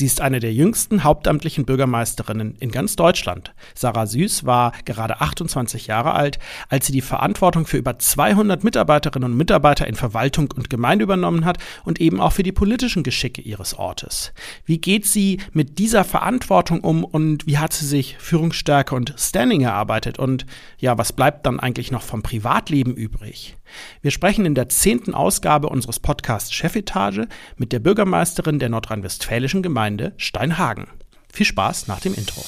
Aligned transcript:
Sie 0.00 0.06
ist 0.06 0.22
eine 0.22 0.40
der 0.40 0.54
jüngsten 0.54 1.04
hauptamtlichen 1.04 1.66
Bürgermeisterinnen 1.66 2.56
in 2.58 2.70
ganz 2.70 2.96
Deutschland. 2.96 3.52
Sarah 3.74 4.06
Süß 4.06 4.46
war 4.46 4.72
gerade 4.86 5.20
28 5.20 5.88
Jahre 5.88 6.14
alt, 6.14 6.38
als 6.70 6.86
sie 6.86 6.92
die 6.94 7.02
Verantwortung 7.02 7.66
für 7.66 7.76
über 7.76 7.98
200 7.98 8.64
Mitarbeiterinnen 8.64 9.32
und 9.32 9.36
Mitarbeiter 9.36 9.86
in 9.86 9.96
Verwaltung 9.96 10.54
und 10.56 10.70
Gemeinde 10.70 11.02
übernommen 11.02 11.44
hat 11.44 11.58
und 11.84 12.00
eben 12.00 12.18
auch 12.18 12.32
für 12.32 12.42
die 12.42 12.50
politischen 12.50 13.02
Geschicke 13.02 13.42
ihres 13.42 13.74
Ortes. 13.74 14.32
Wie 14.64 14.78
geht 14.78 15.04
sie 15.04 15.38
mit 15.52 15.78
dieser 15.78 16.04
Verantwortung 16.04 16.80
um 16.80 17.04
und 17.04 17.46
wie 17.46 17.58
hat 17.58 17.74
sie 17.74 17.84
sich 17.86 18.16
Führungsstärke 18.18 18.94
und 18.94 19.12
Standing 19.18 19.60
erarbeitet 19.60 20.18
und 20.18 20.46
ja, 20.78 20.96
was 20.96 21.12
bleibt 21.12 21.44
dann 21.44 21.60
eigentlich 21.60 21.90
noch 21.90 22.00
vom 22.00 22.22
Privatleben 22.22 22.94
übrig? 22.94 23.58
Wir 24.02 24.10
sprechen 24.10 24.46
in 24.46 24.54
der 24.54 24.68
zehnten 24.68 25.14
Ausgabe 25.14 25.68
unseres 25.68 26.00
Podcasts 26.00 26.52
Chefetage 26.52 27.28
mit 27.56 27.72
der 27.72 27.78
Bürgermeisterin 27.78 28.58
der 28.58 28.68
nordrhein-westfälischen 28.68 29.62
Gemeinde 29.62 29.89
Steinhagen. 30.16 30.86
Viel 31.32 31.46
Spaß 31.46 31.88
nach 31.88 32.00
dem 32.00 32.14
Intro. 32.14 32.44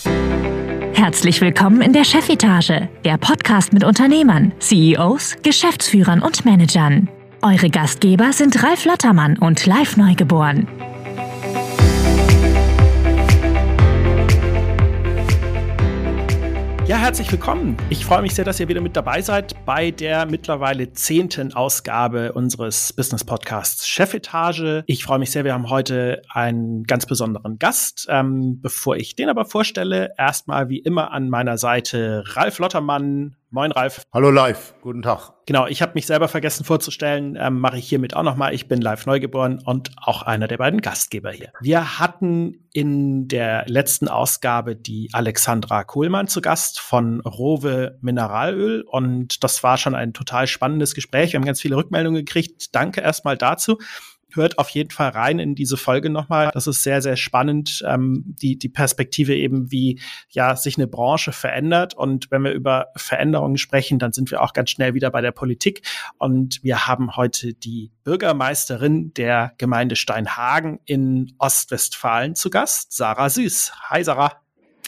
Herzlich 0.95 1.41
willkommen 1.41 1.81
in 1.83 1.93
der 1.93 2.05
Chefetage, 2.05 2.89
der 3.05 3.19
Podcast 3.19 3.73
mit 3.73 3.83
Unternehmern, 3.85 4.53
CEOs, 4.61 5.37
Geschäftsführern 5.43 6.23
und 6.23 6.45
Managern. 6.45 7.09
Eure 7.43 7.71
Gastgeber 7.71 8.33
sind 8.33 8.63
Ralf 8.63 8.85
Lottermann 8.85 9.37
und 9.39 9.67
Live 9.67 9.97
Neugeboren. 9.97 10.69
Ja, 16.93 16.99
herzlich 16.99 17.33
willkommen. 17.33 17.79
Ich 17.89 18.05
freue 18.05 18.21
mich 18.21 18.35
sehr, 18.35 18.45
dass 18.45 18.61
ihr 18.61 18.69
wieder 18.69 18.83
mit 18.83 18.95
dabei 18.95 19.23
seid 19.23 19.55
bei 19.65 19.91
der 19.91 20.27
mittlerweile 20.27 20.93
zehnten 20.93 21.55
Ausgabe 21.55 22.35
unseres 22.35 22.93
Business 22.93 23.25
Podcasts 23.25 23.89
Chefetage. 23.89 24.85
Ich 24.87 25.03
freue 25.03 25.19
mich 25.19 25.31
sehr, 25.31 25.45
wir 25.45 25.55
haben 25.55 25.71
heute 25.71 26.21
einen 26.29 26.83
ganz 26.85 27.07
besonderen 27.07 27.59
Gast. 27.59 28.09
Ähm, 28.11 28.61
bevor 28.61 28.97
ich 28.97 29.17
den 29.17 29.31
aber 29.31 29.47
vorstelle, 29.47 30.13
erstmal 30.19 30.69
wie 30.69 30.81
immer 30.81 31.13
an 31.13 31.31
meiner 31.31 31.57
Seite 31.57 32.25
Ralf 32.27 32.59
Lottermann, 32.59 33.37
Moin, 33.55 33.71
Ralf. 33.71 34.07
Hallo, 34.15 34.31
Live. 34.31 34.75
Guten 34.81 35.03
Tag. 35.03 35.35
Genau, 35.45 35.67
ich 35.67 35.83
habe 35.83 35.93
mich 35.95 36.07
selber 36.07 36.27
vergessen 36.29 36.65
vorzustellen, 36.65 37.37
ähm, 37.39 37.61
mache 37.61 37.77
ich 37.77 37.87
hiermit 37.87 38.17
auch 38.17 38.23
nochmal. 38.23 38.55
Ich 38.55 38.67
bin 38.67 38.81
live 38.81 39.05
neugeboren 39.05 39.63
und 39.63 39.91
auch 39.99 40.23
einer 40.23 40.49
der 40.49 40.57
beiden 40.57 40.81
Gastgeber 40.81 41.33
hier. 41.33 41.53
Wir 41.61 41.99
hatten 41.99 42.65
in 42.73 43.29
der 43.29 43.67
letzten 43.69 44.09
Ausgabe 44.09 44.75
die 44.75 45.11
Alexandra 45.13 45.85
Kohlmann 45.85 46.29
zu 46.29 46.41
Gast 46.41 46.81
von 46.81 47.21
Rowe 47.21 47.99
Mineralöl 48.01 48.85
und 48.91 49.45
das 49.45 49.63
war 49.63 49.77
schon 49.77 49.95
ein 49.95 50.15
total 50.15 50.47
spannendes 50.47 50.95
Gespräch. 50.95 51.33
Wir 51.33 51.39
haben 51.39 51.45
ganz 51.45 51.61
viele 51.61 51.77
Rückmeldungen 51.77 52.25
gekriegt. 52.25 52.75
Danke 52.75 53.03
erstmal 53.03 53.37
dazu 53.37 53.77
hört 54.35 54.59
auf 54.59 54.69
jeden 54.71 54.91
Fall 54.91 55.11
rein 55.11 55.39
in 55.39 55.55
diese 55.55 55.77
Folge 55.77 56.11
nochmal. 56.11 56.51
Das 56.53 56.67
ist 56.67 56.83
sehr, 56.83 57.03
sehr 57.03 57.17
spannend, 57.17 57.83
ähm, 57.87 58.23
die, 58.27 58.59
die 58.59 58.69
Perspektive 58.69 59.35
eben, 59.35 59.71
wie 59.71 60.01
ja 60.31 60.57
sich 60.57 60.77
eine 60.77 60.87
Branche 60.87 61.33
verändert. 61.33 61.95
Und 61.95 62.31
wenn 62.31 62.43
wir 62.43 62.53
über 62.53 62.89
Veränderungen 62.97 63.59
sprechen, 63.59 63.99
dann 63.99 64.13
sind 64.13 64.31
wir 64.31 64.43
auch 64.43 64.53
ganz 64.53 64.71
schnell 64.71 64.95
wieder 64.95 65.11
bei 65.11 65.21
der 65.21 65.33
Politik. 65.33 65.83
Und 66.19 66.63
wir 66.63 66.87
haben 66.87 67.17
heute 67.17 67.55
die 67.55 67.91
Bürgermeisterin 68.05 69.15
der 69.15 69.53
Gemeinde 69.59 69.97
Steinhagen 69.97 70.81
in 70.85 71.35
Ostwestfalen 71.39 72.35
zu 72.35 72.51
Gast, 72.51 72.93
Sarah 72.93 73.31
Süß. 73.31 73.73
Hi, 73.91 74.03
Sarah. 74.03 74.42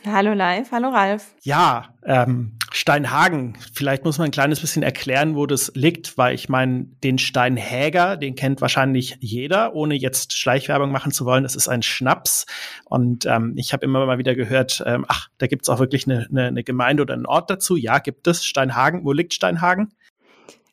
Hallo 0.06 0.34
Live, 0.34 0.70
hallo 0.70 0.90
Ralf. 0.90 1.34
Ja, 1.42 1.94
ähm, 2.04 2.58
Steinhagen, 2.72 3.56
vielleicht 3.72 4.04
muss 4.04 4.18
man 4.18 4.26
ein 4.26 4.30
kleines 4.32 4.60
bisschen 4.60 4.82
erklären, 4.82 5.34
wo 5.34 5.46
das 5.46 5.72
liegt, 5.74 6.18
weil 6.18 6.34
ich 6.34 6.48
meine, 6.48 6.84
den 7.02 7.18
Steinhäger, 7.18 8.16
den 8.16 8.34
kennt 8.34 8.60
wahrscheinlich 8.60 9.16
jeder, 9.20 9.74
ohne 9.74 9.94
jetzt 9.94 10.36
Schleichwerbung 10.36 10.92
machen 10.92 11.12
zu 11.12 11.24
wollen. 11.24 11.44
Das 11.44 11.56
ist 11.56 11.68
ein 11.68 11.82
Schnaps. 11.82 12.44
Und 12.84 13.24
ähm, 13.26 13.54
ich 13.56 13.72
habe 13.72 13.84
immer 13.84 14.04
mal 14.04 14.18
wieder 14.18 14.34
gehört, 14.34 14.82
ähm, 14.86 15.06
ach, 15.08 15.28
da 15.38 15.46
gibt's 15.46 15.68
auch 15.68 15.78
wirklich 15.78 16.06
eine, 16.06 16.26
eine, 16.28 16.48
eine 16.48 16.64
Gemeinde 16.64 17.02
oder 17.02 17.14
einen 17.14 17.26
Ort 17.26 17.48
dazu. 17.48 17.76
Ja, 17.76 17.98
gibt 17.98 18.26
es. 18.26 18.44
Steinhagen, 18.44 19.04
wo 19.04 19.12
liegt 19.12 19.32
Steinhagen? 19.32 19.94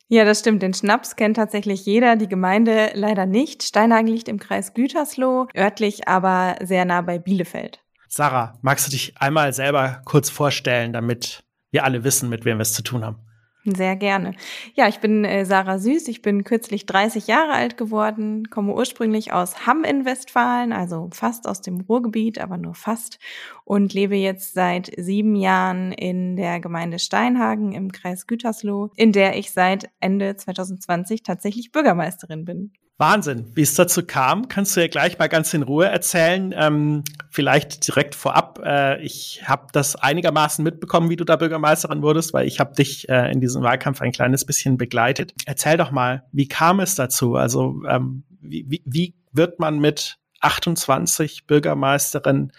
Ja, 0.08 0.26
das 0.26 0.40
stimmt. 0.40 0.60
Den 0.60 0.74
Schnaps 0.74 1.16
kennt 1.16 1.36
tatsächlich 1.36 1.86
jeder, 1.86 2.16
die 2.16 2.28
Gemeinde 2.28 2.90
leider 2.92 3.24
nicht. 3.24 3.62
Steinhagen 3.62 4.08
liegt 4.08 4.28
im 4.28 4.38
Kreis 4.38 4.74
Gütersloh, 4.74 5.46
örtlich 5.56 6.06
aber 6.06 6.56
sehr 6.62 6.84
nah 6.84 7.00
bei 7.00 7.18
Bielefeld. 7.18 7.82
Sarah, 8.14 8.58
magst 8.60 8.86
du 8.86 8.90
dich 8.90 9.14
einmal 9.16 9.54
selber 9.54 10.02
kurz 10.04 10.28
vorstellen, 10.28 10.92
damit 10.92 11.44
wir 11.70 11.84
alle 11.84 12.04
wissen, 12.04 12.28
mit 12.28 12.44
wem 12.44 12.58
wir 12.58 12.62
es 12.62 12.74
zu 12.74 12.82
tun 12.82 13.06
haben? 13.06 13.16
Sehr 13.64 13.96
gerne. 13.96 14.34
Ja, 14.74 14.86
ich 14.86 14.98
bin 14.98 15.24
äh, 15.24 15.46
Sarah 15.46 15.78
Süß. 15.78 16.08
Ich 16.08 16.20
bin 16.20 16.44
kürzlich 16.44 16.84
30 16.84 17.26
Jahre 17.26 17.52
alt 17.52 17.78
geworden, 17.78 18.50
komme 18.50 18.74
ursprünglich 18.74 19.32
aus 19.32 19.66
Hamm 19.66 19.84
in 19.84 20.04
Westfalen, 20.04 20.74
also 20.74 21.08
fast 21.10 21.48
aus 21.48 21.62
dem 21.62 21.80
Ruhrgebiet, 21.80 22.38
aber 22.38 22.58
nur 22.58 22.74
fast 22.74 23.18
und 23.64 23.94
lebe 23.94 24.16
jetzt 24.16 24.52
seit 24.52 24.92
sieben 24.98 25.34
Jahren 25.34 25.92
in 25.92 26.36
der 26.36 26.60
Gemeinde 26.60 26.98
Steinhagen 26.98 27.72
im 27.72 27.92
Kreis 27.92 28.26
Gütersloh, 28.26 28.90
in 28.94 29.12
der 29.12 29.38
ich 29.38 29.52
seit 29.52 29.88
Ende 30.00 30.36
2020 30.36 31.22
tatsächlich 31.22 31.72
Bürgermeisterin 31.72 32.44
bin. 32.44 32.72
Wahnsinn, 32.98 33.50
wie 33.54 33.62
es 33.62 33.74
dazu 33.74 34.04
kam, 34.04 34.48
kannst 34.48 34.76
du 34.76 34.80
ja 34.80 34.86
gleich 34.86 35.18
mal 35.18 35.28
ganz 35.28 35.52
in 35.54 35.62
Ruhe 35.62 35.86
erzählen. 35.86 36.54
Ähm, 36.56 37.02
vielleicht 37.30 37.86
direkt 37.86 38.14
vorab. 38.14 38.60
Äh, 38.64 39.02
ich 39.02 39.42
habe 39.44 39.66
das 39.72 39.96
einigermaßen 39.96 40.62
mitbekommen, 40.62 41.10
wie 41.10 41.16
du 41.16 41.24
da 41.24 41.36
Bürgermeisterin 41.36 42.02
wurdest, 42.02 42.32
weil 42.32 42.46
ich 42.46 42.60
habe 42.60 42.74
dich 42.74 43.08
äh, 43.08 43.32
in 43.32 43.40
diesem 43.40 43.62
Wahlkampf 43.62 44.02
ein 44.02 44.12
kleines 44.12 44.44
bisschen 44.44 44.76
begleitet. 44.76 45.34
Erzähl 45.46 45.76
doch 45.76 45.90
mal, 45.90 46.24
wie 46.32 46.46
kam 46.46 46.80
es 46.80 46.94
dazu? 46.94 47.34
Also 47.34 47.82
ähm, 47.88 48.24
wie, 48.40 48.66
wie, 48.68 48.82
wie 48.84 49.14
wird 49.32 49.58
man 49.58 49.80
mit 49.80 50.18
28 50.40 51.46
Bürgermeisterin 51.46 52.52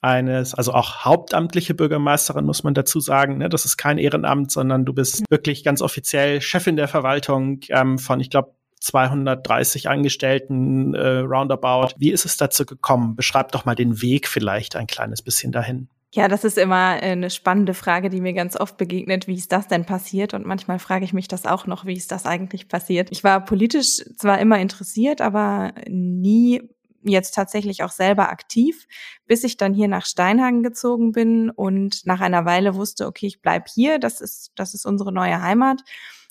eines, 0.00 0.54
also 0.54 0.72
auch 0.72 1.04
hauptamtliche 1.04 1.74
Bürgermeisterin, 1.74 2.44
muss 2.44 2.62
man 2.62 2.74
dazu 2.74 3.00
sagen. 3.00 3.38
Ne? 3.38 3.48
Das 3.48 3.64
ist 3.64 3.76
kein 3.76 3.98
Ehrenamt, 3.98 4.52
sondern 4.52 4.84
du 4.84 4.92
bist 4.92 5.24
wirklich 5.28 5.64
ganz 5.64 5.82
offiziell 5.82 6.40
Chefin 6.40 6.76
der 6.76 6.88
Verwaltung 6.88 7.60
ähm, 7.68 7.98
von, 7.98 8.20
ich 8.20 8.30
glaube, 8.30 8.54
230 8.80 9.88
Angestellten 9.88 10.94
äh, 10.94 11.18
roundabout. 11.18 11.94
Wie 11.96 12.10
ist 12.10 12.24
es 12.24 12.36
dazu 12.36 12.64
gekommen? 12.66 13.16
Beschreib 13.16 13.52
doch 13.52 13.64
mal 13.64 13.74
den 13.74 14.00
Weg 14.02 14.28
vielleicht 14.28 14.76
ein 14.76 14.86
kleines 14.86 15.22
bisschen 15.22 15.52
dahin. 15.52 15.88
Ja, 16.10 16.26
das 16.26 16.44
ist 16.44 16.56
immer 16.56 17.00
eine 17.02 17.28
spannende 17.28 17.74
Frage, 17.74 18.08
die 18.08 18.22
mir 18.22 18.32
ganz 18.32 18.58
oft 18.58 18.78
begegnet. 18.78 19.26
Wie 19.26 19.34
ist 19.34 19.52
das 19.52 19.68
denn 19.68 19.84
passiert? 19.84 20.32
Und 20.32 20.46
manchmal 20.46 20.78
frage 20.78 21.04
ich 21.04 21.12
mich 21.12 21.28
das 21.28 21.44
auch 21.44 21.66
noch, 21.66 21.84
wie 21.84 21.96
ist 21.96 22.12
das 22.12 22.24
eigentlich 22.24 22.68
passiert? 22.68 23.08
Ich 23.10 23.24
war 23.24 23.44
politisch 23.44 24.02
zwar 24.16 24.38
immer 24.38 24.58
interessiert, 24.58 25.20
aber 25.20 25.74
nie 25.86 26.62
jetzt 27.02 27.34
tatsächlich 27.34 27.82
auch 27.82 27.90
selber 27.90 28.30
aktiv, 28.30 28.86
bis 29.26 29.44
ich 29.44 29.58
dann 29.58 29.74
hier 29.74 29.88
nach 29.88 30.06
Steinhagen 30.06 30.62
gezogen 30.62 31.12
bin 31.12 31.50
und 31.50 32.06
nach 32.06 32.20
einer 32.20 32.44
Weile 32.46 32.74
wusste, 32.74 33.06
okay, 33.06 33.26
ich 33.26 33.42
bleib 33.42 33.68
hier, 33.68 33.98
das 33.98 34.20
ist, 34.20 34.52
das 34.56 34.74
ist 34.74 34.86
unsere 34.86 35.12
neue 35.12 35.40
Heimat 35.42 35.82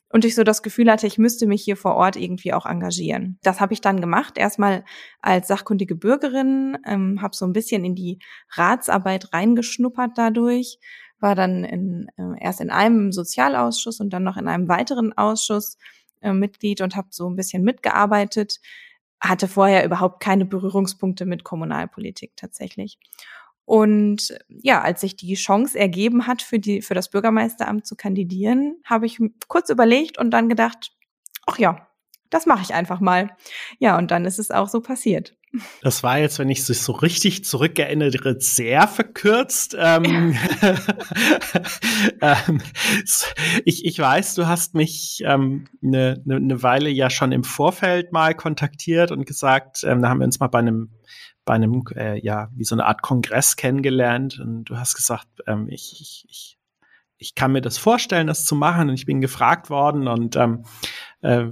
und 0.09 0.23
ich 0.23 0.35
so 0.35 0.43
das 0.43 0.63
Gefühl 0.63 0.89
hatte, 0.89 1.07
ich 1.07 1.17
müsste 1.17 1.47
mich 1.47 1.63
hier 1.63 1.75
vor 1.75 1.95
Ort 1.95 2.15
irgendwie 2.15 2.53
auch 2.53 2.65
engagieren. 2.65 3.37
Das 3.43 3.59
habe 3.59 3.73
ich 3.73 3.81
dann 3.81 3.99
gemacht, 3.99 4.37
erstmal 4.37 4.85
als 5.21 5.47
sachkundige 5.47 5.95
Bürgerin, 5.95 6.77
ähm, 6.85 7.21
habe 7.21 7.35
so 7.35 7.45
ein 7.45 7.53
bisschen 7.53 7.83
in 7.83 7.95
die 7.95 8.19
Ratsarbeit 8.51 9.33
reingeschnuppert 9.33 10.11
dadurch, 10.15 10.79
war 11.19 11.35
dann 11.35 11.63
in, 11.63 12.07
äh, 12.17 12.41
erst 12.41 12.61
in 12.61 12.69
einem 12.69 13.11
Sozialausschuss 13.11 13.99
und 13.99 14.11
dann 14.11 14.23
noch 14.23 14.37
in 14.37 14.47
einem 14.47 14.69
weiteren 14.69 15.13
Ausschuss 15.17 15.77
äh, 16.21 16.31
Mitglied 16.31 16.81
und 16.81 16.95
habe 16.95 17.09
so 17.11 17.29
ein 17.29 17.35
bisschen 17.35 17.63
mitgearbeitet, 17.63 18.59
hatte 19.19 19.47
vorher 19.47 19.83
überhaupt 19.83 20.21
keine 20.21 20.45
Berührungspunkte 20.45 21.25
mit 21.25 21.43
Kommunalpolitik 21.43 22.33
tatsächlich. 22.35 22.97
Und 23.67 24.33
ja, 24.47 24.81
als 24.81 25.01
sich 25.01 25.17
die 25.17 25.33
Chance 25.33 25.77
ergeben 25.77 26.25
hat, 26.25 26.41
für, 26.41 26.57
die, 26.57 26.81
für 26.81 26.93
das 26.93 27.09
Bürgermeisteramt 27.09 27.85
zu 27.85 27.97
kandidieren, 27.97 28.77
habe 28.85 29.05
ich 29.05 29.19
kurz 29.49 29.69
überlegt 29.69 30.17
und 30.17 30.31
dann 30.31 30.47
gedacht, 30.47 30.93
ach 31.45 31.59
ja, 31.59 31.85
das 32.29 32.45
mache 32.45 32.61
ich 32.61 32.73
einfach 32.73 33.01
mal. 33.01 33.35
Ja, 33.77 33.97
und 33.97 34.09
dann 34.09 34.23
ist 34.23 34.39
es 34.39 34.51
auch 34.51 34.69
so 34.69 34.79
passiert. 34.79 35.35
Das 35.81 36.03
war 36.03 36.19
jetzt, 36.19 36.39
wenn 36.39 36.49
ich 36.49 36.59
es 36.59 36.83
so 36.83 36.91
richtig 36.91 37.43
zurückerinnere, 37.43 38.39
sehr 38.39 38.87
verkürzt. 38.87 39.75
Ähm, 39.79 40.37
ähm, 42.21 42.61
ich, 43.65 43.85
ich 43.85 43.97
weiß, 43.97 44.35
du 44.35 44.47
hast 44.47 44.75
mich 44.75 45.23
ähm, 45.25 45.65
eine, 45.81 46.21
eine, 46.25 46.35
eine 46.35 46.63
Weile 46.63 46.89
ja 46.89 47.09
schon 47.09 47.31
im 47.31 47.43
Vorfeld 47.43 48.11
mal 48.11 48.35
kontaktiert 48.35 49.11
und 49.11 49.25
gesagt, 49.25 49.83
ähm, 49.83 50.01
da 50.01 50.09
haben 50.09 50.19
wir 50.19 50.25
uns 50.25 50.39
mal 50.39 50.47
bei 50.47 50.59
einem 50.59 50.91
bei 51.47 51.53
einem, 51.53 51.83
äh, 51.95 52.19
ja, 52.19 52.49
wie 52.53 52.65
so 52.65 52.75
eine 52.75 52.85
Art 52.85 53.01
Kongress 53.01 53.55
kennengelernt 53.55 54.39
und 54.39 54.65
du 54.65 54.77
hast 54.77 54.93
gesagt, 54.93 55.27
ähm, 55.47 55.67
ich, 55.69 55.97
ich, 55.99 56.25
ich, 56.29 56.57
ich 57.17 57.33
kann 57.33 57.53
mir 57.53 57.61
das 57.61 57.79
vorstellen, 57.79 58.27
das 58.27 58.45
zu 58.45 58.55
machen 58.55 58.89
und 58.89 58.95
ich 58.95 59.07
bin 59.07 59.21
gefragt 59.21 59.71
worden 59.71 60.07
und 60.07 60.35
ähm, 60.35 60.65
äh, 61.21 61.47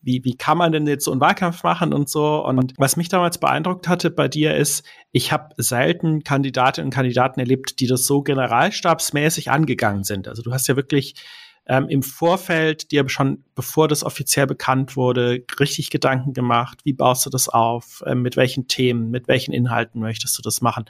wie, 0.00 0.24
wie 0.24 0.36
kann 0.36 0.56
man 0.56 0.72
denn 0.72 0.86
jetzt 0.86 1.04
so 1.04 1.12
einen 1.12 1.20
Wahlkampf 1.20 1.62
machen 1.62 1.92
und 1.92 2.08
so. 2.08 2.42
Und 2.44 2.72
was 2.78 2.96
mich 2.96 3.10
damals 3.10 3.36
beeindruckt 3.36 3.88
hatte 3.88 4.10
bei 4.10 4.26
dir 4.26 4.56
ist, 4.56 4.86
ich 5.12 5.32
habe 5.32 5.54
selten 5.58 6.24
Kandidatinnen 6.24 6.86
und 6.86 6.94
Kandidaten 6.94 7.40
erlebt, 7.40 7.78
die 7.80 7.86
das 7.86 8.06
so 8.06 8.22
generalstabsmäßig 8.22 9.50
angegangen 9.50 10.02
sind. 10.02 10.28
Also 10.28 10.42
du 10.42 10.52
hast 10.52 10.66
ja 10.66 10.76
wirklich 10.76 11.14
ähm, 11.68 11.88
im 11.88 12.02
Vorfeld 12.02 12.92
dir 12.92 13.08
schon, 13.08 13.44
bevor 13.54 13.88
das 13.88 14.04
offiziell 14.04 14.46
bekannt 14.46 14.96
wurde, 14.96 15.44
richtig 15.58 15.90
Gedanken 15.90 16.32
gemacht? 16.32 16.80
Wie 16.84 16.92
baust 16.92 17.26
du 17.26 17.30
das 17.30 17.48
auf? 17.48 18.02
Ähm, 18.06 18.22
mit 18.22 18.36
welchen 18.36 18.68
Themen, 18.68 19.10
mit 19.10 19.26
welchen 19.26 19.52
Inhalten 19.52 20.00
möchtest 20.00 20.38
du 20.38 20.42
das 20.42 20.60
machen? 20.60 20.84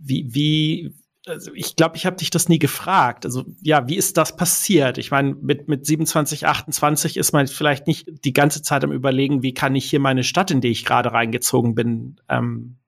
Wie, 0.00 0.34
wie, 0.34 0.94
also 1.26 1.52
ich 1.54 1.76
glaube, 1.76 1.96
ich 1.96 2.04
habe 2.04 2.16
dich 2.16 2.30
das 2.30 2.48
nie 2.48 2.58
gefragt. 2.58 3.26
Also 3.26 3.44
ja, 3.62 3.88
wie 3.88 3.96
ist 3.96 4.16
das 4.16 4.36
passiert? 4.36 4.98
Ich 4.98 5.12
meine, 5.12 5.36
mit, 5.40 5.68
mit 5.68 5.86
27, 5.86 6.46
28 6.46 7.16
ist 7.16 7.32
man 7.32 7.46
vielleicht 7.46 7.86
nicht 7.86 8.24
die 8.24 8.32
ganze 8.32 8.62
Zeit 8.62 8.82
am 8.82 8.92
Überlegen, 8.92 9.42
wie 9.42 9.54
kann 9.54 9.76
ich 9.76 9.88
hier 9.88 10.00
meine 10.00 10.24
Stadt, 10.24 10.50
in 10.50 10.60
die 10.60 10.68
ich 10.68 10.84
gerade 10.84 11.12
reingezogen 11.12 11.76
bin, 11.76 12.20
ähm, 12.28 12.78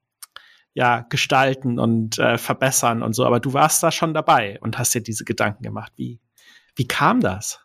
ja, 0.75 1.07
gestalten 1.09 1.79
und 1.79 2.19
äh, 2.19 2.39
verbessern 2.39 3.03
und 3.03 3.13
so. 3.13 3.25
Aber 3.25 3.39
du 3.39 3.53
warst 3.53 3.83
da 3.83 3.93
schon 3.93 4.15
dabei 4.15 4.59
und 4.61 4.79
hast 4.79 4.95
dir 4.95 5.03
diese 5.03 5.25
Gedanken 5.25 5.63
gemacht. 5.63 5.93
Wie, 5.97 6.21
wie 6.81 6.89
kam 6.89 7.21
das? 7.21 7.61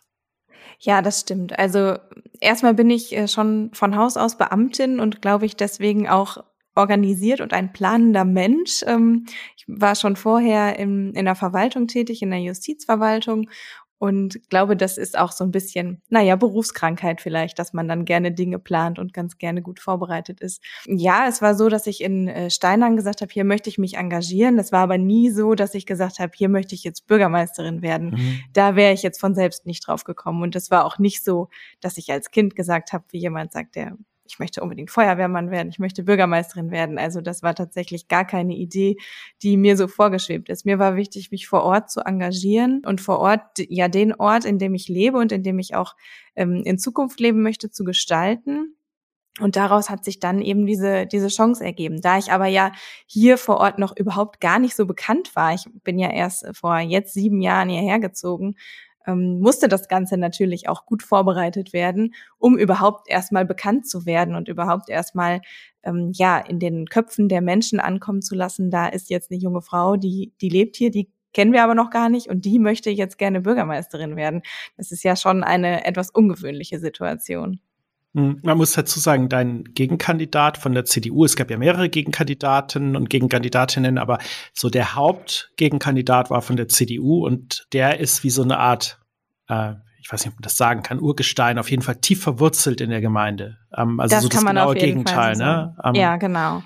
Ja, 0.77 1.01
das 1.01 1.21
stimmt. 1.21 1.57
Also 1.57 1.97
erstmal 2.41 2.73
bin 2.73 2.89
ich 2.89 3.15
äh, 3.15 3.29
schon 3.29 3.69
von 3.71 3.95
Haus 3.95 4.17
aus 4.17 4.37
Beamtin 4.37 4.99
und 4.99 5.21
glaube 5.21 5.45
ich 5.45 5.55
deswegen 5.55 6.09
auch 6.09 6.43
organisiert 6.75 7.39
und 7.39 7.53
ein 7.53 7.71
planender 7.71 8.25
Mensch. 8.25 8.83
Ähm, 8.85 9.25
ich 9.55 9.63
war 9.69 9.95
schon 9.95 10.17
vorher 10.17 10.77
in, 10.77 11.13
in 11.13 11.23
der 11.23 11.35
Verwaltung 11.35 11.87
tätig, 11.87 12.21
in 12.21 12.29
der 12.29 12.41
Justizverwaltung 12.41 13.49
und 13.97 14.49
glaube, 14.49 14.75
das 14.75 14.97
ist 14.97 15.17
auch 15.17 15.31
so 15.31 15.43
ein 15.43 15.51
bisschen, 15.51 16.01
naja, 16.09 16.35
Berufskrankheit 16.35 17.21
vielleicht, 17.21 17.57
dass 17.59 17.73
man 17.73 17.87
dann 17.87 18.03
gerne 18.03 18.31
Dinge 18.31 18.59
plant 18.59 18.99
und 18.99 19.13
ganz 19.13 19.37
gerne 19.37 19.61
gut 19.61 19.79
vorbereitet 19.79 20.41
ist. 20.41 20.61
Ja, 20.85 21.27
es 21.27 21.41
war 21.41 21.55
so, 21.55 21.69
dass 21.69 21.87
ich 21.87 22.01
in 22.01 22.27
äh, 22.27 22.49
Steinern 22.49 22.97
gesagt 22.97 23.21
habe, 23.21 23.31
hier 23.31 23.45
möchte 23.45 23.69
ich 23.69 23.77
mich 23.77 23.95
engagieren. 23.95 24.57
Das 24.57 24.71
war 24.71 24.81
aber 24.81 24.97
nie 24.97 25.29
so, 25.29 25.55
dass 25.55 25.73
ich 25.75 25.85
gesagt 25.85 26.19
habe, 26.19 26.31
hier 26.35 26.49
möchte 26.49 26.75
ich 26.75 26.83
jetzt 26.83 27.07
Bürgermeisterin 27.07 27.81
werden. 27.81 28.11
Mhm. 28.11 28.39
Da 28.53 28.75
wäre 28.75 28.93
ich 28.93 29.01
jetzt 29.01 29.19
von 29.19 29.33
selbst 29.33 29.65
nicht 29.65 29.87
drauf 29.87 30.03
gekommen. 30.03 30.43
Und 30.43 30.55
es 30.55 30.71
war 30.71 30.85
auch 30.85 30.99
nicht 30.99 31.23
so, 31.23 31.47
dass 31.79 31.97
ich 31.97 32.11
als 32.11 32.31
Kind 32.31 32.55
gesagt 32.55 32.91
habe, 32.91 33.05
wie 33.11 33.19
jemand 33.19 33.53
sagt, 33.53 33.75
der 33.75 33.97
ich 34.27 34.39
möchte 34.39 34.61
unbedingt 34.61 34.91
Feuerwehrmann 34.91 35.51
werden, 35.51 35.69
ich 35.69 35.79
möchte 35.79 36.03
Bürgermeisterin 36.03 36.71
werden. 36.71 36.97
Also 36.97 37.21
das 37.21 37.43
war 37.43 37.55
tatsächlich 37.55 38.07
gar 38.07 38.25
keine 38.25 38.55
Idee, 38.55 38.97
die 39.41 39.57
mir 39.57 39.77
so 39.77 39.87
vorgeschwebt 39.87 40.49
ist. 40.49 40.65
Mir 40.65 40.79
war 40.79 40.95
wichtig, 40.95 41.31
mich 41.31 41.47
vor 41.47 41.63
Ort 41.63 41.89
zu 41.89 42.01
engagieren 42.01 42.81
und 42.85 43.01
vor 43.01 43.19
Ort 43.19 43.41
ja 43.57 43.87
den 43.87 44.13
Ort, 44.15 44.45
in 44.45 44.59
dem 44.59 44.73
ich 44.73 44.87
lebe 44.87 45.17
und 45.17 45.31
in 45.31 45.43
dem 45.43 45.59
ich 45.59 45.75
auch 45.75 45.95
ähm, 46.35 46.63
in 46.65 46.79
Zukunft 46.79 47.19
leben 47.19 47.41
möchte, 47.41 47.69
zu 47.69 47.83
gestalten. 47.83 48.75
Und 49.41 49.57
daraus 49.57 49.89
hat 49.89 50.05
sich 50.05 50.19
dann 50.19 50.41
eben 50.41 50.65
diese, 50.65 51.07
diese 51.07 51.27
Chance 51.27 51.63
ergeben. 51.63 51.99
Da 52.01 52.17
ich 52.17 52.31
aber 52.31 52.45
ja 52.47 52.71
hier 53.05 53.37
vor 53.37 53.57
Ort 53.57 53.79
noch 53.79 53.95
überhaupt 53.95 54.39
gar 54.39 54.59
nicht 54.59 54.75
so 54.75 54.85
bekannt 54.85 55.35
war, 55.35 55.53
ich 55.53 55.65
bin 55.83 55.99
ja 55.99 56.09
erst 56.09 56.45
vor 56.55 56.79
jetzt 56.79 57.13
sieben 57.13 57.41
Jahren 57.41 57.67
hierher 57.67 57.99
gezogen, 57.99 58.55
ähm, 59.07 59.39
musste 59.39 59.67
das 59.67 59.87
Ganze 59.87 60.17
natürlich 60.17 60.69
auch 60.69 60.85
gut 60.85 61.03
vorbereitet 61.03 61.73
werden, 61.73 62.13
um 62.37 62.57
überhaupt 62.57 63.09
erstmal 63.09 63.45
bekannt 63.45 63.87
zu 63.87 64.05
werden 64.05 64.35
und 64.35 64.47
überhaupt 64.47 64.89
erstmal 64.89 65.41
ähm, 65.83 66.11
ja 66.13 66.37
in 66.37 66.59
den 66.59 66.87
Köpfen 66.87 67.29
der 67.29 67.41
Menschen 67.41 67.79
ankommen 67.79 68.21
zu 68.21 68.35
lassen. 68.35 68.71
Da 68.71 68.87
ist 68.87 69.09
jetzt 69.09 69.31
eine 69.31 69.39
junge 69.39 69.61
Frau, 69.61 69.95
die 69.97 70.33
die 70.41 70.49
lebt 70.49 70.75
hier, 70.75 70.91
die 70.91 71.09
kennen 71.33 71.51
wir 71.53 71.63
aber 71.63 71.75
noch 71.75 71.89
gar 71.89 72.09
nicht 72.09 72.29
und 72.29 72.45
die 72.45 72.59
möchte 72.59 72.89
jetzt 72.89 73.17
gerne 73.17 73.41
Bürgermeisterin 73.41 74.15
werden. 74.15 74.41
Das 74.77 74.91
ist 74.91 75.03
ja 75.03 75.15
schon 75.15 75.43
eine 75.43 75.85
etwas 75.85 76.09
ungewöhnliche 76.09 76.79
Situation. 76.79 77.59
Hm, 78.15 78.39
man 78.43 78.57
muss 78.57 78.71
dazu 78.71 78.99
sagen, 78.99 79.27
dein 79.27 79.65
Gegenkandidat 79.65 80.57
von 80.57 80.73
der 80.73 80.85
CDU, 80.85 81.25
es 81.25 81.35
gab 81.35 81.51
ja 81.51 81.57
mehrere 81.57 81.89
Gegenkandidaten 81.89 82.95
und 82.95 83.09
Gegenkandidatinnen, 83.09 83.97
aber 83.97 84.19
so 84.53 84.69
der 84.69 84.95
Hauptgegenkandidat 84.95 86.29
war 86.29 86.41
von 86.41 86.55
der 86.55 86.69
CDU 86.69 87.25
und 87.25 87.67
der 87.73 87.99
ist 87.99 88.23
wie 88.23 88.29
so 88.29 88.41
eine 88.41 88.57
Art, 88.57 88.99
äh, 89.49 89.73
ich 89.99 90.11
weiß 90.11 90.23
nicht, 90.23 90.33
ob 90.33 90.39
man 90.39 90.43
das 90.43 90.55
sagen 90.55 90.81
kann, 90.81 91.01
Urgestein, 91.01 91.59
auf 91.59 91.69
jeden 91.69 91.83
Fall 91.83 91.97
tief 91.97 92.23
verwurzelt 92.23 92.79
in 92.79 92.89
der 92.89 93.01
Gemeinde. 93.01 93.57
Ähm, 93.75 93.99
also 93.99 94.15
das 94.15 94.23
so 94.23 94.29
das 94.29 94.45
genaue 94.45 94.75
Gegenteil, 94.75 95.35
ne? 95.35 95.75
Ähm, 95.83 95.95
ja, 95.95 96.15
genau. 96.15 96.63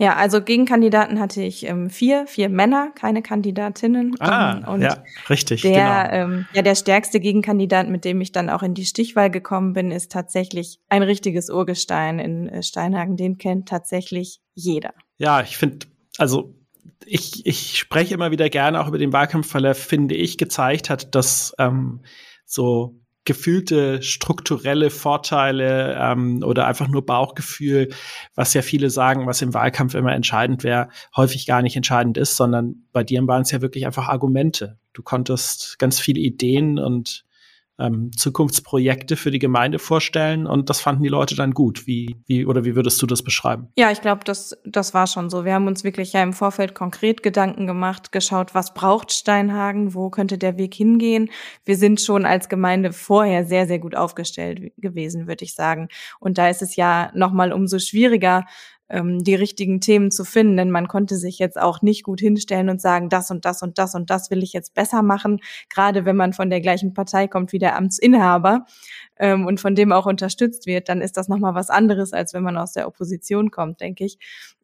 Ja, 0.00 0.14
also 0.14 0.40
Gegenkandidaten 0.40 1.18
hatte 1.18 1.42
ich 1.42 1.66
ähm, 1.66 1.90
vier, 1.90 2.28
vier 2.28 2.48
Männer, 2.48 2.92
keine 2.94 3.20
Kandidatinnen. 3.20 4.14
Ah, 4.20 4.72
und 4.72 4.80
ja, 4.80 5.02
richtig. 5.28 5.62
Der, 5.62 6.08
genau. 6.08 6.34
ähm, 6.36 6.46
ja, 6.52 6.62
der 6.62 6.76
stärkste 6.76 7.18
Gegenkandidat, 7.18 7.88
mit 7.88 8.04
dem 8.04 8.20
ich 8.20 8.30
dann 8.30 8.48
auch 8.48 8.62
in 8.62 8.74
die 8.74 8.86
Stichwahl 8.86 9.28
gekommen 9.28 9.72
bin, 9.72 9.90
ist 9.90 10.12
tatsächlich 10.12 10.78
ein 10.88 11.02
richtiges 11.02 11.50
Urgestein 11.50 12.20
in 12.20 12.48
äh, 12.48 12.62
Steinhagen. 12.62 13.16
Den 13.16 13.38
kennt 13.38 13.68
tatsächlich 13.68 14.40
jeder. 14.54 14.94
Ja, 15.18 15.40
ich 15.42 15.56
finde, 15.56 15.88
also 16.16 16.54
ich, 17.04 17.44
ich 17.44 17.76
spreche 17.76 18.14
immer 18.14 18.30
wieder 18.30 18.48
gerne 18.50 18.80
auch 18.80 18.86
über 18.86 18.98
den 18.98 19.12
Wahlkampf, 19.12 19.52
weil 19.52 19.64
er, 19.64 19.74
finde 19.74 20.14
ich, 20.14 20.38
gezeigt 20.38 20.90
hat, 20.90 21.16
dass 21.16 21.54
ähm, 21.58 22.02
so 22.44 23.00
gefühlte 23.28 24.02
strukturelle 24.02 24.88
Vorteile 24.88 25.98
ähm, 26.00 26.42
oder 26.42 26.66
einfach 26.66 26.88
nur 26.88 27.04
Bauchgefühl, 27.04 27.90
was 28.34 28.54
ja 28.54 28.62
viele 28.62 28.88
sagen, 28.88 29.26
was 29.26 29.42
im 29.42 29.52
Wahlkampf 29.52 29.94
immer 29.94 30.14
entscheidend 30.14 30.64
wäre, 30.64 30.88
häufig 31.14 31.46
gar 31.46 31.60
nicht 31.60 31.76
entscheidend 31.76 32.16
ist, 32.16 32.36
sondern 32.36 32.86
bei 32.90 33.04
dir 33.04 33.24
waren 33.26 33.42
es 33.42 33.50
ja 33.50 33.60
wirklich 33.60 33.84
einfach 33.84 34.08
Argumente. 34.08 34.78
Du 34.94 35.02
konntest 35.02 35.78
ganz 35.78 36.00
viele 36.00 36.20
Ideen 36.20 36.78
und 36.78 37.26
ähm, 37.78 38.10
Zukunftsprojekte 38.16 39.16
für 39.16 39.30
die 39.30 39.38
Gemeinde 39.38 39.78
vorstellen 39.78 40.46
und 40.46 40.68
das 40.68 40.80
fanden 40.80 41.02
die 41.02 41.08
Leute 41.08 41.34
dann 41.36 41.52
gut. 41.52 41.86
Wie, 41.86 42.16
wie 42.26 42.44
oder 42.44 42.64
wie 42.64 42.74
würdest 42.74 43.00
du 43.00 43.06
das 43.06 43.22
beschreiben? 43.22 43.68
Ja, 43.76 43.90
ich 43.90 44.00
glaube, 44.00 44.24
das, 44.24 44.56
das 44.64 44.94
war 44.94 45.06
schon 45.06 45.30
so. 45.30 45.44
Wir 45.44 45.54
haben 45.54 45.66
uns 45.66 45.84
wirklich 45.84 46.12
ja 46.12 46.22
im 46.22 46.32
Vorfeld 46.32 46.74
konkret 46.74 47.22
Gedanken 47.22 47.66
gemacht, 47.66 48.12
geschaut, 48.12 48.54
was 48.54 48.74
braucht 48.74 49.12
Steinhagen, 49.12 49.94
wo 49.94 50.10
könnte 50.10 50.38
der 50.38 50.58
Weg 50.58 50.74
hingehen. 50.74 51.30
Wir 51.64 51.76
sind 51.76 52.00
schon 52.00 52.24
als 52.24 52.48
Gemeinde 52.48 52.92
vorher 52.92 53.44
sehr, 53.44 53.66
sehr 53.66 53.78
gut 53.78 53.94
aufgestellt 53.94 54.72
gewesen, 54.76 55.26
würde 55.26 55.44
ich 55.44 55.54
sagen. 55.54 55.88
Und 56.18 56.38
da 56.38 56.48
ist 56.48 56.62
es 56.62 56.76
ja 56.76 57.10
nochmal 57.14 57.52
umso 57.52 57.78
schwieriger, 57.78 58.44
ähm, 58.88 59.22
die 59.22 59.34
richtigen 59.34 59.80
Themen 59.80 60.10
zu 60.10 60.24
finden, 60.24 60.56
denn 60.56 60.70
man 60.70 60.88
konnte 60.88 61.16
sich 61.16 61.38
jetzt 61.38 61.60
auch 61.60 61.82
nicht 61.82 62.04
gut 62.04 62.20
hinstellen 62.20 62.68
und 62.68 62.80
sagen, 62.80 63.08
das 63.08 63.30
und 63.30 63.44
das 63.44 63.62
und 63.62 63.78
das 63.78 63.94
und 63.94 64.10
das 64.10 64.30
will 64.30 64.42
ich 64.42 64.52
jetzt 64.52 64.74
besser 64.74 65.02
machen, 65.02 65.40
gerade 65.68 66.04
wenn 66.04 66.16
man 66.16 66.32
von 66.32 66.50
der 66.50 66.60
gleichen 66.60 66.94
Partei 66.94 67.28
kommt 67.28 67.52
wie 67.52 67.58
der 67.58 67.76
Amtsinhaber 67.76 68.64
ähm, 69.18 69.46
und 69.46 69.60
von 69.60 69.74
dem 69.74 69.92
auch 69.92 70.06
unterstützt 70.06 70.66
wird, 70.66 70.88
dann 70.88 71.00
ist 71.00 71.16
das 71.16 71.28
nochmal 71.28 71.54
was 71.54 71.70
anderes, 71.70 72.12
als 72.12 72.34
wenn 72.34 72.42
man 72.42 72.56
aus 72.56 72.72
der 72.72 72.86
Opposition 72.86 73.50
kommt, 73.50 73.80
denke 73.80 74.04
ich. 74.04 74.18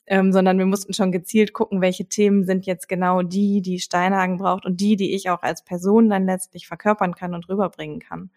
Ähm, 0.07 0.33
sondern 0.35 0.59
wir 0.59 0.67
mussten 0.67 0.93
schon 0.93 1.13
gezielt 1.13 1.55
gucken, 1.55 1.81
welche 1.81 2.05
Themen 2.05 2.45
sind 2.45 2.67
jetzt 2.67 2.91
genau 2.91 3.23
die, 3.23 3.63
die 3.63 3.79
Steinhagen 3.79 4.37
braucht 4.37 4.67
und 4.67 4.79
die, 4.79 4.97
die 4.97 5.15
ich 5.15 5.31
auch 5.31 5.41
als 5.43 5.65
Person 5.65 6.11
dann 6.11 6.27
letztlich 6.27 6.67
verkörpern 6.67 7.15
kann 7.15 7.33
und 7.33 7.49
rüberbringen 7.49 8.01
kann. 8.01 8.31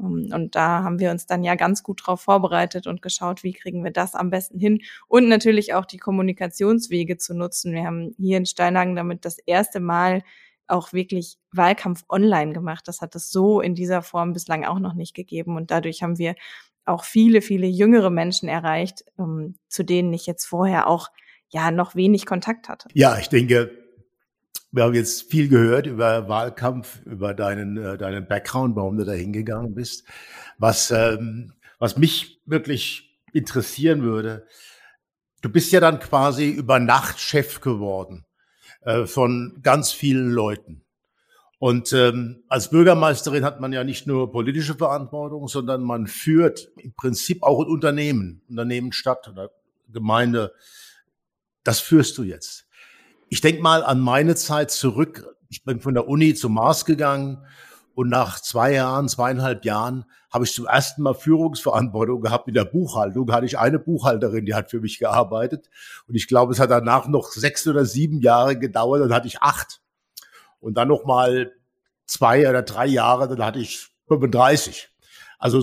Ähm, 0.00 0.30
und 0.32 0.54
da 0.54 0.82
haben 0.82 0.98
wir 0.98 1.10
uns 1.10 1.26
dann 1.26 1.42
ja 1.44 1.54
ganz 1.54 1.82
gut 1.82 2.06
drauf 2.06 2.20
vorbereitet 2.20 2.86
und 2.86 3.02
geschaut, 3.02 3.42
wie 3.42 3.52
kriegen 3.52 3.84
wir 3.84 3.90
das 3.90 4.14
am 4.14 4.30
besten 4.30 4.58
hin. 4.58 4.80
Und 5.06 5.28
natürlich 5.28 5.74
auch 5.74 5.84
die 5.84 5.98
Kommunikationswege 5.98 7.16
zu 7.16 7.34
nutzen. 7.34 7.72
Wir 7.72 7.84
haben 7.84 8.14
hier 8.18 8.38
in 8.38 8.46
Steinhagen 8.46 8.96
damit 8.96 9.24
das 9.24 9.38
erste 9.38 9.80
Mal 9.80 10.22
auch 10.66 10.92
wirklich 10.92 11.38
Wahlkampf 11.52 12.04
online 12.08 12.52
gemacht. 12.52 12.86
Das 12.86 13.00
hat 13.00 13.14
es 13.14 13.30
so 13.30 13.60
in 13.60 13.74
dieser 13.74 14.02
Form 14.02 14.34
bislang 14.34 14.64
auch 14.64 14.78
noch 14.78 14.94
nicht 14.94 15.14
gegeben. 15.14 15.56
Und 15.56 15.70
dadurch 15.70 16.02
haben 16.02 16.18
wir 16.18 16.34
auch 16.84 17.04
viele, 17.04 17.42
viele 17.42 17.66
jüngere 17.66 18.10
Menschen 18.10 18.48
erreicht, 18.48 19.04
ähm, 19.18 19.56
zu 19.68 19.82
denen 19.82 20.12
ich 20.12 20.26
jetzt 20.26 20.44
vorher 20.44 20.86
auch 20.86 21.08
ja 21.48 21.70
noch 21.70 21.94
wenig 21.94 22.26
Kontakt 22.26 22.68
hatte. 22.68 22.88
Ja, 22.92 23.18
ich 23.18 23.28
denke, 23.28 23.70
wir 24.70 24.84
haben 24.84 24.94
jetzt 24.94 25.30
viel 25.30 25.48
gehört 25.48 25.86
über 25.86 26.28
Wahlkampf, 26.28 27.00
über 27.06 27.34
deinen, 27.34 27.76
äh, 27.76 27.96
deinen 27.96 28.26
Background, 28.26 28.76
warum 28.76 28.98
du 28.98 29.04
da 29.04 29.12
hingegangen 29.12 29.74
bist. 29.74 30.04
Was, 30.58 30.90
ähm, 30.90 31.52
was 31.78 31.96
mich 31.96 32.40
wirklich 32.44 33.18
interessieren 33.32 34.02
würde, 34.02 34.46
du 35.42 35.48
bist 35.48 35.72
ja 35.72 35.80
dann 35.80 36.00
quasi 36.00 36.50
über 36.50 36.78
Nacht 36.80 37.18
Chef 37.20 37.60
geworden 37.60 38.26
äh, 38.82 39.06
von 39.06 39.60
ganz 39.62 39.92
vielen 39.92 40.30
Leuten. 40.30 40.84
Und 41.60 41.92
ähm, 41.92 42.44
als 42.48 42.70
Bürgermeisterin 42.70 43.44
hat 43.44 43.60
man 43.60 43.72
ja 43.72 43.82
nicht 43.82 44.06
nur 44.06 44.30
politische 44.30 44.76
Verantwortung, 44.76 45.48
sondern 45.48 45.82
man 45.82 46.06
führt 46.06 46.70
im 46.76 46.94
Prinzip 46.94 47.42
auch 47.42 47.60
ein 47.60 47.68
Unternehmen, 47.68 48.42
Unternehmen, 48.48 48.92
Stadt 48.92 49.26
oder 49.28 49.50
Gemeinde. 49.88 50.52
Das 51.64 51.80
führst 51.80 52.16
du 52.18 52.22
jetzt. 52.22 52.67
Ich 53.30 53.40
denke 53.42 53.60
mal 53.60 53.84
an 53.84 54.00
meine 54.00 54.34
Zeit 54.36 54.70
zurück. 54.70 55.36
Ich 55.50 55.62
bin 55.64 55.80
von 55.80 55.94
der 55.94 56.08
Uni 56.08 56.34
zum 56.34 56.54
Mars 56.54 56.84
gegangen 56.84 57.44
und 57.94 58.08
nach 58.08 58.40
zwei 58.40 58.72
Jahren, 58.72 59.08
zweieinhalb 59.08 59.64
Jahren 59.64 60.04
habe 60.30 60.44
ich 60.44 60.54
zum 60.54 60.66
ersten 60.66 61.02
Mal 61.02 61.14
Führungsverantwortung 61.14 62.20
gehabt 62.20 62.48
in 62.48 62.54
der 62.54 62.64
Buchhaltung. 62.64 63.30
Hatte 63.32 63.46
ich 63.46 63.58
eine 63.58 63.78
Buchhalterin, 63.78 64.46
die 64.46 64.54
hat 64.54 64.70
für 64.70 64.80
mich 64.80 64.98
gearbeitet. 64.98 65.68
Und 66.06 66.14
ich 66.14 66.26
glaube, 66.26 66.52
es 66.52 66.60
hat 66.60 66.70
danach 66.70 67.08
noch 67.08 67.32
sechs 67.32 67.66
oder 67.66 67.84
sieben 67.84 68.20
Jahre 68.20 68.58
gedauert, 68.58 69.02
dann 69.02 69.12
hatte 69.12 69.26
ich 69.26 69.42
acht. 69.42 69.80
Und 70.60 70.74
dann 70.74 70.88
noch 70.88 71.04
mal 71.04 71.52
zwei 72.06 72.48
oder 72.48 72.62
drei 72.62 72.86
Jahre, 72.86 73.28
dann 73.28 73.44
hatte 73.44 73.58
ich 73.58 73.88
35. 74.06 74.88
Also 75.38 75.62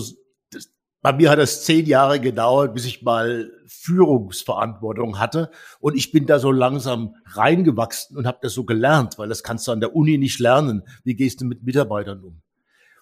bei 1.06 1.12
mir 1.12 1.30
hat 1.30 1.38
es 1.38 1.62
zehn 1.62 1.86
Jahre 1.86 2.18
gedauert, 2.18 2.74
bis 2.74 2.84
ich 2.84 3.02
mal 3.02 3.52
Führungsverantwortung 3.68 5.20
hatte. 5.20 5.52
Und 5.78 5.94
ich 5.94 6.10
bin 6.10 6.26
da 6.26 6.40
so 6.40 6.50
langsam 6.50 7.14
reingewachsen 7.26 8.16
und 8.16 8.26
habe 8.26 8.38
das 8.42 8.54
so 8.54 8.64
gelernt, 8.64 9.16
weil 9.16 9.28
das 9.28 9.44
kannst 9.44 9.68
du 9.68 9.70
an 9.70 9.78
der 9.78 9.94
Uni 9.94 10.18
nicht 10.18 10.40
lernen. 10.40 10.82
Wie 11.04 11.14
gehst 11.14 11.40
du 11.40 11.44
mit 11.44 11.62
Mitarbeitern 11.62 12.24
um? 12.24 12.42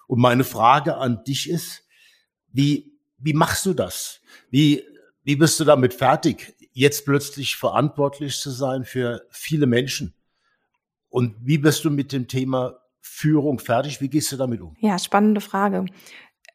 Und 0.05 0.19
meine 0.19 0.43
Frage 0.43 0.97
an 0.97 1.23
dich 1.23 1.49
ist, 1.49 1.83
wie, 2.51 2.93
wie 3.17 3.33
machst 3.33 3.65
du 3.65 3.73
das? 3.73 4.21
Wie, 4.51 4.83
wie 5.23 5.35
bist 5.35 5.59
du 5.59 5.63
damit 5.63 5.95
fertig, 5.95 6.55
jetzt 6.73 7.05
plötzlich 7.05 7.55
verantwortlich 7.55 8.37
zu 8.37 8.51
sein 8.51 8.85
für 8.85 9.25
viele 9.31 9.65
Menschen? 9.65 10.13
Und 11.09 11.37
wie 11.41 11.57
bist 11.57 11.83
du 11.83 11.89
mit 11.89 12.11
dem 12.11 12.27
Thema 12.27 12.75
Führung 13.01 13.59
fertig? 13.59 14.01
Wie 14.01 14.09
gehst 14.09 14.31
du 14.31 14.37
damit 14.37 14.61
um? 14.61 14.75
Ja, 14.79 14.99
spannende 14.99 15.41
Frage. 15.41 15.85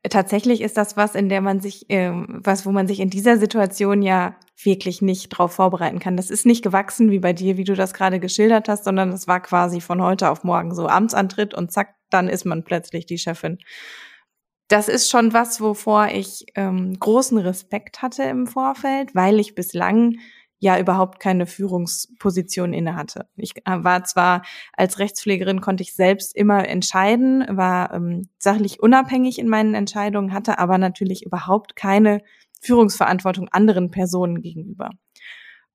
Tatsächlich 0.09 0.63
ist 0.63 0.79
das 0.79 0.97
was, 0.97 1.15
in 1.15 1.29
der 1.29 1.43
man 1.43 1.61
sich, 1.61 1.91
äh, 1.91 2.11
was, 2.15 2.65
wo 2.65 2.71
man 2.71 2.87
sich 2.87 3.01
in 3.01 3.11
dieser 3.11 3.37
Situation 3.37 4.01
ja 4.01 4.35
wirklich 4.63 5.03
nicht 5.03 5.29
drauf 5.29 5.53
vorbereiten 5.53 5.99
kann. 5.99 6.17
Das 6.17 6.31
ist 6.31 6.47
nicht 6.47 6.63
gewachsen 6.63 7.11
wie 7.11 7.19
bei 7.19 7.35
dir, 7.35 7.59
wie 7.59 7.65
du 7.65 7.75
das 7.75 7.93
gerade 7.93 8.19
geschildert 8.19 8.69
hast, 8.69 8.85
sondern 8.85 9.11
das 9.11 9.29
war 9.29 9.41
quasi 9.41 9.83
von 9.83 10.03
heute 10.03 10.31
auf 10.31 10.43
morgen 10.43 10.75
so 10.75 10.87
Amtsantritt 10.87 11.53
und 11.53 11.71
zack, 11.71 11.95
dann 12.09 12.29
ist 12.29 12.47
man 12.47 12.65
plötzlich 12.65 13.05
die 13.05 13.19
Chefin. 13.19 13.59
Das 14.69 14.89
ist 14.89 15.11
schon 15.11 15.35
was, 15.35 15.61
wovor 15.61 16.09
ich 16.09 16.47
ähm, 16.55 16.99
großen 16.99 17.39
Respekt 17.39 18.01
hatte 18.01 18.23
im 18.23 18.47
Vorfeld, 18.47 19.15
weil 19.15 19.39
ich 19.39 19.55
bislang 19.55 20.19
ja 20.61 20.79
überhaupt 20.79 21.19
keine 21.21 21.47
Führungsposition 21.47 22.73
inne 22.73 22.95
hatte. 22.95 23.27
Ich 23.37 23.57
äh, 23.67 23.83
war 23.83 24.05
zwar 24.05 24.43
als 24.75 24.99
Rechtspflegerin, 24.99 25.61
konnte 25.61 25.83
ich 25.83 25.95
selbst 25.95 26.37
immer 26.37 26.69
entscheiden, 26.69 27.45
war 27.49 27.93
ähm, 27.95 28.29
sachlich 28.39 28.81
unabhängig 28.81 29.39
in 29.39 29.49
meinen 29.49 29.75
Entscheidungen, 29.75 30.33
hatte 30.33 30.59
aber 30.59 30.79
natürlich 30.79 31.25
überhaupt 31.25 31.77
keine 31.77 32.23
Führungsverantwortung 32.61 33.49
anderen 33.49 33.91
Personen 33.91 34.43
gegenüber. 34.43 34.91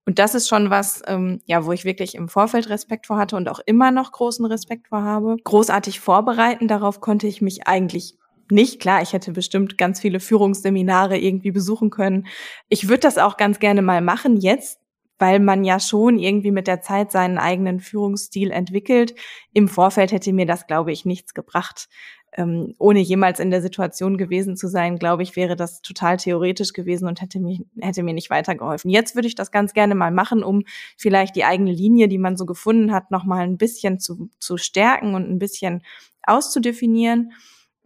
Und 0.08 0.20
das 0.20 0.36
ist 0.36 0.48
schon 0.48 0.70
was, 0.70 1.02
ähm, 1.08 1.40
ja, 1.46 1.66
wo 1.66 1.72
ich 1.72 1.84
wirklich 1.84 2.14
im 2.14 2.28
Vorfeld 2.28 2.68
Respekt 2.68 3.08
vor 3.08 3.18
hatte 3.18 3.34
und 3.34 3.48
auch 3.48 3.58
immer 3.66 3.90
noch 3.90 4.12
großen 4.12 4.46
Respekt 4.46 4.86
vor 4.88 5.02
habe. 5.02 5.36
Großartig 5.42 5.98
vorbereiten, 5.98 6.68
darauf 6.68 7.00
konnte 7.00 7.26
ich 7.26 7.42
mich 7.42 7.66
eigentlich 7.66 8.16
nicht. 8.50 8.80
Klar, 8.80 9.02
ich 9.02 9.12
hätte 9.12 9.32
bestimmt 9.32 9.78
ganz 9.78 10.00
viele 10.00 10.20
Führungsseminare 10.20 11.18
irgendwie 11.18 11.50
besuchen 11.50 11.90
können. 11.90 12.26
Ich 12.68 12.88
würde 12.88 13.00
das 13.00 13.18
auch 13.18 13.36
ganz 13.36 13.58
gerne 13.58 13.82
mal 13.82 14.00
machen 14.00 14.36
jetzt, 14.36 14.80
weil 15.18 15.40
man 15.40 15.64
ja 15.64 15.80
schon 15.80 16.18
irgendwie 16.18 16.50
mit 16.50 16.66
der 16.66 16.82
Zeit 16.82 17.10
seinen 17.10 17.38
eigenen 17.38 17.80
Führungsstil 17.80 18.50
entwickelt. 18.50 19.14
Im 19.52 19.68
Vorfeld 19.68 20.12
hätte 20.12 20.32
mir 20.32 20.46
das, 20.46 20.66
glaube 20.66 20.92
ich, 20.92 21.04
nichts 21.04 21.34
gebracht. 21.34 21.88
Ähm, 22.32 22.74
ohne 22.78 23.00
jemals 23.00 23.40
in 23.40 23.50
der 23.50 23.62
Situation 23.62 24.18
gewesen 24.18 24.56
zu 24.56 24.68
sein, 24.68 24.98
glaube 24.98 25.22
ich, 25.22 25.36
wäre 25.36 25.56
das 25.56 25.80
total 25.80 26.18
theoretisch 26.18 26.74
gewesen 26.74 27.08
und 27.08 27.22
hätte 27.22 27.40
mir, 27.40 27.60
hätte 27.80 28.02
mir 28.02 28.12
nicht 28.12 28.28
weitergeholfen. 28.28 28.90
Jetzt 28.90 29.14
würde 29.14 29.28
ich 29.28 29.34
das 29.34 29.50
ganz 29.50 29.72
gerne 29.72 29.94
mal 29.94 30.10
machen, 30.10 30.42
um 30.42 30.64
vielleicht 30.98 31.34
die 31.34 31.44
eigene 31.44 31.72
Linie, 31.72 32.08
die 32.08 32.18
man 32.18 32.36
so 32.36 32.44
gefunden 32.44 32.92
hat, 32.92 33.10
noch 33.10 33.24
mal 33.24 33.40
ein 33.40 33.56
bisschen 33.56 33.98
zu, 34.00 34.28
zu 34.38 34.58
stärken 34.58 35.14
und 35.14 35.30
ein 35.30 35.38
bisschen 35.38 35.82
auszudefinieren. 36.24 37.32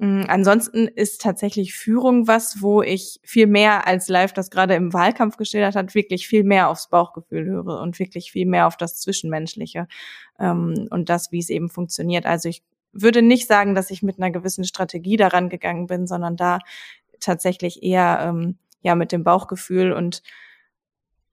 Mm, 0.03 0.23
ansonsten 0.29 0.89
ist 0.89 1.21
tatsächlich 1.21 1.75
Führung 1.75 2.27
was, 2.27 2.63
wo 2.63 2.81
ich 2.81 3.21
viel 3.23 3.47
mehr 3.47 3.87
als 3.87 4.09
live 4.09 4.33
das 4.33 4.51
gerade 4.51 4.75
im 4.75 4.95
Wahlkampf 4.95 5.37
geschildert 5.37 5.77
hat, 5.77 5.95
wirklich 5.95 6.27
viel 6.27 6.43
mehr 6.43 6.71
aufs 6.71 6.89
Bauchgefühl 6.89 7.45
höre 7.45 7.83
und 7.83 7.99
wirklich 7.99 8.33
viel 8.33 8.47
mehr 8.47 8.67
auf 8.67 8.79
das 8.79 8.99
Zwischenmenschliche 8.99 9.89
ähm, 10.39 10.89
und 10.89 11.11
das, 11.11 11.33
wie 11.33 11.39
es 11.39 11.51
eben 11.51 11.69
funktioniert. 11.69 12.25
Also 12.25 12.49
ich 12.49 12.63
würde 12.93 13.21
nicht 13.21 13.47
sagen, 13.47 13.75
dass 13.75 13.91
ich 13.91 14.03
mit 14.03 14.19
einer 14.19 14.31
gewissen 14.31 14.65
Strategie 14.65 15.19
daran 15.19 15.51
gegangen 15.51 15.87
bin, 15.87 16.07
sondern 16.07 16.35
da 16.35 16.61
tatsächlich 17.21 17.83
eher 17.83 18.21
ähm, 18.23 18.57
ja 18.81 18.95
mit 18.95 19.13
dem 19.13 19.23
Bauchgefühl 19.23 19.93
und 19.93 20.23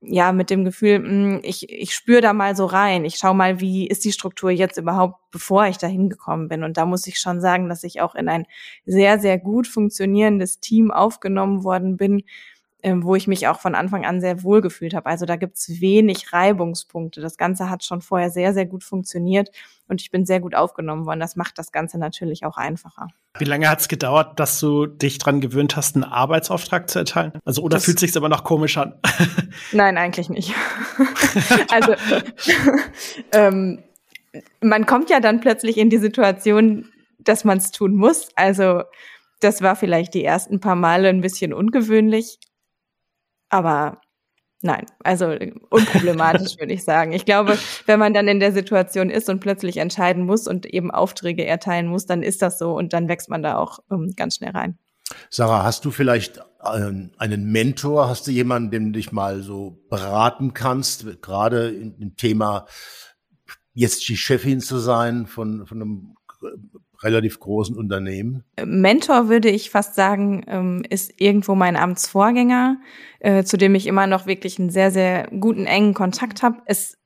ja, 0.01 0.31
mit 0.31 0.49
dem 0.49 0.63
Gefühl, 0.63 0.97
hm, 0.97 1.39
ich, 1.43 1.69
ich 1.69 1.93
spüre 1.93 2.21
da 2.21 2.33
mal 2.33 2.55
so 2.55 2.65
rein. 2.65 3.03
Ich 3.05 3.15
schau 3.15 3.33
mal, 3.33 3.59
wie 3.59 3.87
ist 3.87 4.05
die 4.05 4.11
Struktur 4.11 4.51
jetzt 4.51 4.77
überhaupt, 4.77 5.19
bevor 5.31 5.65
ich 5.65 5.77
da 5.77 5.87
hingekommen 5.87 6.47
bin. 6.49 6.63
Und 6.63 6.77
da 6.77 6.85
muss 6.85 7.07
ich 7.07 7.19
schon 7.19 7.41
sagen, 7.41 7.67
dass 7.67 7.83
ich 7.83 8.01
auch 8.01 8.13
in 8.15 8.29
ein 8.29 8.45
sehr, 8.85 9.19
sehr 9.19 9.39
gut 9.39 9.67
funktionierendes 9.67 10.59
Team 10.59 10.91
aufgenommen 10.91 11.63
worden 11.63 11.97
bin, 11.97 12.23
ähm, 12.83 13.03
wo 13.03 13.15
ich 13.15 13.27
mich 13.27 13.47
auch 13.47 13.59
von 13.59 13.75
Anfang 13.75 14.05
an 14.05 14.21
sehr 14.21 14.43
wohl 14.43 14.61
gefühlt 14.61 14.93
habe. 14.93 15.07
Also 15.07 15.25
da 15.25 15.35
gibt's 15.35 15.81
wenig 15.81 16.31
Reibungspunkte. 16.31 17.21
Das 17.21 17.37
Ganze 17.37 17.69
hat 17.69 17.83
schon 17.83 18.01
vorher 18.01 18.29
sehr, 18.29 18.53
sehr 18.53 18.65
gut 18.65 18.83
funktioniert 18.83 19.49
und 19.87 20.01
ich 20.01 20.11
bin 20.11 20.25
sehr 20.25 20.39
gut 20.39 20.53
aufgenommen 20.53 21.05
worden. 21.05 21.19
Das 21.19 21.35
macht 21.35 21.57
das 21.57 21.71
Ganze 21.71 21.97
natürlich 21.97 22.45
auch 22.45 22.57
einfacher. 22.57 23.07
Wie 23.39 23.45
lange 23.45 23.69
hat's 23.69 23.87
gedauert, 23.87 24.39
dass 24.39 24.59
du 24.59 24.85
dich 24.85 25.17
dran 25.17 25.41
gewöhnt 25.41 25.75
hast, 25.75 25.95
einen 25.95 26.03
Arbeitsauftrag 26.03 26.89
zu 26.89 26.99
erteilen? 26.99 27.33
Also 27.45 27.63
oder 27.63 27.77
das 27.77 27.85
fühlt 27.85 27.99
sich's 27.99 28.17
aber 28.17 28.29
noch 28.29 28.43
komisch 28.43 28.77
an? 28.77 28.93
Nein, 29.71 29.97
eigentlich 29.97 30.29
nicht. 30.29 30.53
also 31.71 31.93
ähm, 33.31 33.83
man 34.61 34.85
kommt 34.85 35.09
ja 35.09 35.19
dann 35.19 35.39
plötzlich 35.39 35.77
in 35.77 35.89
die 35.89 35.97
Situation, 35.97 36.89
dass 37.17 37.43
man 37.43 37.57
es 37.57 37.71
tun 37.71 37.95
muss. 37.95 38.29
Also 38.35 38.83
das 39.39 39.61
war 39.61 39.75
vielleicht 39.75 40.13
die 40.13 40.23
ersten 40.23 40.59
paar 40.59 40.75
Male 40.75 41.09
ein 41.09 41.21
bisschen 41.21 41.53
ungewöhnlich, 41.53 42.39
aber 43.49 44.01
nein, 44.61 44.85
also 45.03 45.35
unproblematisch 45.69 46.57
würde 46.59 46.73
ich 46.73 46.83
sagen. 46.83 47.13
Ich 47.13 47.25
glaube, 47.25 47.57
wenn 47.85 47.99
man 47.99 48.13
dann 48.13 48.27
in 48.27 48.39
der 48.39 48.53
Situation 48.53 49.09
ist 49.09 49.29
und 49.29 49.39
plötzlich 49.39 49.77
entscheiden 49.77 50.25
muss 50.25 50.47
und 50.47 50.65
eben 50.65 50.91
Aufträge 50.91 51.45
erteilen 51.45 51.87
muss, 51.87 52.05
dann 52.05 52.23
ist 52.23 52.41
das 52.41 52.59
so 52.59 52.75
und 52.75 52.93
dann 52.93 53.07
wächst 53.07 53.29
man 53.29 53.43
da 53.43 53.57
auch 53.57 53.79
ähm, 53.91 54.13
ganz 54.15 54.37
schnell 54.37 54.51
rein. 54.51 54.77
Sarah, 55.29 55.63
hast 55.63 55.85
du 55.85 55.91
vielleicht 55.91 56.41
einen, 56.59 57.13
einen 57.17 57.45
Mentor? 57.51 58.09
Hast 58.09 58.27
du 58.27 58.31
jemanden, 58.31 58.71
dem 58.71 58.85
du 58.87 58.99
dich 58.99 59.11
mal 59.11 59.41
so 59.41 59.81
beraten 59.89 60.53
kannst, 60.53 61.21
gerade 61.21 61.69
im 61.69 62.15
Thema 62.17 62.65
jetzt 63.73 64.07
die 64.09 64.17
Chefin 64.17 64.59
zu 64.59 64.79
sein 64.79 65.27
von, 65.27 65.65
von 65.65 65.81
einem 65.81 66.15
relativ 67.01 67.39
großen 67.39 67.75
Unternehmen? 67.75 68.43
Mentor 68.63 69.29
würde 69.29 69.49
ich 69.49 69.69
fast 69.69 69.95
sagen, 69.95 70.43
ähm, 70.47 70.83
ist 70.89 71.19
irgendwo 71.19 71.55
mein 71.55 71.75
Amtsvorgänger, 71.75 72.77
äh, 73.19 73.43
zu 73.43 73.57
dem 73.57 73.75
ich 73.75 73.87
immer 73.87 74.07
noch 74.07 74.25
wirklich 74.25 74.59
einen 74.59 74.69
sehr, 74.69 74.91
sehr 74.91 75.27
guten, 75.39 75.65
engen 75.65 75.93
Kontakt 75.93 76.43
habe. 76.43 76.57
Es 76.65 76.97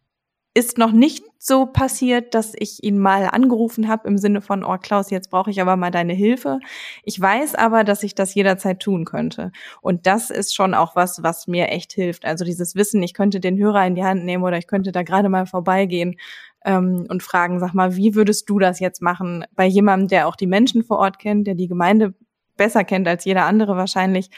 ist 0.53 0.77
noch 0.77 0.91
nicht 0.91 1.23
so 1.39 1.65
passiert, 1.65 2.35
dass 2.35 2.53
ich 2.55 2.83
ihn 2.83 2.99
mal 2.99 3.25
angerufen 3.25 3.87
habe 3.87 4.07
im 4.07 4.17
Sinne 4.17 4.41
von, 4.41 4.63
oh 4.65 4.77
Klaus, 4.77 5.09
jetzt 5.09 5.31
brauche 5.31 5.49
ich 5.49 5.61
aber 5.61 5.77
mal 5.77 5.91
deine 5.91 6.13
Hilfe. 6.13 6.59
Ich 7.03 7.19
weiß 7.19 7.55
aber, 7.55 7.83
dass 7.83 8.03
ich 8.03 8.15
das 8.15 8.35
jederzeit 8.35 8.79
tun 8.79 9.05
könnte. 9.05 9.51
Und 9.81 10.07
das 10.07 10.29
ist 10.29 10.53
schon 10.53 10.73
auch 10.73 10.95
was, 10.95 11.23
was 11.23 11.47
mir 11.47 11.69
echt 11.69 11.93
hilft. 11.93 12.25
Also 12.25 12.43
dieses 12.43 12.75
Wissen, 12.75 13.01
ich 13.01 13.13
könnte 13.13 13.39
den 13.39 13.57
Hörer 13.57 13.87
in 13.87 13.95
die 13.95 14.03
Hand 14.03 14.25
nehmen 14.25 14.43
oder 14.43 14.57
ich 14.57 14.67
könnte 14.67 14.91
da 14.91 15.03
gerade 15.03 15.29
mal 15.29 15.45
vorbeigehen 15.45 16.17
ähm, 16.65 17.05
und 17.09 17.23
fragen, 17.23 17.59
sag 17.59 17.73
mal, 17.73 17.95
wie 17.95 18.15
würdest 18.15 18.49
du 18.49 18.59
das 18.59 18.79
jetzt 18.79 19.01
machen 19.01 19.45
bei 19.55 19.65
jemandem, 19.65 20.07
der 20.07 20.27
auch 20.27 20.35
die 20.35 20.47
Menschen 20.47 20.83
vor 20.83 20.97
Ort 20.99 21.19
kennt, 21.19 21.47
der 21.47 21.55
die 21.55 21.67
Gemeinde 21.67 22.13
besser 22.57 22.83
kennt 22.83 23.07
als 23.07 23.25
jeder 23.25 23.45
andere 23.45 23.75
wahrscheinlich. 23.75 24.29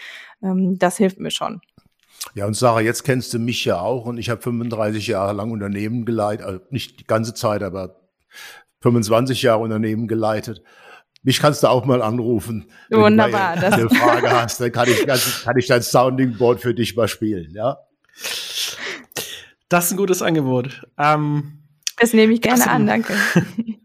Ähm, 0.42 0.78
das 0.78 0.98
hilft 0.98 1.20
mir 1.20 1.32
schon. 1.32 1.62
Ja, 2.36 2.46
und 2.46 2.56
Sarah, 2.56 2.82
jetzt 2.82 3.04
kennst 3.04 3.34
du 3.34 3.40
mich 3.40 3.66
ja 3.66 3.80
auch 3.80 4.06
und 4.06 4.18
ich 4.18 4.30
habe 4.30 4.42
35 4.42 5.08
Jahre 5.08 5.34
lang 5.34 5.52
Unternehmen 5.52 6.06
geleitet, 6.06 6.46
also 6.46 6.60
nicht 6.70 7.02
die 7.02 7.04
ganze 7.06 7.34
Zeit, 7.34 7.64
aber 7.64 8.00
25 8.82 9.42
Jahre 9.42 9.60
Unternehmen 9.60 10.08
geleitet. 10.08 10.64
Mich 11.22 11.40
kannst 11.40 11.64
du 11.64 11.68
auch 11.68 11.86
mal 11.86 12.02
anrufen. 12.02 12.66
Wunderbar. 12.90 13.62
Wenn 13.62 13.72
du 13.72 13.78
eine 13.78 13.90
Frage 13.90 14.32
hast, 14.32 14.60
dann 14.60 14.72
kann 14.72 14.90
ich, 14.90 15.06
kann 15.06 15.58
ich 15.58 15.68
dein 15.68 15.82
Sounding 15.82 16.38
Board 16.38 16.60
für 16.60 16.74
dich 16.74 16.96
mal 16.96 17.08
spielen, 17.08 17.54
ja? 17.54 17.78
Das 19.70 19.86
ist 19.86 19.92
ein 19.92 19.98
gutes 19.98 20.22
Angebot. 20.22 20.86
Ähm, 20.98 21.63
das 21.98 22.14
nehme 22.14 22.34
ich 22.34 22.42
gerne 22.42 22.70
an, 22.70 22.88
danke. 22.88 23.14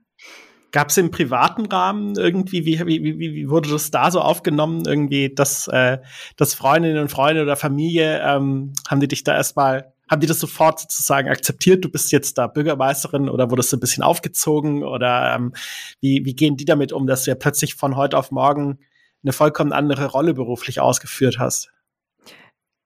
Gab 0.71 0.91
es 0.91 0.99
im 0.99 1.11
privaten 1.11 1.65
Rahmen 1.67 2.15
irgendwie, 2.17 2.67
wie, 2.67 2.79
wie, 2.87 3.03
wie, 3.03 3.19
wie 3.19 3.49
wurde 3.49 3.71
das 3.71 3.91
da 3.91 4.11
so 4.11 4.21
aufgenommen? 4.21 4.85
Irgendwie, 4.87 5.35
dass, 5.35 5.67
äh, 5.69 5.99
dass 6.37 6.53
Freundinnen 6.53 6.99
und 6.99 7.11
Freunde 7.11 7.43
oder 7.43 7.57
Familie, 7.57 8.21
ähm, 8.23 8.75
haben 8.87 9.01
die 9.01 9.09
dich 9.09 9.25
da 9.25 9.35
erstmal, 9.35 9.95
haben 10.11 10.21
die 10.21 10.27
das 10.27 10.41
sofort 10.41 10.81
sozusagen 10.81 11.29
akzeptiert? 11.31 11.85
Du 11.85 11.89
bist 11.89 12.13
jetzt 12.13 12.37
da 12.37 12.49
Bürgermeisterin 12.49 13.31
oder 13.31 13.51
wurdest 13.51 13.73
du 13.73 13.79
ein 13.79 13.81
bisschen 13.81 14.03
aufgezogen? 14.03 14.85
Oder 14.85 15.35
ähm, 15.35 15.55
wie, 16.01 16.25
wie 16.27 16.35
gehen 16.35 16.59
die 16.59 16.67
damit 16.67 16.93
um, 16.93 17.07
dass 17.07 17.25
du 17.25 17.31
ja 17.31 17.35
plötzlich 17.35 17.75
von 17.75 17.97
heute 17.97 18.19
auf 18.19 18.31
morgen 18.31 18.79
eine 19.23 19.33
vollkommen 19.33 19.73
andere 19.73 20.07
Rolle 20.07 20.35
beruflich 20.35 20.81
ausgeführt 20.81 21.39
hast? 21.39 21.71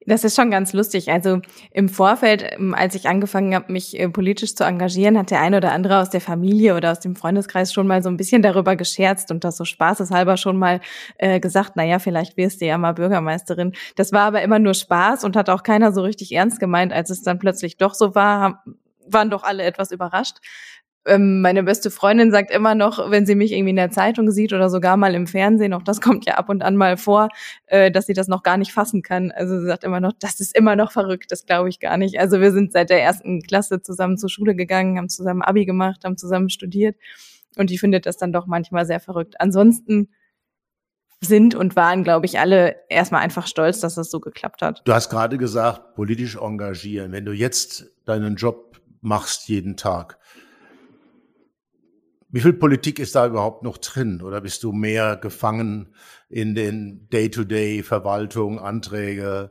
Das 0.06 0.24
ist 0.24 0.36
schon 0.36 0.50
ganz 0.50 0.72
lustig. 0.72 1.10
Also 1.10 1.40
im 1.70 1.88
Vorfeld, 1.88 2.44
ähm, 2.52 2.74
als 2.74 2.94
ich 2.94 3.08
angefangen 3.08 3.54
habe, 3.54 3.72
mich 3.72 3.98
äh, 3.98 4.08
politisch 4.08 4.54
zu 4.54 4.64
engagieren, 4.64 5.18
hat 5.18 5.30
der 5.30 5.40
eine 5.40 5.58
oder 5.58 5.72
andere 5.72 6.00
aus 6.00 6.10
der 6.10 6.20
Familie 6.20 6.76
oder 6.76 6.92
aus 6.92 7.00
dem 7.00 7.16
Freundeskreis 7.16 7.72
schon 7.72 7.86
mal 7.86 8.02
so 8.02 8.08
ein 8.08 8.16
bisschen 8.16 8.42
darüber 8.42 8.76
gescherzt 8.76 9.30
und 9.30 9.44
das 9.44 9.56
so 9.56 9.64
spaßeshalber 9.64 10.36
schon 10.36 10.56
mal 10.56 10.80
äh, 11.18 11.40
gesagt, 11.40 11.72
na 11.76 11.84
ja, 11.84 11.98
vielleicht 11.98 12.36
wirst 12.36 12.60
du 12.60 12.66
ja 12.66 12.78
mal 12.78 12.92
Bürgermeisterin. 12.92 13.72
Das 13.96 14.12
war 14.12 14.22
aber 14.22 14.42
immer 14.42 14.58
nur 14.58 14.74
Spaß 14.74 15.24
und 15.24 15.36
hat 15.36 15.48
auch 15.48 15.62
keiner 15.62 15.92
so 15.92 16.02
richtig 16.02 16.32
ernst 16.32 16.60
gemeint. 16.60 16.92
Als 16.92 17.10
es 17.10 17.22
dann 17.22 17.38
plötzlich 17.38 17.76
doch 17.76 17.94
so 17.94 18.14
war, 18.14 18.40
haben, 18.40 18.56
waren 19.06 19.30
doch 19.30 19.44
alle 19.44 19.62
etwas 19.62 19.90
überrascht. 19.90 20.38
Ähm, 21.04 21.40
meine 21.40 21.64
beste 21.64 21.90
Freundin 21.90 22.30
sagt 22.30 22.50
immer 22.50 22.74
noch, 22.74 23.10
wenn 23.10 23.26
sie 23.26 23.34
mich 23.34 23.52
irgendwie 23.52 23.70
in 23.70 23.76
der 23.76 23.90
Zeitung 23.90 24.30
sieht 24.30 24.52
oder 24.52 24.70
sogar 24.70 24.96
mal 24.96 25.14
im 25.14 25.26
Fernsehen, 25.26 25.74
auch 25.74 25.82
das 25.82 26.00
kommt 26.00 26.26
ja 26.26 26.34
ab 26.34 26.48
und 26.48 26.62
an 26.62 26.76
mal 26.76 26.96
vor, 26.96 27.28
äh, 27.66 27.90
dass 27.90 28.06
sie 28.06 28.12
das 28.12 28.28
noch 28.28 28.42
gar 28.42 28.56
nicht 28.56 28.72
fassen 28.72 29.02
kann. 29.02 29.32
Also 29.32 29.58
sie 29.58 29.66
sagt 29.66 29.82
immer 29.84 30.00
noch, 30.00 30.12
das 30.18 30.38
ist 30.38 30.56
immer 30.56 30.76
noch 30.76 30.92
verrückt, 30.92 31.32
das 31.32 31.44
glaube 31.44 31.68
ich 31.68 31.80
gar 31.80 31.96
nicht. 31.96 32.18
Also 32.20 32.40
wir 32.40 32.52
sind 32.52 32.72
seit 32.72 32.90
der 32.90 33.02
ersten 33.02 33.42
Klasse 33.42 33.82
zusammen 33.82 34.16
zur 34.16 34.30
Schule 34.30 34.54
gegangen, 34.54 34.96
haben 34.96 35.08
zusammen 35.08 35.42
Abi 35.42 35.64
gemacht, 35.64 36.04
haben 36.04 36.16
zusammen 36.16 36.50
studiert 36.50 36.96
und 37.56 37.70
die 37.70 37.78
findet 37.78 38.06
das 38.06 38.16
dann 38.16 38.32
doch 38.32 38.46
manchmal 38.46 38.86
sehr 38.86 39.00
verrückt. 39.00 39.40
Ansonsten 39.40 40.08
sind 41.20 41.54
und 41.54 41.76
waren, 41.76 42.04
glaube 42.04 42.26
ich, 42.26 42.38
alle 42.38 42.76
erstmal 42.88 43.22
einfach 43.22 43.46
stolz, 43.46 43.80
dass 43.80 43.94
das 43.94 44.10
so 44.10 44.20
geklappt 44.20 44.62
hat. 44.62 44.82
Du 44.84 44.92
hast 44.92 45.08
gerade 45.08 45.38
gesagt, 45.38 45.94
politisch 45.94 46.36
engagieren. 46.36 47.12
Wenn 47.12 47.24
du 47.24 47.32
jetzt 47.32 47.86
deinen 48.04 48.36
Job 48.36 48.80
machst 49.00 49.48
jeden 49.48 49.76
Tag, 49.76 50.18
wie 52.32 52.40
viel 52.40 52.54
Politik 52.54 52.98
ist 52.98 53.14
da 53.14 53.26
überhaupt 53.26 53.62
noch 53.62 53.76
drin? 53.76 54.22
Oder 54.22 54.40
bist 54.40 54.64
du 54.64 54.72
mehr 54.72 55.16
gefangen 55.16 55.94
in 56.30 56.54
den 56.54 57.08
Day-to-Day-Verwaltung, 57.10 58.58
Anträge, 58.58 59.50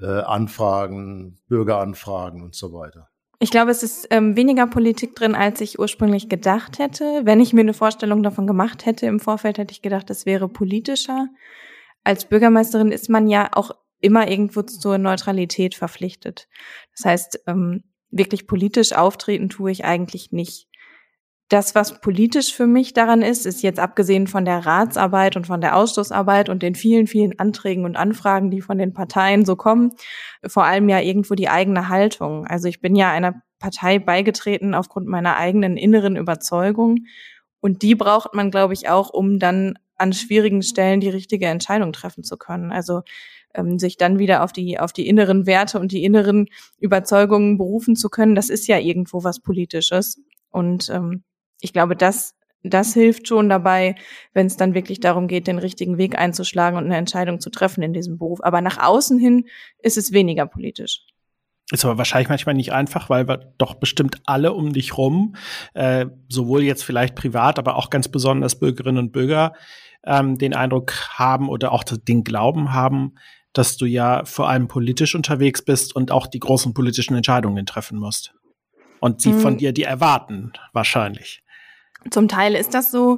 äh, 0.00 0.06
Anfragen, 0.06 1.40
Bürgeranfragen 1.48 2.40
und 2.42 2.54
so 2.54 2.72
weiter? 2.72 3.08
Ich 3.40 3.50
glaube, 3.50 3.72
es 3.72 3.82
ist 3.82 4.06
ähm, 4.10 4.36
weniger 4.36 4.68
Politik 4.68 5.16
drin, 5.16 5.34
als 5.34 5.60
ich 5.60 5.80
ursprünglich 5.80 6.28
gedacht 6.28 6.78
hätte. 6.78 7.22
Wenn 7.24 7.40
ich 7.40 7.52
mir 7.52 7.62
eine 7.62 7.74
Vorstellung 7.74 8.22
davon 8.22 8.46
gemacht 8.46 8.86
hätte 8.86 9.06
im 9.06 9.18
Vorfeld, 9.18 9.58
hätte 9.58 9.72
ich 9.72 9.82
gedacht, 9.82 10.08
es 10.10 10.24
wäre 10.24 10.48
politischer. 10.48 11.26
Als 12.04 12.24
Bürgermeisterin 12.24 12.92
ist 12.92 13.08
man 13.08 13.26
ja 13.26 13.50
auch 13.52 13.72
immer 14.00 14.28
irgendwo 14.28 14.62
zur 14.62 14.96
Neutralität 14.96 15.74
verpflichtet. 15.74 16.46
Das 16.96 17.04
heißt, 17.04 17.40
ähm, 17.48 17.82
wirklich 18.12 18.46
politisch 18.46 18.92
auftreten 18.92 19.48
tue 19.48 19.72
ich 19.72 19.84
eigentlich 19.84 20.30
nicht 20.30 20.68
das, 21.52 21.74
was 21.74 22.00
politisch 22.00 22.54
für 22.54 22.66
mich 22.66 22.94
daran 22.94 23.20
ist, 23.20 23.44
ist 23.44 23.62
jetzt 23.62 23.78
abgesehen 23.78 24.26
von 24.26 24.46
der 24.46 24.64
Ratsarbeit 24.64 25.36
und 25.36 25.46
von 25.46 25.60
der 25.60 25.76
Ausschussarbeit 25.76 26.48
und 26.48 26.62
den 26.62 26.74
vielen, 26.74 27.06
vielen 27.06 27.38
Anträgen 27.38 27.84
und 27.84 27.96
Anfragen, 27.96 28.50
die 28.50 28.62
von 28.62 28.78
den 28.78 28.94
Parteien 28.94 29.44
so 29.44 29.54
kommen, 29.54 29.92
vor 30.46 30.64
allem 30.64 30.88
ja 30.88 31.00
irgendwo 31.00 31.34
die 31.34 31.50
eigene 31.50 31.90
Haltung. 31.90 32.46
Also 32.46 32.68
ich 32.68 32.80
bin 32.80 32.96
ja 32.96 33.10
einer 33.10 33.42
Partei 33.58 33.98
beigetreten 33.98 34.74
aufgrund 34.74 35.06
meiner 35.06 35.36
eigenen 35.36 35.76
inneren 35.76 36.16
Überzeugung. 36.16 37.04
Und 37.60 37.82
die 37.82 37.94
braucht 37.94 38.34
man, 38.34 38.50
glaube 38.50 38.72
ich, 38.72 38.88
auch, 38.88 39.10
um 39.10 39.38
dann 39.38 39.78
an 39.96 40.14
schwierigen 40.14 40.62
Stellen 40.62 41.00
die 41.00 41.10
richtige 41.10 41.46
Entscheidung 41.46 41.92
treffen 41.92 42.24
zu 42.24 42.38
können. 42.38 42.72
Also 42.72 43.02
ähm, 43.54 43.78
sich 43.78 43.98
dann 43.98 44.18
wieder 44.18 44.42
auf 44.42 44.52
die, 44.52 44.80
auf 44.80 44.92
die 44.92 45.06
inneren 45.06 45.46
Werte 45.46 45.78
und 45.78 45.92
die 45.92 46.02
inneren 46.02 46.46
Überzeugungen 46.78 47.58
berufen 47.58 47.94
zu 47.94 48.08
können, 48.08 48.34
das 48.34 48.48
ist 48.48 48.66
ja 48.68 48.78
irgendwo 48.78 49.22
was 49.22 49.40
Politisches. 49.40 50.18
Und 50.50 50.90
ähm, 50.90 51.22
ich 51.62 51.72
glaube, 51.72 51.96
das, 51.96 52.34
das 52.62 52.92
hilft 52.92 53.28
schon 53.28 53.48
dabei, 53.48 53.94
wenn 54.34 54.46
es 54.46 54.56
dann 54.56 54.74
wirklich 54.74 55.00
darum 55.00 55.28
geht, 55.28 55.46
den 55.46 55.58
richtigen 55.58 55.96
Weg 55.96 56.18
einzuschlagen 56.18 56.76
und 56.76 56.84
eine 56.84 56.96
Entscheidung 56.96 57.40
zu 57.40 57.50
treffen 57.50 57.82
in 57.82 57.92
diesem 57.92 58.18
Beruf. 58.18 58.40
Aber 58.42 58.60
nach 58.60 58.78
außen 58.78 59.18
hin 59.18 59.46
ist 59.78 59.96
es 59.96 60.12
weniger 60.12 60.46
politisch. 60.46 61.06
Ist 61.70 61.84
aber 61.84 61.96
wahrscheinlich 61.96 62.28
manchmal 62.28 62.54
nicht 62.54 62.72
einfach, 62.72 63.08
weil 63.08 63.28
wir 63.28 63.54
doch 63.56 63.74
bestimmt 63.74 64.20
alle 64.26 64.52
um 64.52 64.72
dich 64.72 64.98
rum, 64.98 65.36
äh, 65.74 66.06
sowohl 66.28 66.62
jetzt 66.62 66.84
vielleicht 66.84 67.14
privat, 67.14 67.58
aber 67.58 67.76
auch 67.76 67.88
ganz 67.88 68.08
besonders 68.08 68.58
Bürgerinnen 68.58 68.98
und 68.98 69.12
Bürger, 69.12 69.54
ähm, 70.04 70.36
den 70.36 70.54
Eindruck 70.54 70.92
haben 71.10 71.48
oder 71.48 71.72
auch 71.72 71.84
den 71.84 72.24
Glauben 72.24 72.74
haben, 72.74 73.14
dass 73.52 73.76
du 73.76 73.86
ja 73.86 74.24
vor 74.24 74.48
allem 74.48 74.68
politisch 74.68 75.14
unterwegs 75.14 75.62
bist 75.64 75.94
und 75.94 76.10
auch 76.10 76.26
die 76.26 76.40
großen 76.40 76.74
politischen 76.74 77.14
Entscheidungen 77.14 77.64
treffen 77.64 77.98
musst. 77.98 78.34
Und 79.00 79.20
sie 79.20 79.32
mhm. 79.32 79.40
von 79.40 79.56
dir 79.58 79.72
die 79.72 79.84
erwarten, 79.84 80.52
wahrscheinlich. 80.72 81.41
Zum 82.10 82.28
Teil 82.28 82.54
ist 82.54 82.74
das 82.74 82.90
so. 82.90 83.16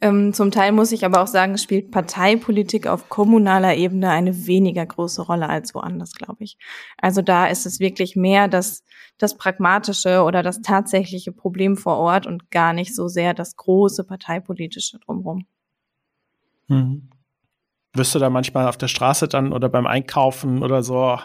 Ähm, 0.00 0.34
zum 0.34 0.50
Teil 0.50 0.72
muss 0.72 0.92
ich 0.92 1.04
aber 1.04 1.22
auch 1.22 1.26
sagen, 1.26 1.56
spielt 1.56 1.90
Parteipolitik 1.90 2.86
auf 2.86 3.08
kommunaler 3.08 3.74
Ebene 3.76 4.10
eine 4.10 4.46
weniger 4.46 4.84
große 4.84 5.22
Rolle 5.22 5.48
als 5.48 5.74
woanders, 5.74 6.12
glaube 6.12 6.44
ich. 6.44 6.58
Also 6.98 7.22
da 7.22 7.46
ist 7.46 7.64
es 7.64 7.80
wirklich 7.80 8.16
mehr 8.16 8.48
das, 8.48 8.82
das 9.16 9.36
pragmatische 9.36 10.22
oder 10.22 10.42
das 10.42 10.60
tatsächliche 10.60 11.32
Problem 11.32 11.76
vor 11.76 11.96
Ort 11.96 12.26
und 12.26 12.50
gar 12.50 12.72
nicht 12.72 12.94
so 12.94 13.08
sehr 13.08 13.34
das 13.34 13.56
große 13.56 14.04
parteipolitische 14.04 14.98
drumherum. 14.98 15.46
Mhm. 16.68 17.08
Wirst 17.94 18.14
du 18.14 18.18
da 18.18 18.28
manchmal 18.28 18.66
auf 18.66 18.76
der 18.76 18.88
Straße 18.88 19.28
dann 19.28 19.52
oder 19.52 19.68
beim 19.68 19.86
Einkaufen 19.86 20.62
oder 20.62 20.82
so 20.82 21.16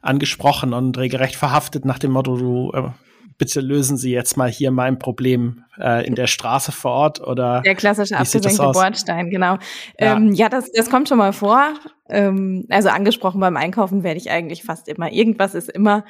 angesprochen 0.00 0.72
und 0.72 0.96
regelrecht 0.96 1.34
verhaftet 1.34 1.84
nach 1.84 1.98
dem 1.98 2.12
Motto, 2.12 2.36
du 2.36 2.70
äh, 2.72 2.90
bitte 3.38 3.60
lösen 3.60 3.96
Sie 3.96 4.12
jetzt 4.12 4.36
mal 4.36 4.48
hier 4.48 4.70
mein 4.70 4.98
Problem 4.98 5.64
äh, 5.78 6.06
in 6.06 6.14
der 6.14 6.26
Straße 6.26 6.72
vor 6.72 6.92
Ort 6.92 7.20
oder 7.20 7.62
der 7.62 7.74
klassische 7.74 8.16
abgesenkte 8.16 8.70
Bordstein, 8.72 9.30
genau. 9.30 9.58
Ja, 9.98 10.16
ähm, 10.16 10.32
ja 10.32 10.48
das, 10.48 10.70
das 10.72 10.90
kommt 10.90 11.08
schon 11.08 11.18
mal 11.18 11.32
vor. 11.32 11.74
Ähm, 12.08 12.66
also 12.68 12.90
angesprochen 12.90 13.40
beim 13.40 13.56
Einkaufen 13.56 14.02
werde 14.02 14.18
ich 14.18 14.30
eigentlich 14.30 14.62
fast 14.62 14.88
immer. 14.88 15.10
Irgendwas 15.10 15.54
ist 15.54 15.70
immer 15.70 16.04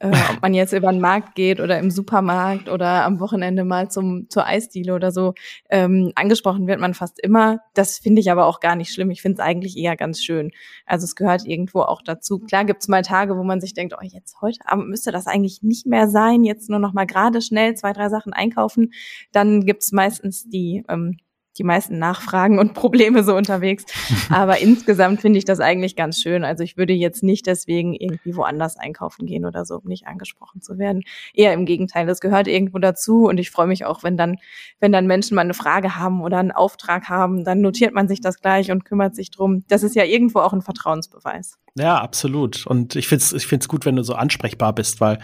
äh, 0.00 0.08
ob 0.08 0.42
man 0.42 0.54
jetzt 0.54 0.72
über 0.72 0.90
den 0.90 1.00
Markt 1.00 1.34
geht 1.34 1.60
oder 1.60 1.78
im 1.78 1.90
Supermarkt 1.90 2.68
oder 2.68 3.04
am 3.04 3.20
Wochenende 3.20 3.64
mal 3.64 3.90
zum 3.90 4.28
zur 4.28 4.46
Eisdiele 4.46 4.94
oder 4.94 5.10
so 5.10 5.34
ähm, 5.70 6.12
angesprochen 6.14 6.66
wird 6.66 6.80
man 6.80 6.94
fast 6.94 7.18
immer. 7.20 7.60
Das 7.74 7.98
finde 7.98 8.20
ich 8.20 8.30
aber 8.30 8.46
auch 8.46 8.60
gar 8.60 8.76
nicht 8.76 8.92
schlimm. 8.92 9.10
Ich 9.10 9.22
finde 9.22 9.40
es 9.40 9.46
eigentlich 9.46 9.76
eher 9.76 9.96
ganz 9.96 10.22
schön. 10.22 10.50
Also 10.86 11.04
es 11.04 11.16
gehört 11.16 11.46
irgendwo 11.46 11.80
auch 11.80 12.02
dazu. 12.02 12.38
Klar 12.38 12.64
gibt 12.64 12.82
es 12.82 12.88
mal 12.88 13.02
Tage, 13.02 13.36
wo 13.36 13.42
man 13.42 13.60
sich 13.60 13.74
denkt, 13.74 13.94
oh 13.98 14.04
jetzt 14.04 14.40
heute 14.40 14.60
Abend 14.66 14.88
müsste 14.88 15.10
das 15.10 15.26
eigentlich 15.26 15.62
nicht 15.62 15.86
mehr 15.86 16.08
sein. 16.08 16.44
Jetzt 16.44 16.70
nur 16.70 16.78
noch 16.78 16.92
mal 16.92 17.06
gerade 17.06 17.42
schnell 17.42 17.74
zwei 17.74 17.92
drei 17.92 18.08
Sachen 18.08 18.32
einkaufen. 18.32 18.92
Dann 19.32 19.66
gibt 19.66 19.82
es 19.82 19.92
meistens 19.92 20.48
die 20.48 20.84
ähm, 20.88 21.18
die 21.58 21.64
meisten 21.64 21.98
Nachfragen 21.98 22.58
und 22.58 22.74
Probleme 22.74 23.22
so 23.24 23.34
unterwegs. 23.34 23.84
Aber 24.30 24.58
insgesamt 24.58 25.20
finde 25.20 25.38
ich 25.38 25.44
das 25.44 25.60
eigentlich 25.60 25.96
ganz 25.96 26.20
schön. 26.20 26.44
Also 26.44 26.62
ich 26.62 26.76
würde 26.76 26.92
jetzt 26.92 27.22
nicht 27.22 27.46
deswegen 27.46 27.94
irgendwie 27.94 28.36
woanders 28.36 28.76
einkaufen 28.76 29.26
gehen 29.26 29.44
oder 29.44 29.64
so, 29.64 29.76
um 29.76 29.88
nicht 29.88 30.06
angesprochen 30.06 30.60
zu 30.60 30.78
werden. 30.78 31.02
Eher 31.34 31.52
im 31.52 31.66
Gegenteil, 31.66 32.06
das 32.06 32.20
gehört 32.20 32.48
irgendwo 32.48 32.78
dazu 32.78 33.26
und 33.26 33.38
ich 33.38 33.50
freue 33.50 33.66
mich 33.66 33.84
auch, 33.84 34.02
wenn 34.02 34.16
dann, 34.16 34.36
wenn 34.80 34.92
dann 34.92 35.06
Menschen 35.06 35.34
mal 35.34 35.42
eine 35.42 35.54
Frage 35.54 35.96
haben 35.96 36.22
oder 36.22 36.38
einen 36.38 36.52
Auftrag 36.52 37.08
haben, 37.08 37.44
dann 37.44 37.60
notiert 37.60 37.94
man 37.94 38.08
sich 38.08 38.20
das 38.20 38.40
gleich 38.40 38.70
und 38.70 38.84
kümmert 38.84 39.14
sich 39.14 39.30
drum. 39.30 39.64
Das 39.68 39.82
ist 39.82 39.96
ja 39.96 40.04
irgendwo 40.04 40.40
auch 40.40 40.52
ein 40.52 40.62
Vertrauensbeweis. 40.62 41.58
Ja, 41.76 41.98
absolut. 41.98 42.66
Und 42.66 42.96
ich 42.96 43.08
finde 43.08 43.24
es 43.24 43.32
ich 43.32 43.46
find's 43.46 43.68
gut, 43.68 43.84
wenn 43.84 43.96
du 43.96 44.02
so 44.02 44.14
ansprechbar 44.14 44.72
bist, 44.72 45.00
weil 45.00 45.18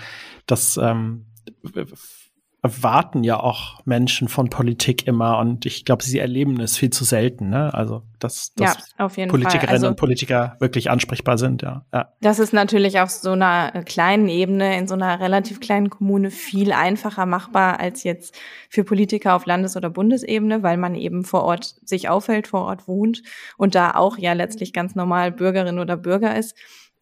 das 0.47 0.77
ähm, 0.77 1.27
erwarten 2.65 3.25
ja 3.25 3.39
auch 3.39 3.85
Menschen 3.85 4.27
von 4.27 4.49
Politik 4.49 5.07
immer 5.07 5.39
und 5.39 5.67
ich 5.67 5.85
glaube, 5.85 6.03
sie 6.03 6.19
erleben 6.19 6.59
es 6.61 6.79
viel 6.79 6.89
zu 6.89 7.05
selten. 7.05 7.51
Ne? 7.51 7.75
Also, 7.75 8.05
dass, 8.19 8.55
dass 8.55 8.95
ja, 8.97 9.07
Politikerinnen. 9.07 9.69
Also, 9.69 9.89
und 9.89 9.97
Politiker 9.97 10.57
wirklich 10.61 10.91
ansprechbar 10.91 11.37
sind. 11.37 11.61
Ja. 11.61 11.85
ja. 11.93 12.09
Das 12.23 12.39
ist 12.39 12.55
natürlich 12.55 13.01
auf 13.01 13.11
so 13.11 13.33
einer 13.33 13.83
kleinen 13.85 14.29
Ebene, 14.29 14.79
in 14.79 14.89
so 14.89 14.95
einer 14.95 15.21
relativ 15.21 15.61
kleinen 15.61 15.91
Kommune 15.91 16.31
viel 16.31 16.73
einfacher 16.73 17.27
machbar 17.27 17.81
als 17.81 18.03
jetzt 18.03 18.35
für 18.71 18.83
Politiker 18.83 19.35
auf 19.35 19.45
Landes- 19.45 19.77
oder 19.77 19.91
Bundesebene, 19.91 20.63
weil 20.63 20.79
man 20.79 20.95
eben 20.95 21.25
vor 21.25 21.43
Ort 21.43 21.75
sich 21.85 22.09
aufhält, 22.09 22.47
vor 22.47 22.63
Ort 22.63 22.89
wohnt 22.89 23.23
und 23.59 23.75
da 23.75 23.91
auch 23.91 24.17
ja 24.17 24.33
letztlich 24.33 24.73
ganz 24.73 24.95
normal 24.95 25.33
Bürgerin 25.33 25.79
oder 25.79 25.99
Bürger 25.99 26.35
ist. 26.35 26.57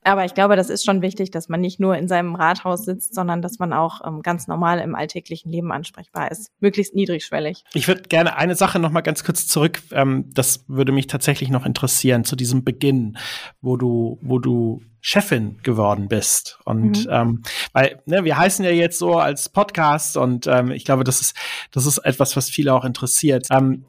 Aber 0.05 0.25
ich 0.25 0.35
glaube, 0.35 0.57
das 0.57 0.69
ist 0.69 0.85
schon 0.85 1.01
wichtig, 1.01 1.31
dass 1.31 1.49
man 1.49 1.61
nicht 1.61 1.79
nur 1.79 1.97
in 1.97 2.09
seinem 2.09 2.35
Rathaus 2.35 2.85
sitzt, 2.85 3.15
sondern 3.15 3.41
dass 3.41 3.59
man 3.59 3.73
auch 3.73 4.01
ähm, 4.05 4.23
ganz 4.23 4.49
normal 4.49 4.81
im 4.81 4.95
alltäglichen 4.95 5.51
Leben 5.51 5.71
ansprechbar 5.71 6.31
ist. 6.31 6.51
Möglichst 6.61 6.95
niedrigschwellig. 6.95 7.65
Ich 7.75 7.87
würde 7.87 8.03
gerne 8.03 8.37
eine 8.37 8.57
Sache 8.57 8.79
noch 8.79 8.91
mal 8.91 9.03
ganz 9.03 9.23
kurz 9.23 9.47
zurück. 9.47 9.81
Ähm, 9.93 10.31
das 10.35 10.65
würde 10.67 10.93
mich 10.93 11.07
tatsächlich 11.07 11.51
noch 11.51 11.65
interessieren 11.65 12.25
zu 12.25 12.35
diesem 12.35 12.65
Beginn, 12.65 13.17
wo 13.61 13.77
du, 13.77 14.19
wo 14.23 14.38
du 14.38 14.83
Chefin 15.01 15.59
geworden 15.62 16.09
bist. 16.09 16.59
Und 16.65 17.07
mhm. 17.07 17.12
ähm, 17.12 17.43
weil 17.73 18.01
ne, 18.07 18.25
wir 18.25 18.38
heißen 18.38 18.65
ja 18.65 18.71
jetzt 18.71 18.99
so 18.99 19.19
als 19.19 19.49
Podcast 19.49 20.17
und 20.17 20.47
ähm, 20.47 20.71
ich 20.71 20.85
glaube, 20.85 21.05
das 21.05 21.21
ist 21.21 21.37
das 21.73 21.87
ist 21.87 21.99
etwas, 21.99 22.37
was 22.37 22.49
viele 22.49 22.73
auch 22.73 22.85
interessiert. 22.85 23.49
Ähm, 23.51 23.85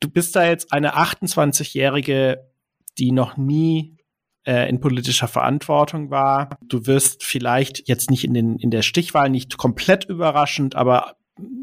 du 0.00 0.08
bist 0.08 0.34
da 0.34 0.46
jetzt 0.46 0.72
eine 0.72 0.96
28-jährige, 0.96 2.46
die 2.98 3.12
noch 3.12 3.36
nie 3.36 3.97
äh, 4.48 4.66
in 4.66 4.80
politischer 4.80 5.28
Verantwortung 5.28 6.10
war. 6.10 6.48
Du 6.62 6.86
wirst 6.86 7.22
vielleicht 7.22 7.86
jetzt 7.86 8.10
nicht 8.10 8.24
in, 8.24 8.32
den, 8.32 8.56
in 8.56 8.70
der 8.70 8.80
Stichwahl 8.80 9.28
nicht 9.28 9.58
komplett 9.58 10.06
überraschend, 10.06 10.74
aber 10.74 11.16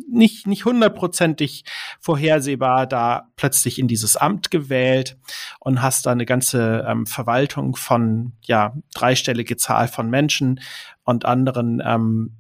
nicht, 0.08 0.46
nicht 0.46 0.66
hundertprozentig 0.66 1.66
vorhersehbar 2.00 2.86
da 2.86 3.32
plötzlich 3.38 3.80
in 3.80 3.88
dieses 3.88 4.16
Amt 4.16 4.52
gewählt 4.52 5.18
und 5.60 5.82
hast 5.82 6.06
da 6.06 6.12
eine 6.12 6.28
ganze 6.28 6.86
ähm, 6.88 7.08
Verwaltung 7.08 7.76
von, 7.76 8.34
ja, 8.44 8.76
dreistellige 8.94 9.58
Zahl 9.58 9.88
von 9.88 10.10
Menschen 10.10 10.62
und 11.04 11.26
anderen. 11.26 11.82
Ähm, 11.84 12.38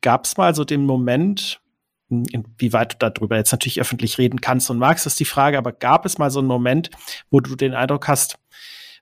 Gab 0.00 0.24
es 0.24 0.38
mal 0.38 0.54
so 0.54 0.64
den 0.64 0.86
Moment, 0.86 1.60
inwieweit 2.08 2.94
du 2.94 3.10
darüber 3.10 3.36
jetzt 3.36 3.52
natürlich 3.52 3.78
öffentlich 3.78 4.16
reden 4.16 4.40
kannst 4.40 4.70
und 4.70 4.78
magst, 4.78 5.06
ist 5.06 5.20
die 5.20 5.26
Frage, 5.26 5.58
aber 5.58 5.72
gab 5.72 6.06
es 6.06 6.16
mal 6.16 6.30
so 6.30 6.38
einen 6.38 6.48
Moment, 6.48 6.90
wo 7.30 7.40
du 7.40 7.56
den 7.56 7.74
Eindruck 7.74 8.08
hast, 8.08 8.38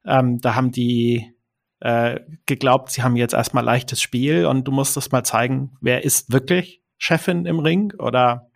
ähm, 0.07 0.41
da 0.41 0.55
haben 0.55 0.71
die 0.71 1.35
äh, 1.81 2.21
geglaubt, 2.47 2.91
sie 2.91 3.03
haben 3.03 3.17
jetzt 3.17 3.35
erstmal 3.35 3.65
leichtes 3.65 4.01
Spiel 4.01 4.47
und 4.47 4.65
du 4.65 4.73
musstest 4.73 5.13
mal 5.13 5.25
zeigen, 5.25 5.77
wer 5.81 6.05
ist 6.05 6.33
wirklich 6.33 6.83
Chefin 6.99 7.47
im 7.47 7.59
Ring 7.59 7.93
oder 7.99 8.51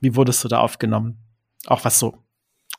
wie 0.00 0.16
wurdest 0.16 0.44
du 0.44 0.48
da 0.48 0.60
aufgenommen? 0.60 1.18
Auch 1.66 1.84
was 1.84 1.98
so 1.98 2.24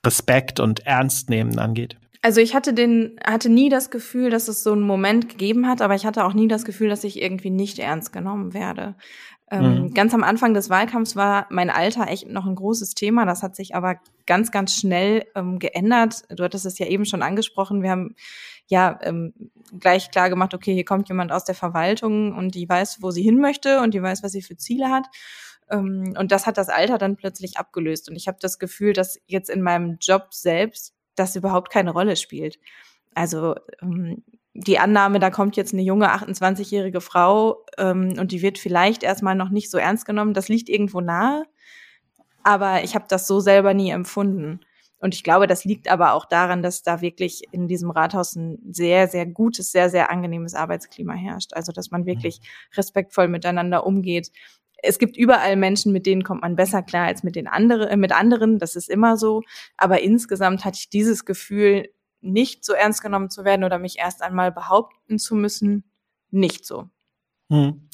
Respekt 0.05 0.59
und 0.59 0.85
Ernst 0.85 1.29
nehmen 1.29 1.59
angeht. 1.59 1.97
Also 2.21 2.41
ich 2.41 2.55
hatte 2.55 2.73
den, 2.73 3.19
hatte 3.23 3.49
nie 3.49 3.69
das 3.69 3.91
Gefühl, 3.91 4.31
dass 4.31 4.47
es 4.47 4.63
so 4.63 4.71
einen 4.71 4.81
Moment 4.81 5.29
gegeben 5.29 5.67
hat, 5.67 5.83
aber 5.83 5.93
ich 5.93 6.07
hatte 6.07 6.25
auch 6.25 6.33
nie 6.33 6.47
das 6.47 6.65
Gefühl, 6.65 6.89
dass 6.89 7.03
ich 7.03 7.21
irgendwie 7.21 7.51
nicht 7.51 7.77
ernst 7.77 8.11
genommen 8.11 8.55
werde. 8.55 8.95
Ähm, 9.51 9.83
mhm. 9.83 9.93
Ganz 9.93 10.13
am 10.13 10.23
Anfang 10.23 10.53
des 10.53 10.69
Wahlkampfs 10.69 11.15
war 11.15 11.45
mein 11.49 11.69
Alter 11.69 12.07
echt 12.07 12.27
noch 12.27 12.45
ein 12.45 12.55
großes 12.55 12.95
Thema. 12.95 13.25
Das 13.25 13.43
hat 13.43 13.55
sich 13.55 13.75
aber 13.75 13.97
ganz, 14.25 14.51
ganz 14.51 14.73
schnell 14.73 15.25
ähm, 15.35 15.59
geändert. 15.59 16.23
Du 16.29 16.43
hattest 16.43 16.65
es 16.65 16.79
ja 16.79 16.87
eben 16.87 17.05
schon 17.05 17.21
angesprochen. 17.21 17.83
Wir 17.83 17.91
haben 17.91 18.15
ja 18.67 18.99
ähm, 19.03 19.33
gleich 19.79 20.09
klar 20.09 20.29
gemacht, 20.29 20.55
okay, 20.55 20.73
hier 20.73 20.85
kommt 20.85 21.09
jemand 21.09 21.31
aus 21.31 21.45
der 21.45 21.53
Verwaltung 21.53 22.35
und 22.35 22.55
die 22.55 22.67
weiß, 22.67 23.01
wo 23.01 23.11
sie 23.11 23.21
hin 23.21 23.39
möchte 23.39 23.81
und 23.81 23.93
die 23.93 24.01
weiß, 24.01 24.23
was 24.23 24.31
sie 24.31 24.41
für 24.41 24.57
Ziele 24.57 24.89
hat. 24.89 25.05
Ähm, 25.69 26.15
und 26.17 26.31
das 26.31 26.47
hat 26.47 26.57
das 26.57 26.69
Alter 26.69 26.97
dann 26.97 27.15
plötzlich 27.15 27.57
abgelöst. 27.57 28.09
Und 28.09 28.15
ich 28.15 28.27
habe 28.27 28.37
das 28.41 28.57
Gefühl, 28.57 28.93
dass 28.93 29.19
jetzt 29.27 29.49
in 29.49 29.61
meinem 29.61 29.97
Job 30.01 30.33
selbst 30.33 30.93
das 31.15 31.35
überhaupt 31.35 31.71
keine 31.71 31.91
Rolle 31.91 32.15
spielt. 32.15 32.59
Also 33.13 33.55
ähm, 33.81 34.23
die 34.57 34.79
Annahme, 34.79 35.19
da 35.19 35.29
kommt 35.29 35.57
jetzt 35.57 35.73
eine 35.73 35.81
junge 35.81 36.09
28-jährige 36.15 37.01
Frau 37.01 37.65
ähm, 37.77 38.13
und 38.17 38.31
die 38.31 38.41
wird 38.41 38.57
vielleicht 38.57 39.03
erstmal 39.03 39.35
noch 39.35 39.49
nicht 39.49 39.69
so 39.69 39.77
ernst 39.77 40.05
genommen, 40.05 40.33
das 40.33 40.47
liegt 40.47 40.69
irgendwo 40.69 41.01
nahe. 41.01 41.43
Aber 42.43 42.83
ich 42.83 42.95
habe 42.95 43.05
das 43.09 43.27
so 43.27 43.39
selber 43.41 43.73
nie 43.73 43.89
empfunden. 43.89 44.61
Und 44.99 45.13
ich 45.13 45.23
glaube, 45.23 45.45
das 45.45 45.65
liegt 45.65 45.91
aber 45.91 46.13
auch 46.13 46.25
daran, 46.25 46.63
dass 46.63 46.83
da 46.83 47.01
wirklich 47.01 47.43
in 47.51 47.67
diesem 47.67 47.91
Rathaus 47.91 48.35
ein 48.35 48.59
sehr, 48.71 49.09
sehr 49.09 49.25
gutes, 49.25 49.71
sehr, 49.71 49.89
sehr 49.89 50.09
angenehmes 50.09 50.55
Arbeitsklima 50.55 51.13
herrscht. 51.13 51.53
Also, 51.53 51.73
dass 51.73 51.91
man 51.91 52.05
wirklich 52.05 52.39
respektvoll 52.77 53.27
miteinander 53.27 53.85
umgeht. 53.85 54.31
Es 54.81 54.99
gibt 54.99 55.17
überall 55.17 55.57
Menschen, 55.57 55.91
mit 55.91 56.05
denen 56.05 56.23
kommt 56.23 56.43
man 56.43 56.55
besser 56.55 56.81
klar 56.81 57.07
als 57.07 57.23
mit 57.23 57.35
den 57.35 57.47
anderen, 57.47 57.99
mit 57.99 58.13
anderen. 58.13 58.57
Das 58.57 58.75
ist 58.75 58.89
immer 58.89 59.17
so. 59.17 59.41
Aber 59.75 60.01
insgesamt 60.01 60.63
hatte 60.63 60.77
ich 60.79 60.89
dieses 60.89 61.25
Gefühl, 61.25 61.89
nicht 62.25 62.65
so 62.65 62.73
ernst 62.73 63.01
genommen 63.01 63.29
zu 63.29 63.45
werden 63.45 63.63
oder 63.63 63.79
mich 63.79 63.99
erst 63.99 64.21
einmal 64.21 64.51
behaupten 64.51 65.19
zu 65.19 65.35
müssen, 65.35 65.83
nicht 66.31 66.65
so. 66.65 66.89
Hm. 67.51 67.87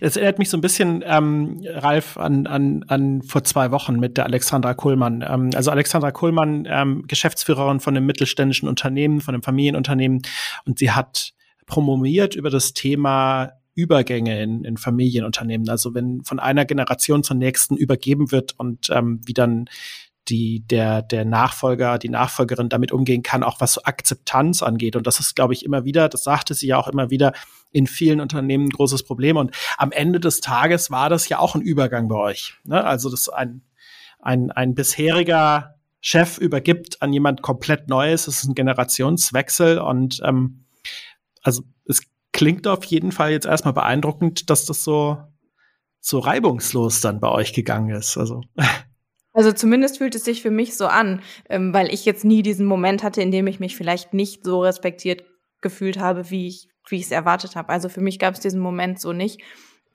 Es 0.00 0.16
erinnert 0.16 0.38
mich 0.38 0.48
so 0.48 0.56
ein 0.56 0.60
bisschen, 0.60 1.02
ähm, 1.04 1.60
Ralf, 1.66 2.16
an, 2.16 2.46
an, 2.46 2.84
an 2.86 3.22
vor 3.22 3.42
zwei 3.42 3.72
Wochen 3.72 3.98
mit 3.98 4.16
der 4.16 4.26
Alexandra 4.26 4.74
Kohlmann. 4.74 5.24
Ähm, 5.28 5.50
also 5.54 5.72
Alexandra 5.72 6.12
Kohlmann, 6.12 6.68
ähm, 6.70 7.04
Geschäftsführerin 7.08 7.80
von 7.80 7.96
einem 7.96 8.06
mittelständischen 8.06 8.68
Unternehmen, 8.68 9.20
von 9.20 9.34
einem 9.34 9.42
Familienunternehmen, 9.42 10.22
und 10.66 10.78
sie 10.78 10.92
hat 10.92 11.32
promoviert 11.66 12.36
über 12.36 12.48
das 12.48 12.74
Thema 12.74 13.54
Übergänge 13.74 14.40
in, 14.40 14.64
in 14.64 14.76
Familienunternehmen. 14.76 15.68
Also 15.68 15.92
wenn 15.94 16.22
von 16.22 16.38
einer 16.38 16.64
Generation 16.64 17.24
zur 17.24 17.36
nächsten 17.36 17.76
übergeben 17.76 18.30
wird 18.30 18.58
und 18.58 18.88
ähm, 18.90 19.20
wie 19.24 19.34
dann 19.34 19.68
die 20.28 20.66
der 20.66 21.02
der 21.02 21.24
Nachfolger, 21.24 21.98
die 21.98 22.08
Nachfolgerin 22.08 22.68
damit 22.68 22.92
umgehen 22.92 23.22
kann, 23.22 23.42
auch 23.42 23.60
was 23.60 23.74
so 23.74 23.82
Akzeptanz 23.84 24.62
angeht. 24.62 24.96
Und 24.96 25.06
das 25.06 25.20
ist, 25.20 25.36
glaube 25.36 25.54
ich, 25.54 25.64
immer 25.64 25.84
wieder, 25.84 26.08
das 26.08 26.24
sagte 26.24 26.54
sie 26.54 26.68
ja 26.68 26.78
auch 26.78 26.88
immer 26.88 27.10
wieder, 27.10 27.32
in 27.72 27.86
vielen 27.86 28.20
Unternehmen 28.20 28.66
ein 28.66 28.70
großes 28.70 29.02
Problem. 29.02 29.36
Und 29.36 29.54
am 29.76 29.92
Ende 29.92 30.20
des 30.20 30.40
Tages 30.40 30.90
war 30.90 31.08
das 31.08 31.28
ja 31.28 31.38
auch 31.38 31.54
ein 31.54 31.60
Übergang 31.60 32.08
bei 32.08 32.16
euch. 32.16 32.54
Ne? 32.64 32.82
Also 32.82 33.10
das 33.10 33.28
ein, 33.28 33.62
ein, 34.20 34.50
ein 34.50 34.74
bisheriger 34.74 35.74
Chef 36.00 36.38
übergibt 36.38 37.02
an 37.02 37.12
jemand 37.12 37.42
komplett 37.42 37.88
Neues. 37.88 38.28
Es 38.28 38.38
ist 38.38 38.48
ein 38.48 38.54
Generationswechsel 38.54 39.78
und 39.78 40.20
ähm, 40.24 40.64
also 41.42 41.62
es 41.84 42.02
klingt 42.32 42.66
auf 42.66 42.84
jeden 42.84 43.12
Fall 43.12 43.30
jetzt 43.30 43.46
erstmal 43.46 43.74
beeindruckend, 43.74 44.50
dass 44.50 44.66
das 44.66 44.84
so 44.84 45.18
so 46.00 46.20
reibungslos 46.20 47.00
dann 47.00 47.18
bei 47.18 47.28
euch 47.28 47.52
gegangen 47.52 47.90
ist. 47.90 48.16
Also 48.16 48.42
Also 49.36 49.52
zumindest 49.52 49.98
fühlt 49.98 50.14
es 50.14 50.24
sich 50.24 50.40
für 50.40 50.50
mich 50.50 50.76
so 50.76 50.86
an, 50.86 51.20
ähm, 51.50 51.74
weil 51.74 51.92
ich 51.92 52.06
jetzt 52.06 52.24
nie 52.24 52.42
diesen 52.42 52.66
Moment 52.66 53.02
hatte, 53.02 53.20
in 53.20 53.30
dem 53.30 53.46
ich 53.46 53.60
mich 53.60 53.76
vielleicht 53.76 54.14
nicht 54.14 54.44
so 54.44 54.62
respektiert 54.62 55.24
gefühlt 55.60 55.98
habe, 55.98 56.30
wie 56.30 56.48
ich 56.48 56.68
wie 56.88 56.96
ich 56.96 57.04
es 57.04 57.10
erwartet 57.10 57.56
habe. 57.56 57.68
Also 57.68 57.88
für 57.88 58.00
mich 58.00 58.18
gab 58.18 58.34
es 58.34 58.40
diesen 58.40 58.60
Moment 58.60 59.00
so 59.00 59.12
nicht. 59.12 59.40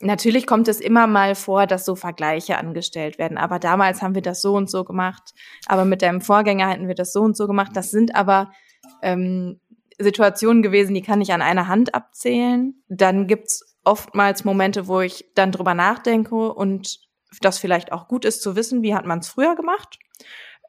Natürlich 0.02 0.48
kommt 0.48 0.68
es 0.68 0.80
immer 0.80 1.08
mal 1.08 1.36
vor, 1.36 1.68
dass 1.68 1.86
so 1.86 1.96
Vergleiche 1.96 2.58
angestellt 2.58 3.20
werden. 3.20 3.38
Aber 3.38 3.60
damals 3.60 4.02
haben 4.02 4.16
wir 4.16 4.22
das 4.22 4.42
so 4.42 4.56
und 4.56 4.70
so 4.70 4.84
gemacht. 4.84 5.34
Aber 5.68 5.86
mit 5.86 6.02
deinem 6.02 6.22
Vorgänger 6.22 6.70
hätten 6.70 6.88
wir 6.88 6.96
das 6.96 7.14
so 7.14 7.22
und 7.22 7.38
so 7.38 7.48
gemacht. 7.48 7.72
Das 7.76 7.92
sind 7.92 8.16
aber 8.16 8.52
ähm, 9.02 9.60
Situationen 10.00 10.64
gewesen, 10.64 10.94
die 10.96 11.04
kann 11.04 11.22
ich 11.22 11.34
an 11.34 11.42
einer 11.42 11.68
Hand 11.68 11.94
abzählen. 11.94 12.84
Dann 12.90 13.28
gibt's 13.28 13.78
oftmals 13.84 14.44
Momente, 14.44 14.88
wo 14.88 15.02
ich 15.02 15.26
dann 15.36 15.52
drüber 15.52 15.76
nachdenke 15.76 16.54
und 16.54 17.00
das 17.39 17.58
vielleicht 17.58 17.91
auch 17.91 18.08
gut 18.08 18.26
ist 18.26 18.41
zu 18.41 18.56
wissen, 18.56 18.82
wie 18.82 18.94
hat 18.94 19.06
man 19.06 19.20
es 19.20 19.30
früher 19.30 19.56
gemacht. 19.56 19.98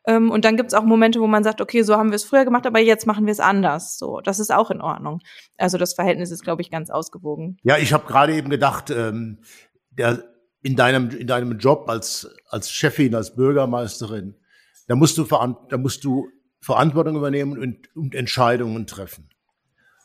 Ähm, 0.06 0.30
und 0.30 0.44
dann 0.44 0.56
gibt 0.56 0.68
es 0.68 0.74
auch 0.74 0.84
Momente, 0.84 1.20
wo 1.20 1.26
man 1.26 1.44
sagt, 1.44 1.60
okay, 1.60 1.82
so 1.82 1.96
haben 1.96 2.10
wir 2.10 2.16
es 2.16 2.24
früher 2.24 2.44
gemacht, 2.44 2.66
aber 2.66 2.80
jetzt 2.80 3.06
machen 3.06 3.26
wir 3.26 3.32
es 3.32 3.40
anders. 3.40 3.98
So, 3.98 4.20
das 4.20 4.40
ist 4.40 4.52
auch 4.52 4.70
in 4.70 4.80
Ordnung. 4.80 5.20
Also 5.56 5.78
das 5.78 5.94
Verhältnis 5.94 6.30
ist, 6.30 6.42
glaube 6.42 6.62
ich, 6.62 6.70
ganz 6.70 6.90
ausgewogen. 6.90 7.58
Ja, 7.62 7.78
ich 7.78 7.92
habe 7.92 8.06
gerade 8.06 8.34
eben 8.34 8.50
gedacht, 8.50 8.90
ähm, 8.90 9.38
der, 9.90 10.24
in 10.62 10.76
deinem 10.76 11.10
in 11.10 11.26
deinem 11.26 11.58
Job 11.58 11.88
als 11.88 12.34
als 12.48 12.70
Chefin, 12.70 13.14
als 13.14 13.34
Bürgermeisterin, 13.34 14.36
da 14.86 14.96
musst 14.96 15.18
du 15.18 15.24
da 15.24 15.76
musst 15.76 16.04
du 16.04 16.28
Verantwortung 16.60 17.16
übernehmen 17.16 17.58
und, 17.58 17.94
und 17.96 18.14
Entscheidungen 18.14 18.86
treffen. 18.86 19.28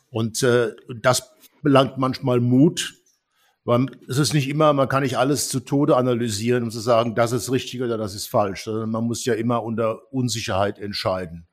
Und 0.10 0.41
äh, 0.43 0.72
das 1.02 1.32
belangt 1.62 1.98
manchmal 1.98 2.39
Mut, 2.39 2.96
weil 3.68 3.88
es 4.08 4.18
ist 4.18 4.34
nicht 4.34 4.48
immer, 4.48 4.72
man 4.72 4.88
kann 4.88 5.04
nicht 5.04 5.18
alles 5.18 5.50
zu 5.50 5.60
Tode 5.60 5.98
analysieren, 5.98 6.64
um 6.64 6.72
zu 6.72 6.80
sagen, 6.80 7.16
das 7.16 7.34
ist 7.34 7.52
richtig 7.52 7.82
oder 7.82 7.98
das 7.98 8.16
ist 8.16 8.28
falsch, 8.28 8.64
sondern 8.64 8.90
man 8.90 9.04
muss 9.04 9.26
ja 9.26 9.34
immer 9.34 9.62
unter 9.62 10.12
Unsicherheit 10.14 10.80
entscheiden. 10.80 11.47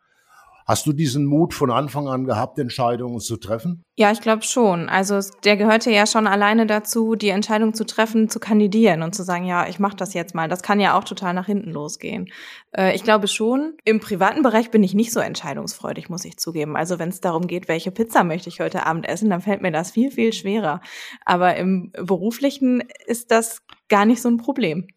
Hast 0.66 0.86
du 0.86 0.94
diesen 0.94 1.26
Mut 1.26 1.52
von 1.52 1.70
Anfang 1.70 2.08
an 2.08 2.24
gehabt, 2.24 2.58
Entscheidungen 2.58 3.20
zu 3.20 3.36
treffen? 3.36 3.84
Ja, 3.96 4.10
ich 4.12 4.22
glaube 4.22 4.42
schon. 4.42 4.88
Also 4.88 5.20
der 5.44 5.58
gehörte 5.58 5.90
ja 5.90 6.06
schon 6.06 6.26
alleine 6.26 6.66
dazu, 6.66 7.16
die 7.16 7.28
Entscheidung 7.28 7.74
zu 7.74 7.84
treffen, 7.84 8.30
zu 8.30 8.40
kandidieren 8.40 9.02
und 9.02 9.14
zu 9.14 9.24
sagen, 9.24 9.44
ja, 9.44 9.68
ich 9.68 9.78
mache 9.78 9.96
das 9.96 10.14
jetzt 10.14 10.34
mal. 10.34 10.48
Das 10.48 10.62
kann 10.62 10.80
ja 10.80 10.98
auch 10.98 11.04
total 11.04 11.34
nach 11.34 11.44
hinten 11.44 11.70
losgehen. 11.70 12.30
Äh, 12.72 12.94
ich 12.94 13.04
glaube 13.04 13.28
schon. 13.28 13.74
Im 13.84 14.00
privaten 14.00 14.42
Bereich 14.42 14.70
bin 14.70 14.82
ich 14.82 14.94
nicht 14.94 15.12
so 15.12 15.20
entscheidungsfreudig, 15.20 16.08
muss 16.08 16.24
ich 16.24 16.38
zugeben. 16.38 16.76
Also 16.76 16.98
wenn 16.98 17.10
es 17.10 17.20
darum 17.20 17.46
geht, 17.46 17.68
welche 17.68 17.90
Pizza 17.90 18.24
möchte 18.24 18.48
ich 18.48 18.60
heute 18.60 18.86
Abend 18.86 19.06
essen, 19.06 19.28
dann 19.28 19.42
fällt 19.42 19.60
mir 19.60 19.72
das 19.72 19.90
viel, 19.90 20.10
viel 20.10 20.32
schwerer. 20.32 20.80
Aber 21.26 21.56
im 21.56 21.92
beruflichen 21.92 22.82
ist 23.06 23.30
das 23.30 23.60
gar 23.90 24.06
nicht 24.06 24.22
so 24.22 24.30
ein 24.30 24.38
Problem. 24.38 24.88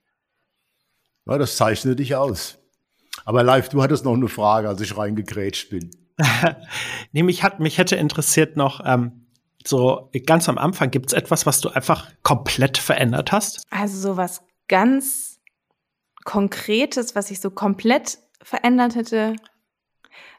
Ja, 1.26 1.38
das 1.38 1.58
zeichnet 1.58 2.00
dich 2.00 2.16
aus. 2.16 2.58
Aber 3.28 3.44
live, 3.44 3.68
du 3.68 3.84
hattest 3.84 4.06
noch 4.06 4.13
eine 4.13 4.30
Frage, 4.30 4.70
als 4.70 4.80
ich 4.80 4.96
reingegrätscht 4.96 5.70
bin. 5.70 5.92
nee, 7.12 7.24
mich, 7.24 7.44
hat, 7.44 7.60
mich 7.60 7.78
hätte 7.78 7.98
interessiert 7.98 8.56
noch, 8.56 8.80
ähm, 8.86 9.28
so 9.66 10.10
ganz 10.26 10.48
am 10.48 10.58
Anfang, 10.58 10.92
gibt 10.92 11.08
es 11.08 11.13
etwas, 11.13 11.46
was 11.46 11.60
du 11.60 11.68
einfach 11.68 12.08
komplett 12.24 12.78
verändert 12.78 13.34
hast? 13.34 13.63
Also 13.70 14.00
so 14.00 14.16
was 14.16 14.44
ganz 14.70 15.42
Konkretes, 16.24 17.16
was 17.16 17.30
ich 17.30 17.42
so 17.42 17.52
komplett 17.52 18.18
verändert 18.42 18.96
hätte. 18.96 19.36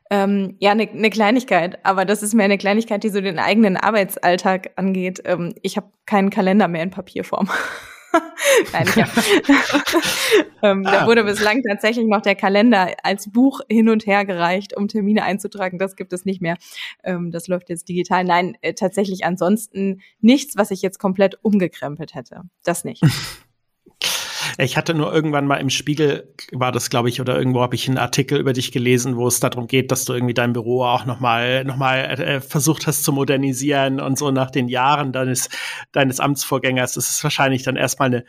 Ähm, 0.09 0.57
ja, 0.59 0.71
eine 0.71 0.89
ne 0.91 1.11
Kleinigkeit, 1.11 1.85
aber 1.85 2.07
das 2.07 2.23
ist 2.23 2.33
mehr 2.33 2.47
eine 2.47 2.57
Kleinigkeit, 2.57 3.05
die 3.05 3.11
so 3.11 3.21
den 3.21 3.39
eigenen 3.39 3.77
Arbeitsalltag 3.77 4.71
angeht. 4.77 5.21
Ähm, 5.27 5.55
ich 5.61 5.77
habe 5.77 5.93
keinen 6.07 6.31
Kalender 6.31 6.69
mehr 6.69 6.85
in 6.85 6.91
Papierform. 6.91 7.51
Nein, 8.73 8.87
ja. 8.97 9.09
ähm, 10.63 10.87
ah. 10.87 10.91
Da 10.91 11.07
wurde 11.07 11.25
bislang 11.25 11.63
tatsächlich 11.63 12.07
noch 12.07 12.23
der 12.23 12.35
Kalender 12.35 12.95
als 13.03 13.31
Buch 13.31 13.61
hin 13.69 13.89
und 13.89 14.07
her 14.07 14.25
gereicht, 14.25 14.77
um 14.77 14.89
Termine 14.89 15.23
einzutragen. 15.25 15.79
Das 15.79 15.97
gibt 15.97 16.13
es 16.13 16.25
nicht 16.25 16.41
mehr. 16.41 16.57
Ähm, 17.05 17.31
das 17.31 17.49
läuft 17.49 17.69
jetzt 17.69 17.89
digital. 17.89 18.25
Nein, 18.25 18.57
äh, 18.61 18.75
tatsächlich 18.75 19.25
ansonsten 19.25 20.01
nichts, 20.21 20.57
was 20.57 20.71
ich 20.71 20.83
jetzt 20.83 20.99
komplett 20.99 21.39
umgekrempelt 21.43 22.15
hätte. 22.15 22.43
Das 22.65 22.85
nicht. 22.85 23.03
Ich 24.61 24.77
hatte 24.77 24.93
nur 24.93 25.15
irgendwann 25.15 25.47
mal 25.47 25.57
im 25.57 25.71
Spiegel, 25.71 26.35
war 26.51 26.73
das, 26.73 26.91
glaube 26.91 27.09
ich, 27.09 27.21
oder 27.21 27.39
irgendwo 27.39 27.61
habe 27.61 27.77
ich 27.77 27.87
einen 27.87 27.97
Artikel 27.97 28.41
über 28.41 28.53
dich 28.53 28.73
gelesen, 28.73 29.17
wo 29.17 29.29
es 29.29 29.39
darum 29.39 29.69
geht, 29.69 29.93
dass 29.93 30.05
du 30.05 30.15
irgendwie 30.15 30.35
dein 30.35 30.53
Büro 30.53 30.83
auch 30.83 31.07
nochmal 31.07 31.63
noch 31.65 31.77
mal, 31.77 31.99
äh, 31.99 32.41
versucht 32.41 32.89
hast 32.89 33.05
zu 33.05 33.13
modernisieren 33.13 34.01
und 34.01 34.19
so 34.19 34.33
nach 34.33 34.51
den 34.51 34.69
Jahren 34.69 35.13
deines, 35.13 35.49
deines 35.93 36.19
Amtsvorgängers. 36.19 36.95
Das 36.95 37.09
ist 37.09 37.23
wahrscheinlich 37.23 37.63
dann 37.63 37.77
erstmal 37.77 38.07
eine 38.09 38.25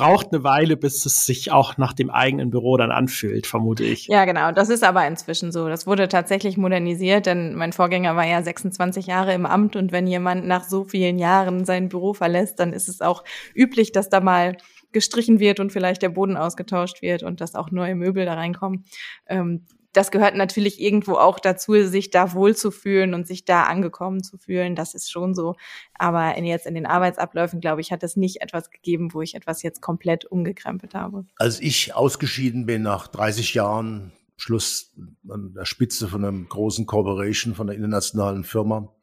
braucht 0.00 0.32
eine 0.32 0.42
Weile, 0.44 0.78
bis 0.78 1.04
es 1.04 1.26
sich 1.26 1.52
auch 1.52 1.76
nach 1.76 1.92
dem 1.92 2.08
eigenen 2.08 2.50
Büro 2.50 2.78
dann 2.78 2.90
anfühlt, 2.90 3.46
vermute 3.46 3.84
ich. 3.84 4.06
Ja, 4.06 4.24
genau. 4.24 4.50
Das 4.50 4.70
ist 4.70 4.82
aber 4.82 5.06
inzwischen 5.06 5.52
so. 5.52 5.68
Das 5.68 5.86
wurde 5.86 6.08
tatsächlich 6.08 6.56
modernisiert, 6.56 7.26
denn 7.26 7.54
mein 7.54 7.74
Vorgänger 7.74 8.16
war 8.16 8.24
ja 8.24 8.42
26 8.42 9.06
Jahre 9.06 9.34
im 9.34 9.44
Amt 9.44 9.76
und 9.76 9.92
wenn 9.92 10.06
jemand 10.06 10.46
nach 10.46 10.64
so 10.64 10.84
vielen 10.84 11.18
Jahren 11.18 11.66
sein 11.66 11.90
Büro 11.90 12.14
verlässt, 12.14 12.60
dann 12.60 12.72
ist 12.72 12.88
es 12.88 13.02
auch 13.02 13.24
üblich, 13.54 13.92
dass 13.92 14.08
da 14.08 14.20
mal 14.20 14.56
gestrichen 14.92 15.40
wird 15.40 15.60
und 15.60 15.72
vielleicht 15.72 16.02
der 16.02 16.08
Boden 16.08 16.36
ausgetauscht 16.36 17.02
wird 17.02 17.22
und 17.22 17.40
dass 17.40 17.54
auch 17.54 17.70
neue 17.70 17.94
Möbel 17.94 18.24
da 18.24 18.34
reinkommen. 18.34 18.84
Ähm, 19.26 19.66
das 19.92 20.10
gehört 20.10 20.36
natürlich 20.36 20.80
irgendwo 20.80 21.14
auch 21.14 21.40
dazu, 21.40 21.74
sich 21.84 22.10
da 22.10 22.32
wohlzufühlen 22.32 23.12
und 23.12 23.26
sich 23.26 23.44
da 23.44 23.64
angekommen 23.64 24.22
zu 24.22 24.38
fühlen. 24.38 24.76
Das 24.76 24.94
ist 24.94 25.10
schon 25.10 25.34
so. 25.34 25.56
Aber 25.94 26.36
in, 26.36 26.44
jetzt 26.44 26.66
in 26.66 26.74
den 26.74 26.86
Arbeitsabläufen, 26.86 27.60
glaube 27.60 27.80
ich, 27.80 27.90
hat 27.90 28.02
es 28.04 28.16
nicht 28.16 28.40
etwas 28.40 28.70
gegeben, 28.70 29.12
wo 29.12 29.20
ich 29.20 29.34
etwas 29.34 29.62
jetzt 29.62 29.80
komplett 29.80 30.24
umgekrempelt 30.24 30.94
habe. 30.94 31.24
Als 31.36 31.60
ich 31.60 31.94
ausgeschieden 31.94 32.66
bin 32.66 32.82
nach 32.82 33.08
30 33.08 33.54
Jahren 33.54 34.12
Schluss 34.36 34.94
an 35.28 35.54
der 35.54 35.64
Spitze 35.64 36.08
von 36.08 36.24
einem 36.24 36.48
großen 36.48 36.86
Corporation, 36.86 37.54
von 37.54 37.68
einer 37.68 37.76
internationalen 37.76 38.44
Firma. 38.44 38.94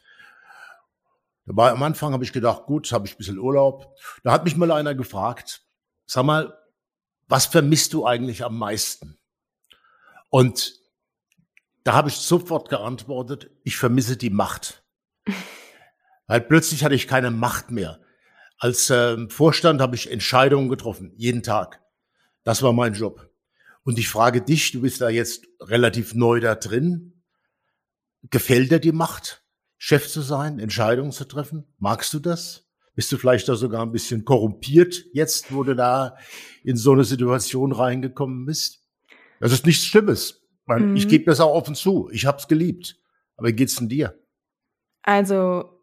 Da 1.46 1.56
war, 1.56 1.72
am 1.72 1.84
Anfang 1.84 2.14
habe 2.14 2.24
ich 2.24 2.34
gedacht, 2.34 2.66
gut, 2.66 2.92
habe 2.92 3.08
ich 3.08 3.14
ein 3.14 3.18
bisschen 3.18 3.40
Urlaub. 3.40 3.96
Da 4.24 4.32
hat 4.32 4.46
mich 4.46 4.58
mal 4.58 4.72
einer 4.72 4.96
gefragt, 4.96 5.67
sag 6.08 6.24
mal, 6.26 6.58
was 7.28 7.46
vermisst 7.46 7.94
du 7.94 8.06
eigentlich 8.06 8.44
am 8.44 8.58
meisten? 8.58 9.20
Und 10.30 10.80
da 11.84 11.94
habe 11.94 12.10
ich 12.10 12.16
sofort 12.16 12.70
geantwortet, 12.70 13.52
ich 13.64 13.78
vermisse 13.78 14.18
die 14.18 14.30
Macht. 14.30 14.84
Weil 16.28 16.42
plötzlich 16.42 16.84
hatte 16.84 16.96
ich 16.96 17.08
keine 17.08 17.32
Macht 17.32 17.72
mehr. 17.72 18.02
Als 18.58 18.90
äh, 18.90 19.30
Vorstand 19.30 19.82
habe 19.82 19.96
ich 19.96 20.12
Entscheidungen 20.12 20.68
getroffen, 20.68 21.14
jeden 21.16 21.44
Tag. 21.44 21.82
Das 22.44 22.64
war 22.64 22.74
mein 22.74 22.94
Job. 22.94 23.30
Und 23.84 24.00
ich 24.00 24.10
frage 24.10 24.42
dich, 24.42 24.72
du 24.72 24.82
bist 24.82 25.00
da 25.00 25.10
jetzt 25.10 25.48
relativ 25.62 26.14
neu 26.14 26.40
da 26.40 26.56
drin. 26.56 27.24
Gefällt 28.24 28.72
dir 28.72 28.80
die 28.80 28.92
Macht, 28.92 29.46
Chef 29.78 30.10
zu 30.10 30.22
sein, 30.22 30.60
Entscheidungen 30.60 31.12
zu 31.12 31.26
treffen? 31.26 31.74
Magst 31.78 32.14
du 32.14 32.20
das? 32.20 32.67
Bist 32.98 33.12
du 33.12 33.18
vielleicht 33.18 33.48
da 33.48 33.56
sogar 33.56 33.84
ein 33.84 33.92
bisschen 33.92 34.26
korrumpiert 34.26 35.06
jetzt, 35.14 35.54
wo 35.54 35.64
du 35.64 35.76
da 35.76 36.18
in 36.64 36.78
so 36.78 36.94
eine 36.94 37.04
Situation 37.04 37.72
reingekommen 37.72 38.48
bist? 38.48 38.84
Das 39.40 39.54
ist 39.54 39.68
nichts 39.68 39.86
Schlimmes. 39.86 40.42
Mhm. 40.66 40.96
Ich 40.96 41.08
gebe 41.08 41.26
das 41.26 41.40
auch 41.40 41.54
offen 41.54 41.76
zu. 41.76 42.10
Ich 42.12 42.26
habe 42.26 42.40
es 42.40 42.48
geliebt. 42.48 43.00
Aber 43.36 43.50
wie 43.50 43.54
geht's 43.54 43.76
denn 43.76 43.88
dir? 43.88 44.20
Also 45.04 45.77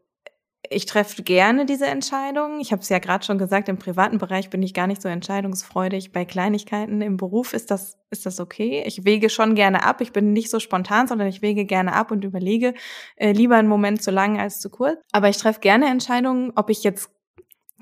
ich 0.70 0.87
treffe 0.87 1.22
gerne 1.22 1.66
diese 1.66 1.87
Entscheidungen. 1.87 2.61
Ich 2.61 2.72
habe 2.72 2.83
es 2.83 2.88
ja 2.88 2.98
gerade 2.98 3.24
schon 3.24 3.38
gesagt, 3.38 3.68
im 3.68 3.79
privaten 3.79 4.18
Bereich 4.18 4.50
bin 4.50 4.62
ich 4.62 4.74
gar 4.74 4.87
nicht 4.87 5.03
so 5.03 5.09
entscheidungsfreudig. 5.09 6.12
Bei 6.12 6.24
Kleinigkeiten 6.24 7.03
im 7.03 7.16
Beruf 7.16 7.53
ist 7.53 7.70
das, 7.70 7.98
ist 8.11 8.27
das 8.27 8.40
okay. 8.40 8.83
Ich 8.87 9.05
wege 9.05 9.29
schon 9.31 9.55
gerne 9.55 9.85
ab. 9.85 10.00
Ich 10.00 10.12
bin 10.12 10.33
nicht 10.33 10.50
so 10.50 10.61
spontan, 10.61 11.07
sondern 11.07 11.29
ich 11.29 11.42
wege 11.42 11.64
gerne 11.64 11.92
ab 11.92 12.11
und 12.11 12.24
überlege 12.24 12.74
äh, 13.16 13.33
lieber 13.33 13.57
einen 13.57 13.68
Moment 13.68 14.03
zu 14.03 14.11
lang 14.11 14.40
als 14.40 14.61
zu 14.61 14.70
kurz. 14.70 14.98
Aber 15.12 15.29
ich 15.29 15.37
treffe 15.37 15.61
gerne 15.61 15.90
Entscheidungen, 15.90 16.53
ob 16.57 16.70
ich 16.70 16.83
jetzt 16.83 17.11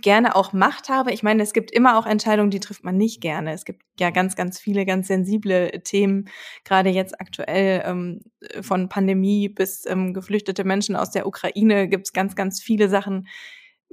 gerne 0.03 0.37
auch 0.37 0.53
Macht 0.53 0.89
habe. 0.89 1.13
Ich 1.13 1.23
meine, 1.23 1.43
es 1.43 1.53
gibt 1.53 1.71
immer 1.71 1.99
auch 1.99 2.07
Entscheidungen, 2.07 2.51
die 2.51 2.61
trifft 2.61 2.85
man 2.85 2.97
nicht 2.97 3.21
gerne. 3.21 3.53
Es 3.53 3.65
gibt 3.65 3.83
ja 3.99 4.11
ganz, 4.11 4.37
ganz 4.37 4.59
viele 4.59 4.85
ganz 4.85 5.09
sensible 5.09 5.83
Themen, 5.83 6.29
gerade 6.65 6.91
jetzt 6.91 7.21
aktuell 7.21 7.83
ähm, 7.87 8.21
von 8.61 8.89
Pandemie 8.89 9.49
bis 9.49 9.87
ähm, 9.87 10.13
geflüchtete 10.13 10.65
Menschen 10.65 10.97
aus 10.97 11.11
der 11.11 11.27
Ukraine 11.27 11.89
gibt 11.89 12.09
es 12.09 12.13
ganz, 12.13 12.37
ganz 12.37 12.61
viele 12.61 12.89
Sachen, 12.89 13.29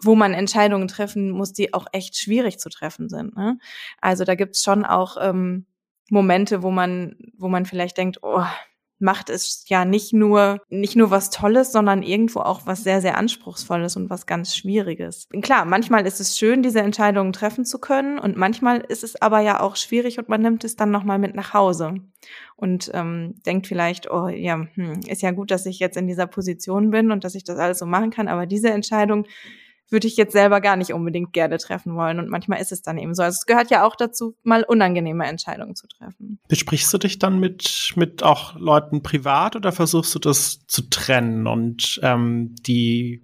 wo 0.02 0.15
man 0.15 0.34
Entscheidungen 0.34 0.88
treffen 0.88 1.32
muss, 1.32 1.54
die 1.54 1.74
auch 1.74 1.86
echt 1.91 2.17
schwierig 2.17 2.60
zu 2.60 2.69
treffen 2.69 3.10
sind. 3.10 3.36
Ne? 3.36 3.58
Also 4.02 4.24
da 4.24 4.36
gibt 4.36 4.56
es 4.56 4.63
schon 4.63 4.86
auch 4.86 5.17
ähm, 5.19 5.65
Momente, 6.10 6.63
wo 6.63 6.72
man, 6.72 7.15
wo 7.38 7.50
man 7.50 7.65
vielleicht 7.65 7.98
denkt, 7.98 8.19
oh, 8.22 8.45
Macht 8.99 9.29
ist 9.29 9.69
ja 9.69 9.85
nicht 9.85 10.13
nur, 10.13 10.62
nicht 10.69 10.95
nur 10.95 11.09
was 11.09 11.29
Tolles, 11.29 11.71
sondern 11.71 12.03
irgendwo 12.03 12.41
auch 12.41 12.65
was 12.65 12.83
sehr, 12.83 13.01
sehr 13.01 13.17
Anspruchsvolles 13.17 13.95
und 13.95 14.09
was 14.09 14.25
ganz 14.25 14.55
Schwieriges. 14.55 15.27
Klar, 15.41 15.65
manchmal 15.65 16.05
ist 16.05 16.19
es 16.19 16.38
schön, 16.38 16.62
diese 16.62 16.81
Entscheidungen 16.81 17.33
treffen 17.33 17.65
zu 17.65 17.79
können 17.79 18.19
und 18.19 18.35
manchmal 18.35 18.81
ist 18.81 19.03
es 19.03 19.21
aber 19.21 19.39
ja 19.39 19.62
auch 19.62 19.75
schwierig 19.75 20.19
und 20.19 20.29
man 20.29 20.41
nimmt 20.41 20.63
es 20.63 20.75
dann 20.75 20.91
nochmal 20.91 21.19
mit 21.19 21.35
nach 21.35 21.53
Hause 21.53 21.95
und 22.55 22.91
ähm, 22.93 23.35
denkt 23.45 23.67
vielleicht, 23.67 24.12
oh 24.12 24.27
ja, 24.27 24.67
hm, 24.73 24.99
ist 25.07 25.21
ja 25.21 25.31
gut, 25.31 25.51
dass 25.51 25.65
ich 25.65 25.79
jetzt 25.79 25.97
in 25.97 26.07
dieser 26.07 26.27
Position 26.27 26.91
bin 26.91 27.12
und 27.12 27.23
dass 27.23 27.35
ich 27.35 27.43
das 27.43 27.57
alles 27.57 27.79
so 27.79 27.85
machen 27.85 28.12
kann, 28.12 28.27
aber 28.27 28.45
diese 28.45 28.69
Entscheidung 28.69 29.25
würde 29.91 30.08
ich 30.08 30.17
jetzt 30.17 30.34
selber 30.34 30.62
gar 30.62 30.75
nicht 30.75 30.93
unbedingt 30.93 31.34
gerne 31.34 31.58
treffen 31.58 31.95
wollen. 31.95 32.19
Und 32.19 32.30
manchmal 32.30 32.62
ist 32.62 32.71
es 32.71 32.82
dann 32.82 32.97
eben 32.97 33.13
so. 33.13 33.23
Also 33.23 33.38
es 33.38 33.45
gehört 33.45 33.71
ja 33.71 33.86
auch 33.86 33.95
dazu, 33.95 34.36
mal 34.43 34.63
unangenehme 34.63 35.25
Entscheidungen 35.25 35.75
zu 35.75 35.88
treffen. 35.88 36.39
Besprichst 36.47 36.93
du 36.93 36.97
dich 36.97 37.19
dann 37.19 37.39
mit, 37.39 37.93
mit 37.95 38.23
auch 38.23 38.56
Leuten 38.56 39.02
privat 39.02 39.56
oder 39.56 39.71
versuchst 39.71 40.13
du 40.15 40.19
das 40.19 40.65
zu 40.67 40.89
trennen 40.89 41.47
und 41.47 41.99
ähm, 42.04 42.56
die 42.62 43.23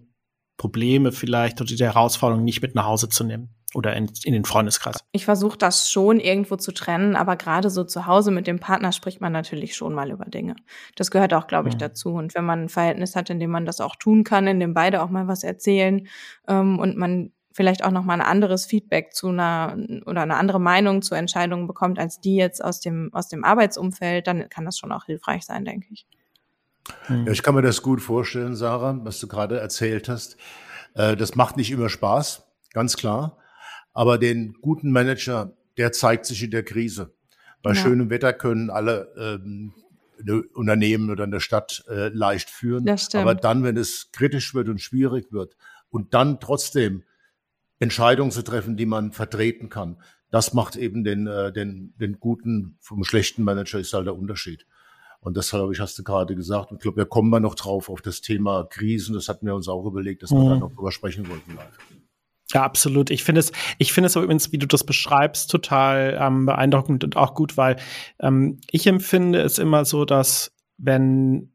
Probleme 0.58 1.12
vielleicht 1.12 1.62
oder 1.62 1.76
die 1.76 1.84
Herausforderungen 1.84 2.46
nicht 2.46 2.62
mit 2.62 2.76
nach 2.76 2.86
Hause 2.86 3.10
zu 3.10 3.24
nehmen? 3.24 3.50
Oder 3.74 3.96
in, 3.96 4.10
in 4.24 4.34
den 4.34 4.46
Freundeskreis? 4.46 4.98
Ich 5.12 5.26
versuche 5.26 5.58
das 5.58 5.92
schon 5.92 6.20
irgendwo 6.20 6.56
zu 6.56 6.72
trennen, 6.72 7.16
aber 7.16 7.36
gerade 7.36 7.70
so 7.70 7.84
zu 7.84 8.06
Hause 8.06 8.32
mit 8.32 8.48
dem 8.48 8.60
Partner 8.60 8.92
spricht 8.92 9.22
man 9.22 9.34
natürlich 9.34 9.76
schon 9.76 9.94
mal 9.94 10.12
über 10.12 10.26
Dinge. 10.26 10.56
Das 10.96 11.12
gehört 11.12 11.34
auch, 11.34 11.48
glaube 11.48 11.70
ich, 11.70 11.76
mhm. 11.76 11.80
dazu. 11.80 12.14
Und 12.14 12.36
wenn 12.36 12.46
man 12.46 12.64
ein 12.64 12.70
Verhältnis 12.70 13.16
hat, 13.16 13.30
in 13.30 13.40
dem 13.40 13.52
man 13.52 13.66
das 13.66 13.82
auch 13.82 13.96
tun 13.96 14.24
kann, 14.24 14.48
in 14.48 14.60
dem 14.60 14.74
beide 14.74 15.02
auch 15.02 15.10
mal 15.10 15.28
was 15.28 15.44
erzählen 15.44 16.08
ähm, 16.48 16.80
und 16.80 16.96
man 16.98 17.32
vielleicht 17.56 17.86
auch 17.86 17.92
noch 17.92 18.04
mal 18.04 18.16
ein 18.16 18.22
anderes 18.22 18.66
Feedback 18.66 19.14
zu 19.14 19.30
einer 19.30 19.78
oder 20.06 20.24
eine 20.24 20.36
andere 20.36 20.60
Meinung 20.60 21.02
zu 21.02 21.16
Entscheidungen 21.16 21.68
bekommt 21.68 22.00
als 22.00 22.20
die 22.20 22.36
jetzt 22.36 22.62
aus 22.64 22.82
dem 22.82 23.14
aus 23.14 23.30
dem 23.30 23.46
Arbeitsumfeld, 23.46 24.28
dann 24.28 24.50
kann 24.50 24.66
das 24.66 24.78
schon 24.78 24.92
auch 24.92 25.06
hilfreich 25.06 25.46
sein, 25.46 25.64
denke 25.64 25.88
ich. 25.90 26.06
Ja, 27.08 27.32
ich 27.32 27.42
kann 27.44 27.56
mir 27.56 27.62
das 27.62 27.82
gut 27.82 28.02
vorstellen, 28.02 28.56
Sarah, 28.56 29.00
was 29.04 29.20
du 29.20 29.28
gerade 29.28 29.60
erzählt 29.60 30.10
hast. 30.10 30.36
Äh, 30.96 31.16
das 31.16 31.36
macht 31.36 31.56
nicht 31.56 31.72
immer 31.72 31.88
Spaß, 31.88 32.44
ganz 32.74 32.98
klar. 32.98 33.38
Aber 33.96 34.20
den 34.20 34.54
guten 34.62 34.92
Manager, 34.92 35.54
der 35.78 35.92
zeigt 35.92 36.26
sich 36.26 36.44
in 36.44 36.52
der 36.52 36.64
Krise. 36.64 37.16
Bei 37.64 37.72
ja. 37.72 37.76
schönem 37.76 38.12
Wetter 38.12 38.34
können 38.34 38.70
alle 38.70 39.12
ähm, 39.18 39.74
Unternehmen 40.54 41.10
oder 41.10 41.24
eine 41.24 41.40
Stadt 41.40 41.84
äh, 41.90 42.10
leicht 42.10 42.50
führen. 42.50 42.86
Aber 43.24 43.34
dann, 43.34 43.64
wenn 43.64 43.78
es 43.78 44.12
kritisch 44.12 44.54
wird 44.54 44.70
und 44.70 44.80
schwierig 44.80 45.32
wird 45.32 45.56
und 45.90 46.14
dann 46.14 46.40
trotzdem 46.40 47.04
Entscheidungen 47.80 48.32
zu 48.32 48.44
treffen, 48.44 48.78
die 48.78 48.86
man 48.86 49.14
vertreten 49.14 49.70
kann, 49.70 49.98
das 50.30 50.54
macht 50.54 50.76
eben 50.76 51.06
den, 51.06 51.28
äh, 51.28 51.54
den, 51.54 51.94
den 51.98 52.20
guten 52.20 52.78
vom 52.82 53.06
schlechten 53.06 53.44
Manager 53.44 53.80
ist 53.80 53.94
halt 53.94 54.08
der 54.08 54.16
Unterschied. 54.16 54.66
Und 55.22 55.38
das, 55.38 55.52
glaube 55.52 55.74
ich, 55.74 55.80
hast 55.80 55.98
du 55.98 56.04
gerade 56.04 56.36
gesagt. 56.36 56.72
Und 56.72 56.78
ich 56.78 56.84
glaube, 56.84 57.00
da 57.00 57.06
kommen 57.06 57.30
wir 57.30 57.40
noch 57.40 57.56
drauf 57.56 57.90
auf 57.90 58.02
das 58.02 58.22
Thema 58.22 58.66
Krisen. 58.66 59.16
Das 59.16 59.30
hatten 59.30 59.46
wir 59.46 59.56
uns 59.56 59.70
auch 59.70 59.86
überlegt, 59.86 60.22
dass 60.22 60.32
mhm. 60.32 60.36
wir 60.36 60.50
da 60.50 60.56
noch 60.58 60.76
drüber 60.76 60.92
sprechen 60.92 61.28
wollten. 61.30 61.56
Live. 61.56 61.80
Ja, 62.54 62.64
absolut. 62.64 63.10
Ich 63.10 63.24
finde 63.24 63.40
es, 63.40 63.52
ich 63.80 63.92
finde 63.92 64.08
es 64.08 64.16
übrigens, 64.16 64.52
wie 64.52 64.58
du 64.58 64.68
das 64.68 64.84
beschreibst, 64.84 65.50
total 65.50 66.18
ähm, 66.20 66.46
beeindruckend 66.46 67.04
und 67.04 67.18
auch 67.18 67.34
gut, 67.34 67.58
weil 67.58 67.78
ähm, 68.20 68.60
ich 68.70 68.86
empfinde 68.86 69.42
es 69.42 69.58
immer 69.58 69.84
so, 69.86 70.06
dass 70.06 70.52
wenn 70.78 71.52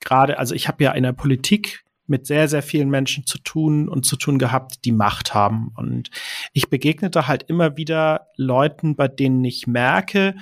gerade, 0.00 0.38
also 0.38 0.54
ich 0.54 0.68
habe 0.68 0.84
ja 0.84 0.92
in 0.92 1.04
der 1.04 1.12
Politik 1.12 1.84
mit 2.06 2.26
sehr, 2.26 2.48
sehr 2.48 2.62
vielen 2.62 2.90
Menschen 2.90 3.26
zu 3.26 3.38
tun 3.38 3.88
und 3.88 4.06
zu 4.06 4.16
tun 4.16 4.38
gehabt, 4.38 4.84
die 4.84 4.92
Macht 4.92 5.34
haben. 5.34 5.72
Und 5.74 6.10
ich 6.52 6.68
begegnete 6.68 7.26
halt 7.26 7.44
immer 7.44 7.76
wieder 7.76 8.28
Leuten, 8.36 8.94
bei 8.94 9.08
denen 9.08 9.44
ich 9.44 9.66
merke, 9.66 10.36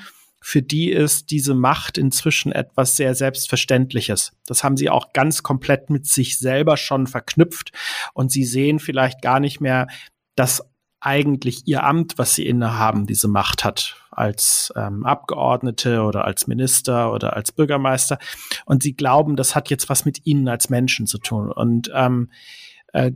für 0.46 0.60
die 0.60 0.90
ist 0.90 1.30
diese 1.30 1.54
Macht 1.54 1.96
inzwischen 1.96 2.52
etwas 2.52 2.96
sehr 2.96 3.14
Selbstverständliches. 3.14 4.32
Das 4.44 4.62
haben 4.62 4.76
sie 4.76 4.90
auch 4.90 5.14
ganz 5.14 5.42
komplett 5.42 5.88
mit 5.88 6.06
sich 6.06 6.38
selber 6.38 6.76
schon 6.76 7.06
verknüpft 7.06 7.72
und 8.12 8.30
sie 8.30 8.44
sehen 8.44 8.78
vielleicht 8.78 9.22
gar 9.22 9.40
nicht 9.40 9.62
mehr, 9.62 9.88
dass 10.36 10.68
eigentlich 11.00 11.66
ihr 11.66 11.82
Amt, 11.82 12.18
was 12.18 12.34
sie 12.34 12.46
innehaben, 12.46 13.06
diese 13.06 13.26
Macht 13.26 13.64
hat 13.64 13.96
als 14.10 14.70
ähm, 14.76 15.06
Abgeordnete 15.06 16.02
oder 16.02 16.26
als 16.26 16.46
Minister 16.46 17.10
oder 17.10 17.34
als 17.34 17.50
Bürgermeister. 17.50 18.18
Und 18.66 18.82
sie 18.82 18.94
glauben, 18.94 19.36
das 19.36 19.54
hat 19.54 19.70
jetzt 19.70 19.88
was 19.88 20.04
mit 20.04 20.26
ihnen 20.26 20.46
als 20.48 20.68
Menschen 20.68 21.06
zu 21.06 21.16
tun. 21.16 21.50
Und 21.50 21.90
ähm, 21.94 22.30
äh, 22.92 23.12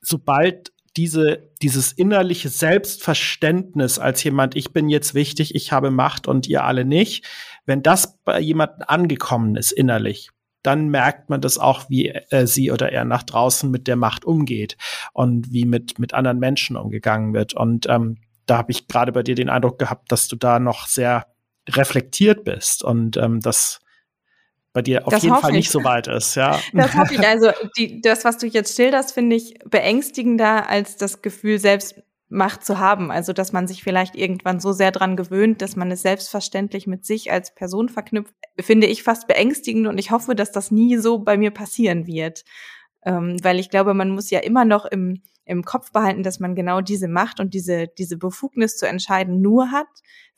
sobald 0.00 0.72
diese, 0.96 1.50
dieses 1.62 1.92
innerliche 1.92 2.48
Selbstverständnis 2.48 3.98
als 3.98 4.22
jemand, 4.24 4.56
ich 4.56 4.72
bin 4.72 4.88
jetzt 4.88 5.14
wichtig, 5.14 5.54
ich 5.54 5.72
habe 5.72 5.90
Macht 5.90 6.26
und 6.26 6.48
ihr 6.48 6.64
alle 6.64 6.84
nicht, 6.84 7.26
wenn 7.66 7.82
das 7.82 8.18
bei 8.24 8.40
jemandem 8.40 8.84
angekommen 8.86 9.56
ist 9.56 9.72
innerlich, 9.72 10.30
dann 10.62 10.88
merkt 10.88 11.30
man 11.30 11.40
das 11.40 11.58
auch, 11.58 11.88
wie 11.88 12.08
äh, 12.08 12.46
sie 12.46 12.70
oder 12.70 12.92
er 12.92 13.04
nach 13.04 13.22
draußen 13.22 13.70
mit 13.70 13.86
der 13.86 13.96
Macht 13.96 14.24
umgeht 14.24 14.76
und 15.12 15.52
wie 15.52 15.64
mit, 15.64 15.98
mit 15.98 16.12
anderen 16.12 16.38
Menschen 16.38 16.76
umgegangen 16.76 17.32
wird. 17.32 17.54
Und 17.54 17.86
ähm, 17.88 18.18
da 18.46 18.58
habe 18.58 18.72
ich 18.72 18.88
gerade 18.88 19.12
bei 19.12 19.22
dir 19.22 19.34
den 19.34 19.48
Eindruck 19.48 19.78
gehabt, 19.78 20.10
dass 20.12 20.28
du 20.28 20.36
da 20.36 20.58
noch 20.58 20.86
sehr 20.86 21.26
reflektiert 21.68 22.44
bist 22.44 22.82
und 22.82 23.16
ähm, 23.16 23.40
das 23.40 23.80
bei 24.72 24.82
dir 24.82 25.06
auf 25.06 25.12
das 25.12 25.22
jeden 25.22 25.36
Fall 25.36 25.50
ich. 25.50 25.56
nicht 25.56 25.70
so 25.70 25.82
weit 25.84 26.06
ist, 26.06 26.36
ja. 26.36 26.58
Das 26.72 26.94
hoffe 26.96 27.14
ich. 27.14 27.26
Also 27.26 27.50
die, 27.76 28.00
das, 28.00 28.24
was 28.24 28.38
du 28.38 28.46
jetzt 28.46 28.76
schilderst, 28.76 29.12
finde 29.12 29.36
ich 29.36 29.58
beängstigender 29.64 30.68
als 30.68 30.96
das 30.96 31.22
Gefühl, 31.22 31.58
selbst 31.58 32.02
Macht 32.32 32.64
zu 32.64 32.78
haben. 32.78 33.10
Also, 33.10 33.32
dass 33.32 33.52
man 33.52 33.66
sich 33.66 33.82
vielleicht 33.82 34.14
irgendwann 34.14 34.60
so 34.60 34.70
sehr 34.70 34.92
dran 34.92 35.16
gewöhnt, 35.16 35.62
dass 35.62 35.74
man 35.74 35.90
es 35.90 36.02
selbstverständlich 36.02 36.86
mit 36.86 37.04
sich 37.04 37.32
als 37.32 37.52
Person 37.52 37.88
verknüpft, 37.88 38.32
finde 38.60 38.86
ich 38.86 39.02
fast 39.02 39.26
beängstigend 39.26 39.88
und 39.88 39.98
ich 39.98 40.12
hoffe, 40.12 40.36
dass 40.36 40.52
das 40.52 40.70
nie 40.70 40.96
so 40.96 41.18
bei 41.18 41.36
mir 41.36 41.50
passieren 41.50 42.06
wird. 42.06 42.44
Ähm, 43.04 43.36
weil 43.42 43.58
ich 43.58 43.68
glaube, 43.68 43.94
man 43.94 44.10
muss 44.10 44.30
ja 44.30 44.38
immer 44.38 44.64
noch 44.64 44.84
im, 44.84 45.22
im 45.44 45.64
Kopf 45.64 45.90
behalten, 45.90 46.22
dass 46.22 46.38
man 46.38 46.54
genau 46.54 46.80
diese 46.80 47.08
Macht 47.08 47.40
und 47.40 47.52
diese, 47.52 47.88
diese 47.88 48.16
Befugnis 48.16 48.76
zu 48.76 48.86
entscheiden 48.86 49.40
nur 49.40 49.72
hat, 49.72 49.88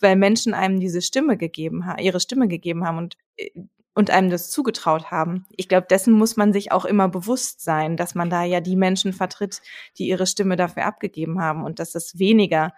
weil 0.00 0.16
Menschen 0.16 0.54
einem 0.54 0.80
diese 0.80 1.02
Stimme 1.02 1.36
gegeben 1.36 1.84
haben, 1.84 1.98
ihre 1.98 2.20
Stimme 2.20 2.48
gegeben 2.48 2.86
haben. 2.86 2.96
Und 2.96 3.18
äh, 3.36 3.50
und 3.94 4.10
einem 4.10 4.30
das 4.30 4.50
zugetraut 4.50 5.10
haben. 5.10 5.46
Ich 5.50 5.68
glaube, 5.68 5.86
dessen 5.88 6.14
muss 6.14 6.36
man 6.36 6.52
sich 6.52 6.72
auch 6.72 6.84
immer 6.84 7.08
bewusst 7.08 7.60
sein, 7.62 7.96
dass 7.96 8.14
man 8.14 8.30
da 8.30 8.42
ja 8.42 8.60
die 8.60 8.76
Menschen 8.76 9.12
vertritt, 9.12 9.60
die 9.98 10.08
ihre 10.08 10.26
Stimme 10.26 10.56
dafür 10.56 10.86
abgegeben 10.86 11.40
haben 11.40 11.64
und 11.64 11.78
dass 11.78 11.94
es 11.94 12.18
weniger 12.18 12.72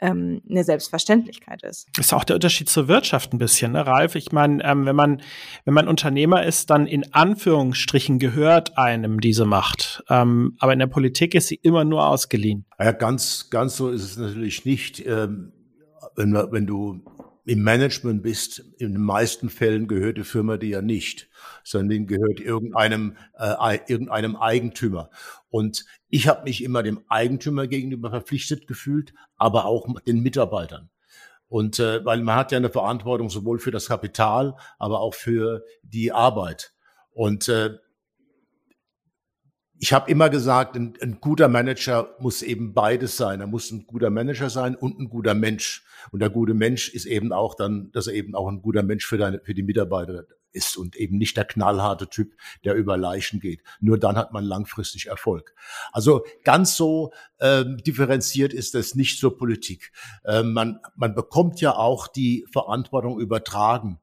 ähm, 0.00 0.42
eine 0.48 0.64
Selbstverständlichkeit 0.64 1.62
ist. 1.62 1.88
Ist 1.98 2.12
auch 2.12 2.24
der 2.24 2.36
Unterschied 2.36 2.68
zur 2.68 2.88
Wirtschaft 2.88 3.32
ein 3.32 3.38
bisschen, 3.38 3.72
ne, 3.72 3.86
Ralf? 3.86 4.14
Ich 4.14 4.32
meine, 4.32 4.62
ähm, 4.64 4.86
wenn 4.86 4.94
man 4.94 5.22
wenn 5.64 5.74
man 5.74 5.88
Unternehmer 5.88 6.44
ist, 6.44 6.70
dann 6.70 6.86
in 6.86 7.12
Anführungsstrichen 7.12 8.18
gehört 8.18 8.78
einem 8.78 9.20
diese 9.20 9.44
Macht. 9.44 10.04
Ähm, 10.08 10.56
aber 10.60 10.72
in 10.72 10.78
der 10.78 10.86
Politik 10.86 11.34
ist 11.34 11.48
sie 11.48 11.58
immer 11.62 11.84
nur 11.84 12.06
ausgeliehen. 12.06 12.64
Ja, 12.78 12.92
ganz 12.92 13.50
ganz 13.50 13.76
so 13.76 13.90
ist 13.90 14.04
es 14.04 14.16
natürlich 14.16 14.64
nicht. 14.64 15.04
Ähm, 15.04 15.52
wenn, 16.14 16.32
wenn 16.34 16.66
du 16.66 17.00
im 17.48 17.62
Management 17.62 18.22
bist, 18.22 18.58
in 18.76 18.92
den 18.92 19.02
meisten 19.02 19.48
Fällen 19.48 19.88
gehört 19.88 20.18
die 20.18 20.24
Firma 20.24 20.58
dir 20.58 20.68
ja 20.68 20.82
nicht, 20.82 21.30
sondern 21.64 22.06
gehört 22.06 22.40
irgendeinem, 22.40 23.16
äh, 23.38 23.78
irgendeinem 23.86 24.36
Eigentümer. 24.36 25.08
Und 25.48 25.86
ich 26.10 26.28
habe 26.28 26.44
mich 26.44 26.62
immer 26.62 26.82
dem 26.82 27.00
Eigentümer 27.08 27.66
gegenüber 27.66 28.10
verpflichtet 28.10 28.66
gefühlt, 28.66 29.14
aber 29.36 29.64
auch 29.64 29.86
den 30.06 30.20
Mitarbeitern. 30.20 30.90
Und 31.48 31.78
äh, 31.78 32.04
weil 32.04 32.20
man 32.22 32.36
hat 32.36 32.52
ja 32.52 32.58
eine 32.58 32.68
Verantwortung 32.68 33.30
sowohl 33.30 33.58
für 33.58 33.70
das 33.70 33.88
Kapital, 33.88 34.54
aber 34.78 35.00
auch 35.00 35.14
für 35.14 35.64
die 35.82 36.12
Arbeit. 36.12 36.74
Und 37.12 37.48
äh, 37.48 37.78
ich 39.80 39.92
habe 39.92 40.10
immer 40.10 40.28
gesagt, 40.28 40.76
ein, 40.76 40.94
ein, 41.00 41.20
guter 41.20 41.48
Manager 41.48 42.14
muss 42.18 42.42
eben 42.42 42.74
beides 42.74 43.16
sein. 43.16 43.40
Er 43.40 43.46
muss 43.46 43.70
ein 43.70 43.86
guter 43.86 44.10
Manager 44.10 44.50
sein 44.50 44.74
und 44.74 44.98
ein 44.98 45.08
guter 45.08 45.34
Mensch. 45.34 45.84
Und 46.10 46.20
der 46.20 46.30
gute 46.30 46.54
Mensch 46.54 46.88
ist 46.88 47.06
eben 47.06 47.32
auch 47.32 47.54
dann, 47.54 47.90
dass 47.92 48.06
er 48.06 48.14
eben 48.14 48.34
auch 48.34 48.48
ein 48.48 48.62
guter 48.62 48.82
Mensch 48.82 49.06
für, 49.06 49.18
deine, 49.18 49.40
für 49.40 49.54
die 49.54 49.62
Mitarbeiter 49.62 50.24
ist 50.52 50.76
und 50.76 50.96
eben 50.96 51.18
nicht 51.18 51.36
der 51.36 51.44
knallharte 51.44 52.08
Typ, 52.08 52.34
der 52.64 52.74
über 52.74 52.96
Leichen 52.96 53.38
geht. 53.38 53.62
Nur 53.80 53.98
dann 53.98 54.16
hat 54.16 54.32
man 54.32 54.44
langfristig 54.44 55.06
Erfolg. 55.06 55.54
Also 55.92 56.24
ganz 56.42 56.74
so 56.74 57.12
ähm, 57.40 57.76
differenziert 57.78 58.52
ist 58.52 58.74
das 58.74 58.94
nicht 58.94 59.20
zur 59.20 59.36
Politik. 59.36 59.92
Ähm, 60.24 60.52
man, 60.52 60.80
man 60.96 61.14
bekommt 61.14 61.60
ja 61.60 61.76
auch 61.76 62.08
die 62.08 62.46
Verantwortung 62.50 63.20
übertragen 63.20 64.00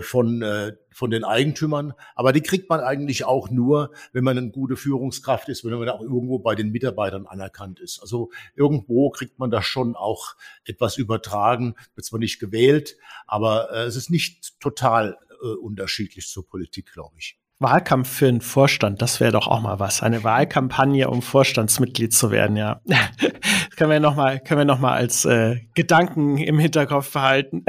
von, 0.00 0.42
äh, 0.42 0.72
von 0.90 1.10
den 1.10 1.24
Eigentümern. 1.24 1.92
Aber 2.14 2.32
die 2.32 2.40
kriegt 2.40 2.68
man 2.70 2.80
eigentlich 2.80 3.24
auch 3.24 3.50
nur, 3.50 3.92
wenn 4.12 4.24
man 4.24 4.38
eine 4.38 4.50
gute 4.50 4.76
Führungskraft 4.76 5.48
ist, 5.48 5.64
wenn 5.64 5.78
man 5.78 5.88
auch 5.88 6.00
irgendwo 6.00 6.38
bei 6.38 6.54
den 6.54 6.70
Mitarbeitern 6.70 7.26
anerkannt 7.26 7.80
ist. 7.80 8.00
Also 8.00 8.30
irgendwo 8.54 9.10
kriegt 9.10 9.38
man 9.38 9.50
da 9.50 9.62
schon 9.62 9.94
auch 9.94 10.34
etwas 10.64 10.96
übertragen, 10.96 11.74
wird 11.94 12.06
zwar 12.06 12.20
nicht 12.20 12.40
gewählt, 12.40 12.96
aber 13.26 13.70
äh, 13.72 13.84
es 13.84 13.96
ist 13.96 14.10
nicht 14.10 14.58
total 14.60 15.18
äh, 15.42 15.46
unterschiedlich 15.46 16.28
zur 16.28 16.46
Politik, 16.46 16.92
glaube 16.92 17.16
ich. 17.18 17.38
Wahlkampf 17.58 18.08
für 18.08 18.28
einen 18.28 18.42
Vorstand, 18.42 19.00
das 19.00 19.18
wäre 19.18 19.32
doch 19.32 19.46
auch 19.46 19.60
mal 19.62 19.78
was. 19.78 20.02
Eine 20.02 20.22
Wahlkampagne, 20.24 21.08
um 21.08 21.22
Vorstandsmitglied 21.22 22.12
zu 22.12 22.30
werden, 22.30 22.56
ja. 22.56 22.80
Das 22.84 22.98
können 23.76 23.90
wir 23.90 24.00
noch 24.00 24.14
mal, 24.14 24.40
können 24.40 24.60
wir 24.60 24.64
noch 24.66 24.78
mal 24.78 24.92
als 24.92 25.24
äh, 25.24 25.60
Gedanken 25.74 26.36
im 26.36 26.58
Hinterkopf 26.58 27.12
behalten. 27.12 27.64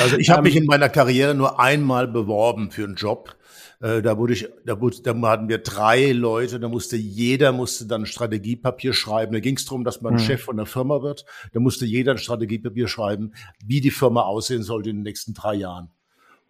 Also 0.00 0.16
ich 0.16 0.30
habe 0.30 0.42
mich 0.42 0.56
ähm, 0.56 0.62
in 0.62 0.66
meiner 0.66 0.88
Karriere 0.88 1.34
nur 1.34 1.60
einmal 1.60 2.08
beworben 2.08 2.70
für 2.70 2.84
einen 2.84 2.94
Job. 2.94 3.36
Äh, 3.80 4.00
da 4.00 4.16
wurde 4.16 4.32
ich, 4.32 4.48
da, 4.64 4.80
wurde, 4.80 5.02
da 5.02 5.14
hatten 5.28 5.48
wir 5.48 5.58
drei 5.58 6.12
Leute, 6.12 6.58
da 6.58 6.68
musste 6.68 6.96
jeder 6.96 7.52
musste 7.52 7.86
dann 7.86 8.02
ein 8.02 8.06
Strategiepapier 8.06 8.94
schreiben. 8.94 9.34
Da 9.34 9.40
ging 9.40 9.56
es 9.56 9.66
darum, 9.66 9.84
dass 9.84 10.00
man 10.00 10.14
mhm. 10.14 10.18
Chef 10.20 10.42
von 10.42 10.56
der 10.56 10.66
Firma 10.66 11.02
wird. 11.02 11.26
Da 11.52 11.60
musste 11.60 11.84
jeder 11.84 12.12
ein 12.12 12.18
Strategiepapier 12.18 12.88
schreiben, 12.88 13.32
wie 13.64 13.82
die 13.82 13.90
Firma 13.90 14.22
aussehen 14.22 14.62
sollte 14.62 14.88
in 14.88 14.96
den 14.96 15.02
nächsten 15.02 15.34
drei 15.34 15.54
Jahren. 15.54 15.90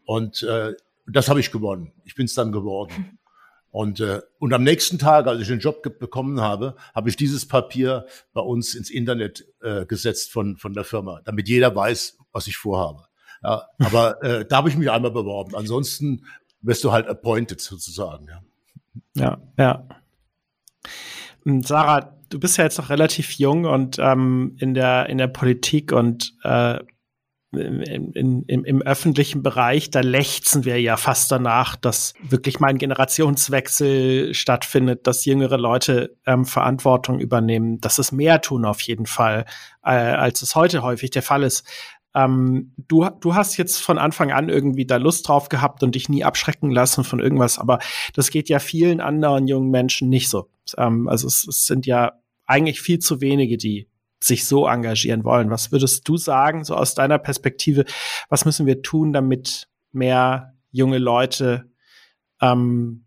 Und 0.04 0.42
äh, 0.44 0.74
das 1.10 1.28
habe 1.28 1.40
ich 1.40 1.50
gewonnen. 1.50 1.92
Ich 2.04 2.14
bin 2.14 2.26
es 2.26 2.34
dann 2.34 2.52
geworden. 2.52 3.18
Und, 3.70 4.00
äh, 4.00 4.22
und 4.38 4.52
am 4.54 4.62
nächsten 4.62 4.98
Tag, 4.98 5.26
als 5.26 5.42
ich 5.42 5.48
den 5.48 5.60
Job 5.60 5.82
bekommen 5.98 6.40
habe, 6.40 6.74
habe 6.94 7.08
ich 7.10 7.16
dieses 7.16 7.46
Papier 7.46 8.06
bei 8.32 8.40
uns 8.40 8.74
ins 8.74 8.90
Internet 8.90 9.46
äh, 9.60 9.84
gesetzt 9.84 10.32
von, 10.32 10.56
von 10.56 10.72
der 10.72 10.84
Firma, 10.84 11.20
damit 11.24 11.48
jeder 11.48 11.74
weiß, 11.74 12.18
was 12.32 12.46
ich 12.46 12.56
vorhabe. 12.56 13.04
Ja, 13.42 13.66
aber 13.78 14.22
äh, 14.22 14.46
da 14.46 14.56
habe 14.56 14.68
ich 14.68 14.76
mich 14.76 14.90
einmal 14.90 15.10
beworben. 15.10 15.54
Ansonsten 15.54 16.24
wirst 16.60 16.82
du 16.82 16.92
halt 16.92 17.06
appointed 17.06 17.60
sozusagen. 17.60 18.26
Ja, 18.26 18.42
ja. 19.14 19.38
ja. 19.58 19.88
Hm, 21.44 21.62
Sarah, 21.62 22.16
du 22.30 22.40
bist 22.40 22.56
ja 22.56 22.64
jetzt 22.64 22.78
noch 22.78 22.90
relativ 22.90 23.32
jung 23.32 23.64
und 23.64 23.98
ähm, 23.98 24.56
in 24.58 24.74
der 24.74 25.08
in 25.08 25.18
der 25.18 25.28
Politik 25.28 25.92
und 25.92 26.34
äh, 26.42 26.80
in, 27.52 28.12
in, 28.12 28.42
im, 28.42 28.64
im 28.64 28.82
öffentlichen 28.82 29.42
Bereich, 29.42 29.90
da 29.90 30.00
lechzen 30.00 30.64
wir 30.64 30.80
ja 30.80 30.96
fast 30.96 31.32
danach, 31.32 31.76
dass 31.76 32.12
wirklich 32.20 32.60
mal 32.60 32.68
ein 32.68 32.78
Generationswechsel 32.78 34.34
stattfindet, 34.34 35.06
dass 35.06 35.24
jüngere 35.24 35.56
Leute 35.56 36.16
ähm, 36.26 36.44
Verantwortung 36.44 37.20
übernehmen, 37.20 37.80
dass 37.80 37.98
es 37.98 38.12
mehr 38.12 38.40
tun 38.42 38.64
auf 38.64 38.82
jeden 38.82 39.06
Fall, 39.06 39.46
äh, 39.82 39.90
als 39.92 40.42
es 40.42 40.54
heute 40.54 40.82
häufig 40.82 41.10
der 41.10 41.22
Fall 41.22 41.42
ist. 41.42 41.66
Ähm, 42.14 42.74
du, 42.76 43.08
du 43.20 43.34
hast 43.34 43.56
jetzt 43.56 43.78
von 43.78 43.96
Anfang 43.96 44.30
an 44.30 44.48
irgendwie 44.50 44.86
da 44.86 44.96
Lust 44.96 45.28
drauf 45.28 45.48
gehabt 45.48 45.82
und 45.82 45.94
dich 45.94 46.08
nie 46.08 46.24
abschrecken 46.24 46.70
lassen 46.70 47.04
von 47.04 47.20
irgendwas, 47.20 47.58
aber 47.58 47.78
das 48.14 48.30
geht 48.30 48.48
ja 48.50 48.58
vielen 48.58 49.00
anderen 49.00 49.46
jungen 49.46 49.70
Menschen 49.70 50.08
nicht 50.10 50.28
so. 50.28 50.50
Ähm, 50.76 51.08
also 51.08 51.26
es, 51.26 51.46
es 51.48 51.64
sind 51.64 51.86
ja 51.86 52.12
eigentlich 52.46 52.80
viel 52.80 52.98
zu 52.98 53.20
wenige, 53.20 53.56
die 53.56 53.88
sich 54.20 54.46
so 54.46 54.66
engagieren 54.66 55.24
wollen. 55.24 55.50
Was 55.50 55.72
würdest 55.72 56.08
du 56.08 56.16
sagen, 56.16 56.64
so 56.64 56.74
aus 56.74 56.94
deiner 56.94 57.18
Perspektive, 57.18 57.84
was 58.28 58.44
müssen 58.44 58.66
wir 58.66 58.82
tun, 58.82 59.12
damit 59.12 59.68
mehr 59.92 60.54
junge 60.70 60.98
Leute 60.98 61.70
ähm, 62.40 63.04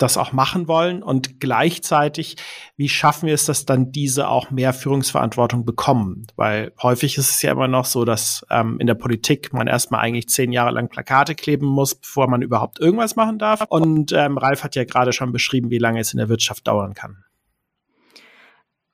das 0.00 0.16
auch 0.16 0.32
machen 0.32 0.66
wollen 0.66 1.02
und 1.02 1.40
gleichzeitig, 1.40 2.36
wie 2.76 2.88
schaffen 2.88 3.26
wir 3.26 3.34
es, 3.34 3.44
dass 3.44 3.66
dann 3.66 3.92
diese 3.92 4.28
auch 4.28 4.50
mehr 4.50 4.72
Führungsverantwortung 4.72 5.64
bekommen? 5.64 6.26
Weil 6.36 6.72
häufig 6.82 7.18
ist 7.18 7.30
es 7.30 7.42
ja 7.42 7.52
immer 7.52 7.68
noch 7.68 7.84
so, 7.84 8.04
dass 8.04 8.44
ähm, 8.50 8.78
in 8.80 8.86
der 8.86 8.94
Politik 8.94 9.52
man 9.52 9.66
erstmal 9.66 10.00
eigentlich 10.00 10.28
zehn 10.28 10.52
Jahre 10.52 10.70
lang 10.70 10.88
Plakate 10.88 11.34
kleben 11.34 11.66
muss, 11.66 11.94
bevor 11.94 12.28
man 12.28 12.40
überhaupt 12.40 12.80
irgendwas 12.80 13.16
machen 13.16 13.38
darf. 13.38 13.64
Und 13.68 14.12
ähm, 14.12 14.38
Ralf 14.38 14.64
hat 14.64 14.74
ja 14.74 14.84
gerade 14.84 15.12
schon 15.12 15.32
beschrieben, 15.32 15.70
wie 15.70 15.78
lange 15.78 16.00
es 16.00 16.12
in 16.12 16.18
der 16.18 16.30
Wirtschaft 16.30 16.66
dauern 16.66 16.94
kann. 16.94 17.24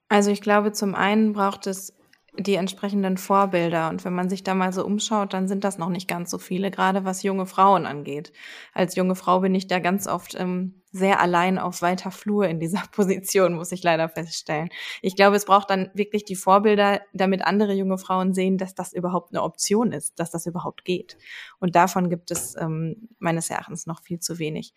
Also 0.09 0.31
ich 0.31 0.41
glaube, 0.41 0.73
zum 0.73 0.95
einen 0.95 1.33
braucht 1.33 1.67
es 1.67 1.97
die 2.39 2.55
entsprechenden 2.55 3.17
Vorbilder. 3.17 3.89
Und 3.89 4.05
wenn 4.05 4.15
man 4.15 4.29
sich 4.29 4.43
da 4.45 4.55
mal 4.55 4.73
so 4.73 4.85
umschaut, 4.85 5.33
dann 5.33 5.49
sind 5.49 5.65
das 5.65 5.79
noch 5.79 5.89
nicht 5.89 6.09
ganz 6.09 6.31
so 6.31 6.39
viele, 6.39 6.71
gerade 6.71 7.05
was 7.05 7.23
junge 7.23 7.47
Frauen 7.47 7.87
angeht. 7.87 8.33
Als 8.75 8.95
junge 8.95 9.15
Frau 9.15 9.41
bin 9.41 9.55
ich 9.55 9.67
da 9.67 9.79
ganz 9.79 10.07
oft 10.07 10.35
ähm, 10.39 10.83
sehr 10.93 11.21
allein 11.21 11.59
auf 11.59 11.83
weiter 11.83 12.11
Flur 12.11 12.47
in 12.47 12.61
dieser 12.61 12.83
Position, 12.93 13.55
muss 13.55 13.73
ich 13.73 13.83
leider 13.83 14.09
feststellen. 14.09 14.69
Ich 15.03 15.17
glaube, 15.17 15.37
es 15.37 15.45
braucht 15.45 15.71
dann 15.71 15.91
wirklich 15.95 16.25
die 16.25 16.37
Vorbilder, 16.37 17.01
damit 17.13 17.43
andere 17.45 17.73
junge 17.73 17.99
Frauen 17.99 18.35
sehen, 18.35 18.59
dass 18.59 18.75
das 18.75 18.93
überhaupt 18.93 19.33
eine 19.33 19.43
Option 19.43 19.93
ist, 19.93 20.19
dass 20.19 20.31
das 20.31 20.47
überhaupt 20.47 20.85
geht. 20.85 21.17
Und 21.59 21.75
davon 21.75 22.11
gibt 22.11 22.31
es 22.31 22.55
ähm, 22.57 23.09
meines 23.19 23.51
Erachtens 23.51 23.87
noch 23.87 24.03
viel 24.03 24.21
zu 24.21 24.39
wenig 24.39 24.75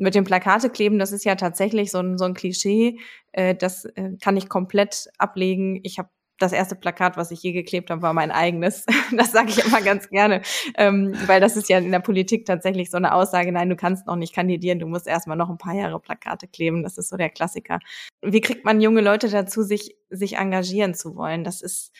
mit 0.00 0.14
dem 0.14 0.24
Plakate 0.24 0.70
kleben, 0.70 0.98
das 0.98 1.12
ist 1.12 1.24
ja 1.24 1.34
tatsächlich 1.34 1.90
so 1.90 1.98
ein, 1.98 2.16
so 2.16 2.24
ein 2.24 2.34
Klischee. 2.34 2.98
Äh, 3.32 3.54
das 3.54 3.84
äh, 3.84 4.16
kann 4.20 4.36
ich 4.36 4.48
komplett 4.48 5.10
ablegen. 5.18 5.78
Ich 5.82 5.98
habe 5.98 6.08
das 6.38 6.52
erste 6.52 6.74
Plakat, 6.74 7.18
was 7.18 7.30
ich 7.30 7.42
je 7.42 7.52
geklebt 7.52 7.90
habe, 7.90 8.00
war 8.00 8.14
mein 8.14 8.30
eigenes. 8.30 8.86
Das 9.12 9.32
sage 9.32 9.50
ich 9.50 9.64
immer 9.64 9.82
ganz 9.82 10.08
gerne, 10.08 10.40
ähm, 10.76 11.14
weil 11.26 11.40
das 11.40 11.56
ist 11.56 11.68
ja 11.68 11.78
in 11.78 11.90
der 11.90 12.00
Politik 12.00 12.46
tatsächlich 12.46 12.90
so 12.90 12.96
eine 12.96 13.12
Aussage, 13.12 13.52
nein, 13.52 13.68
du 13.68 13.76
kannst 13.76 14.06
noch 14.06 14.16
nicht 14.16 14.34
kandidieren, 14.34 14.78
du 14.78 14.86
musst 14.86 15.06
erstmal 15.06 15.36
noch 15.36 15.50
ein 15.50 15.58
paar 15.58 15.74
Jahre 15.74 16.00
Plakate 16.00 16.48
kleben. 16.48 16.82
Das 16.82 16.96
ist 16.96 17.10
so 17.10 17.16
der 17.16 17.28
Klassiker. 17.28 17.78
Wie 18.22 18.40
kriegt 18.40 18.64
man 18.64 18.80
junge 18.80 19.02
Leute 19.02 19.28
dazu, 19.28 19.62
sich, 19.62 19.96
sich 20.08 20.36
engagieren 20.36 20.94
zu 20.94 21.16
wollen? 21.16 21.44
Das 21.44 21.60
ist, 21.60 21.92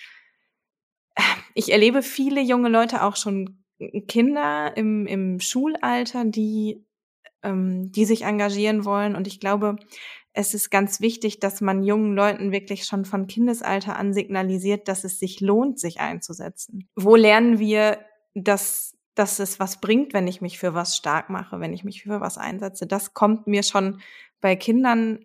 ich 1.55 1.71
erlebe 1.71 2.03
viele 2.03 2.41
junge 2.41 2.71
Leute, 2.71 3.03
auch 3.03 3.17
schon 3.17 3.63
Kinder 4.09 4.75
im, 4.77 5.07
im 5.07 5.41
Schulalter, 5.41 6.25
die 6.25 6.83
ähm, 7.43 7.93
die 7.93 8.05
sich 8.05 8.23
engagieren 8.23 8.85
wollen. 8.85 9.17
Und 9.17 9.27
ich 9.27 9.41
glaube, 9.41 9.77
es 10.33 10.55
ist 10.55 10.71
ganz 10.71 11.01
wichtig, 11.01 11.41
dass 11.41 11.61
man 11.61 11.83
jungen 11.83 12.15
Leuten 12.15 12.53
wirklich 12.53 12.85
schon 12.85 13.05
von 13.05 13.27
Kindesalter 13.27 13.97
an 13.97 14.13
signalisiert, 14.13 14.89
dass 14.89 15.05
es 15.05 15.19
sich 15.19 15.41
lohnt, 15.41 15.81
sich 15.81 16.01
einzusetzen. 16.01 16.89
Wo 16.95 17.17
lernen 17.17 17.59
wir, 17.59 17.99
dass, 18.35 18.97
dass 19.15 19.41
es 19.41 19.59
was 19.59 19.81
bringt, 19.81 20.15
wenn 20.15 20.29
ich 20.29 20.41
mich 20.41 20.59
für 20.59 20.75
was 20.75 20.97
stark 20.97 21.31
mache, 21.31 21.59
wenn 21.61 21.73
ich 21.73 21.85
mich 21.85 22.03
für 22.03 22.21
was 22.21 22.39
einsetze? 22.39 22.87
Das 22.87 23.13
kommt 23.15 23.47
mir 23.47 23.63
schon 23.63 24.01
bei 24.41 24.55
Kindern 24.55 25.25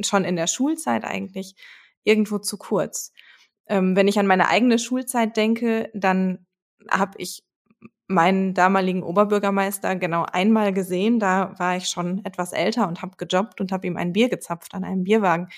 schon 0.00 0.24
in 0.24 0.36
der 0.36 0.46
Schulzeit 0.46 1.04
eigentlich 1.04 1.54
irgendwo 2.02 2.38
zu 2.38 2.56
kurz. 2.56 3.12
Ähm, 3.68 3.96
wenn 3.96 4.08
ich 4.08 4.18
an 4.18 4.26
meine 4.26 4.48
eigene 4.48 4.78
Schulzeit 4.78 5.36
denke, 5.36 5.90
dann 5.92 6.46
habe 6.90 7.18
ich 7.18 7.42
meinen 8.08 8.54
damaligen 8.54 9.02
Oberbürgermeister 9.02 9.96
genau 9.96 10.24
einmal 10.30 10.72
gesehen. 10.72 11.18
Da 11.18 11.54
war 11.58 11.76
ich 11.76 11.88
schon 11.88 12.24
etwas 12.24 12.52
älter 12.52 12.88
und 12.88 13.02
habe 13.02 13.16
gejobbt 13.16 13.60
und 13.60 13.72
habe 13.72 13.86
ihm 13.86 13.96
ein 13.96 14.12
Bier 14.12 14.28
gezapft 14.28 14.74
an 14.74 14.84
einem 14.84 15.04
Bierwagen. 15.04 15.48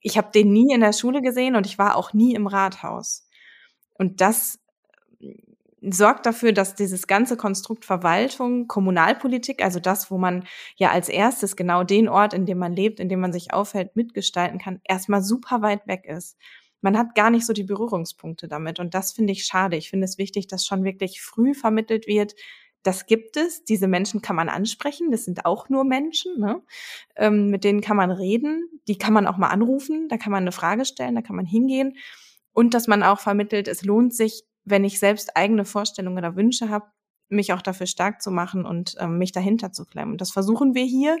Ich 0.00 0.16
habe 0.16 0.30
den 0.32 0.52
nie 0.52 0.72
in 0.72 0.80
der 0.80 0.92
Schule 0.92 1.22
gesehen 1.22 1.56
und 1.56 1.66
ich 1.66 1.78
war 1.78 1.96
auch 1.96 2.12
nie 2.12 2.34
im 2.34 2.46
Rathaus. 2.46 3.26
Und 3.94 4.20
das 4.20 4.60
äh, 5.20 5.34
sorgt 5.80 6.26
dafür, 6.26 6.52
dass 6.52 6.74
dieses 6.74 7.06
ganze 7.06 7.36
Konstrukt 7.36 7.84
Verwaltung, 7.84 8.68
Kommunalpolitik, 8.68 9.62
also 9.62 9.80
das, 9.80 10.10
wo 10.10 10.18
man 10.18 10.44
ja 10.76 10.90
als 10.90 11.08
erstes 11.08 11.56
genau 11.56 11.84
den 11.84 12.08
Ort, 12.08 12.34
in 12.34 12.46
dem 12.46 12.58
man 12.58 12.72
lebt, 12.72 13.00
in 13.00 13.08
dem 13.08 13.20
man 13.20 13.32
sich 13.32 13.52
aufhält, 13.52 13.96
mitgestalten 13.96 14.58
kann, 14.58 14.80
erstmal 14.84 15.22
super 15.22 15.62
weit 15.62 15.86
weg 15.86 16.04
ist. 16.06 16.36
Man 16.80 16.96
hat 16.96 17.14
gar 17.14 17.30
nicht 17.30 17.46
so 17.46 17.52
die 17.52 17.64
Berührungspunkte 17.64 18.48
damit. 18.48 18.78
Und 18.78 18.94
das 18.94 19.12
finde 19.12 19.32
ich 19.32 19.44
schade. 19.44 19.76
Ich 19.76 19.90
finde 19.90 20.04
es 20.04 20.18
wichtig, 20.18 20.46
dass 20.46 20.64
schon 20.64 20.84
wirklich 20.84 21.20
früh 21.20 21.54
vermittelt 21.54 22.06
wird, 22.06 22.34
das 22.82 23.06
gibt 23.06 23.36
es, 23.36 23.64
diese 23.64 23.88
Menschen 23.88 24.22
kann 24.22 24.36
man 24.36 24.48
ansprechen, 24.48 25.10
das 25.10 25.24
sind 25.24 25.44
auch 25.44 25.68
nur 25.68 25.84
Menschen, 25.84 26.38
ne? 26.38 26.62
ähm, 27.16 27.50
mit 27.50 27.64
denen 27.64 27.80
kann 27.80 27.96
man 27.96 28.10
reden, 28.10 28.68
die 28.86 28.96
kann 28.96 29.12
man 29.12 29.26
auch 29.26 29.36
mal 29.36 29.48
anrufen, 29.48 30.08
da 30.08 30.16
kann 30.16 30.32
man 30.32 30.44
eine 30.44 30.52
Frage 30.52 30.84
stellen, 30.84 31.16
da 31.16 31.22
kann 31.22 31.36
man 31.36 31.44
hingehen 31.44 31.96
und 32.52 32.74
dass 32.74 32.86
man 32.86 33.02
auch 33.02 33.20
vermittelt, 33.20 33.68
es 33.68 33.84
lohnt 33.84 34.14
sich, 34.14 34.44
wenn 34.64 34.84
ich 34.84 34.98
selbst 34.98 35.36
eigene 35.36 35.64
Vorstellungen 35.64 36.18
oder 36.18 36.36
Wünsche 36.36 36.68
habe, 36.68 36.86
mich 37.28 37.52
auch 37.52 37.62
dafür 37.62 37.86
stark 37.86 38.22
zu 38.22 38.30
machen 38.30 38.64
und 38.64 38.94
ähm, 38.98 39.18
mich 39.18 39.32
dahinter 39.32 39.72
zu 39.72 39.84
klemmen. 39.84 40.12
Und 40.12 40.20
das 40.20 40.30
versuchen 40.30 40.74
wir 40.74 40.84
hier. 40.84 41.18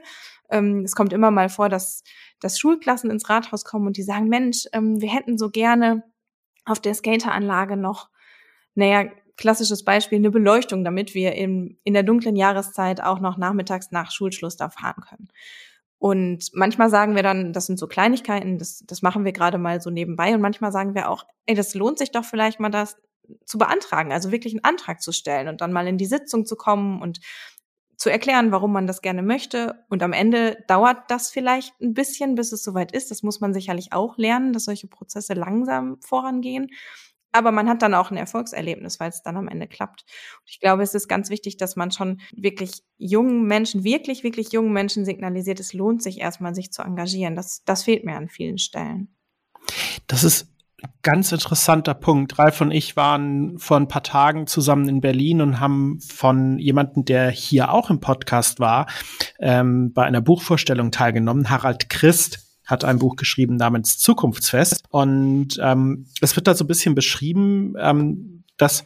Ähm, 0.50 0.82
es 0.84 0.94
kommt 0.94 1.12
immer 1.12 1.30
mal 1.30 1.48
vor, 1.48 1.68
dass, 1.68 2.02
dass 2.40 2.58
Schulklassen 2.58 3.10
ins 3.10 3.28
Rathaus 3.28 3.64
kommen 3.64 3.86
und 3.86 3.96
die 3.96 4.02
sagen, 4.02 4.28
Mensch, 4.28 4.66
ähm, 4.72 5.00
wir 5.00 5.10
hätten 5.10 5.38
so 5.38 5.50
gerne 5.50 6.04
auf 6.64 6.80
der 6.80 6.94
Skateranlage 6.94 7.76
noch, 7.76 8.10
naja, 8.74 9.10
klassisches 9.36 9.84
Beispiel, 9.84 10.18
eine 10.18 10.30
Beleuchtung, 10.30 10.84
damit 10.84 11.14
wir 11.14 11.32
in, 11.34 11.78
in 11.84 11.94
der 11.94 12.02
dunklen 12.02 12.36
Jahreszeit 12.36 13.02
auch 13.02 13.20
noch 13.20 13.38
nachmittags 13.38 13.90
nach 13.90 14.10
Schulschluss 14.10 14.56
da 14.56 14.68
fahren 14.68 15.02
können. 15.08 15.28
Und 15.98 16.50
manchmal 16.54 16.90
sagen 16.90 17.16
wir 17.16 17.22
dann, 17.22 17.52
das 17.52 17.66
sind 17.66 17.78
so 17.78 17.88
Kleinigkeiten, 17.88 18.58
das, 18.58 18.84
das 18.86 19.02
machen 19.02 19.24
wir 19.24 19.32
gerade 19.32 19.58
mal 19.58 19.80
so 19.80 19.90
nebenbei. 19.90 20.34
Und 20.34 20.40
manchmal 20.40 20.70
sagen 20.70 20.94
wir 20.94 21.08
auch, 21.08 21.24
ey, 21.46 21.54
das 21.54 21.74
lohnt 21.74 21.98
sich 21.98 22.12
doch 22.12 22.24
vielleicht 22.24 22.60
mal 22.60 22.70
das 22.70 22.96
zu 23.44 23.58
beantragen, 23.58 24.12
also 24.12 24.32
wirklich 24.32 24.54
einen 24.54 24.64
Antrag 24.64 25.02
zu 25.02 25.12
stellen 25.12 25.48
und 25.48 25.60
dann 25.60 25.72
mal 25.72 25.86
in 25.86 25.98
die 25.98 26.06
Sitzung 26.06 26.46
zu 26.46 26.56
kommen 26.56 27.02
und 27.02 27.20
zu 27.96 28.10
erklären, 28.10 28.52
warum 28.52 28.72
man 28.72 28.86
das 28.86 29.02
gerne 29.02 29.22
möchte. 29.22 29.84
Und 29.88 30.04
am 30.04 30.12
Ende 30.12 30.64
dauert 30.68 31.10
das 31.10 31.30
vielleicht 31.30 31.78
ein 31.80 31.94
bisschen, 31.94 32.36
bis 32.36 32.52
es 32.52 32.62
soweit 32.62 32.92
ist. 32.92 33.10
Das 33.10 33.24
muss 33.24 33.40
man 33.40 33.52
sicherlich 33.52 33.92
auch 33.92 34.16
lernen, 34.16 34.52
dass 34.52 34.64
solche 34.64 34.86
Prozesse 34.86 35.34
langsam 35.34 36.00
vorangehen. 36.00 36.70
Aber 37.32 37.50
man 37.50 37.68
hat 37.68 37.82
dann 37.82 37.94
auch 37.94 38.10
ein 38.10 38.16
Erfolgserlebnis, 38.16 39.00
weil 39.00 39.10
es 39.10 39.22
dann 39.22 39.36
am 39.36 39.48
Ende 39.48 39.66
klappt. 39.66 40.04
Und 40.40 40.50
ich 40.50 40.60
glaube, 40.60 40.82
es 40.82 40.94
ist 40.94 41.08
ganz 41.08 41.28
wichtig, 41.28 41.56
dass 41.56 41.76
man 41.76 41.90
schon 41.90 42.20
wirklich 42.32 42.82
jungen 42.96 43.46
Menschen, 43.46 43.84
wirklich, 43.84 44.22
wirklich 44.22 44.52
jungen 44.52 44.72
Menschen 44.72 45.04
signalisiert, 45.04 45.60
es 45.60 45.72
lohnt 45.72 46.02
sich 46.02 46.20
erstmal, 46.20 46.54
sich 46.54 46.72
zu 46.72 46.82
engagieren. 46.82 47.36
Das, 47.36 47.64
das 47.64 47.82
fehlt 47.82 48.04
mir 48.04 48.16
an 48.16 48.28
vielen 48.28 48.58
Stellen. 48.58 49.14
Das 50.06 50.24
ist 50.24 50.46
ganz 51.02 51.32
interessanter 51.32 51.94
Punkt. 51.94 52.38
Ralf 52.38 52.60
und 52.60 52.70
ich 52.70 52.96
waren 52.96 53.58
vor 53.58 53.76
ein 53.76 53.88
paar 53.88 54.02
Tagen 54.02 54.46
zusammen 54.46 54.88
in 54.88 55.00
Berlin 55.00 55.40
und 55.40 55.60
haben 55.60 56.00
von 56.00 56.58
jemandem, 56.58 57.04
der 57.04 57.30
hier 57.30 57.72
auch 57.72 57.90
im 57.90 58.00
Podcast 58.00 58.60
war, 58.60 58.86
ähm, 59.40 59.92
bei 59.92 60.04
einer 60.04 60.20
Buchvorstellung 60.20 60.90
teilgenommen. 60.90 61.50
Harald 61.50 61.88
Christ 61.88 62.46
hat 62.64 62.84
ein 62.84 62.98
Buch 62.98 63.16
geschrieben 63.16 63.56
namens 63.56 63.98
Zukunftsfest. 63.98 64.84
Und 64.90 65.58
ähm, 65.60 66.06
es 66.20 66.36
wird 66.36 66.46
da 66.46 66.54
so 66.54 66.64
ein 66.64 66.68
bisschen 66.68 66.94
beschrieben, 66.94 67.74
ähm, 67.78 68.44
dass, 68.58 68.84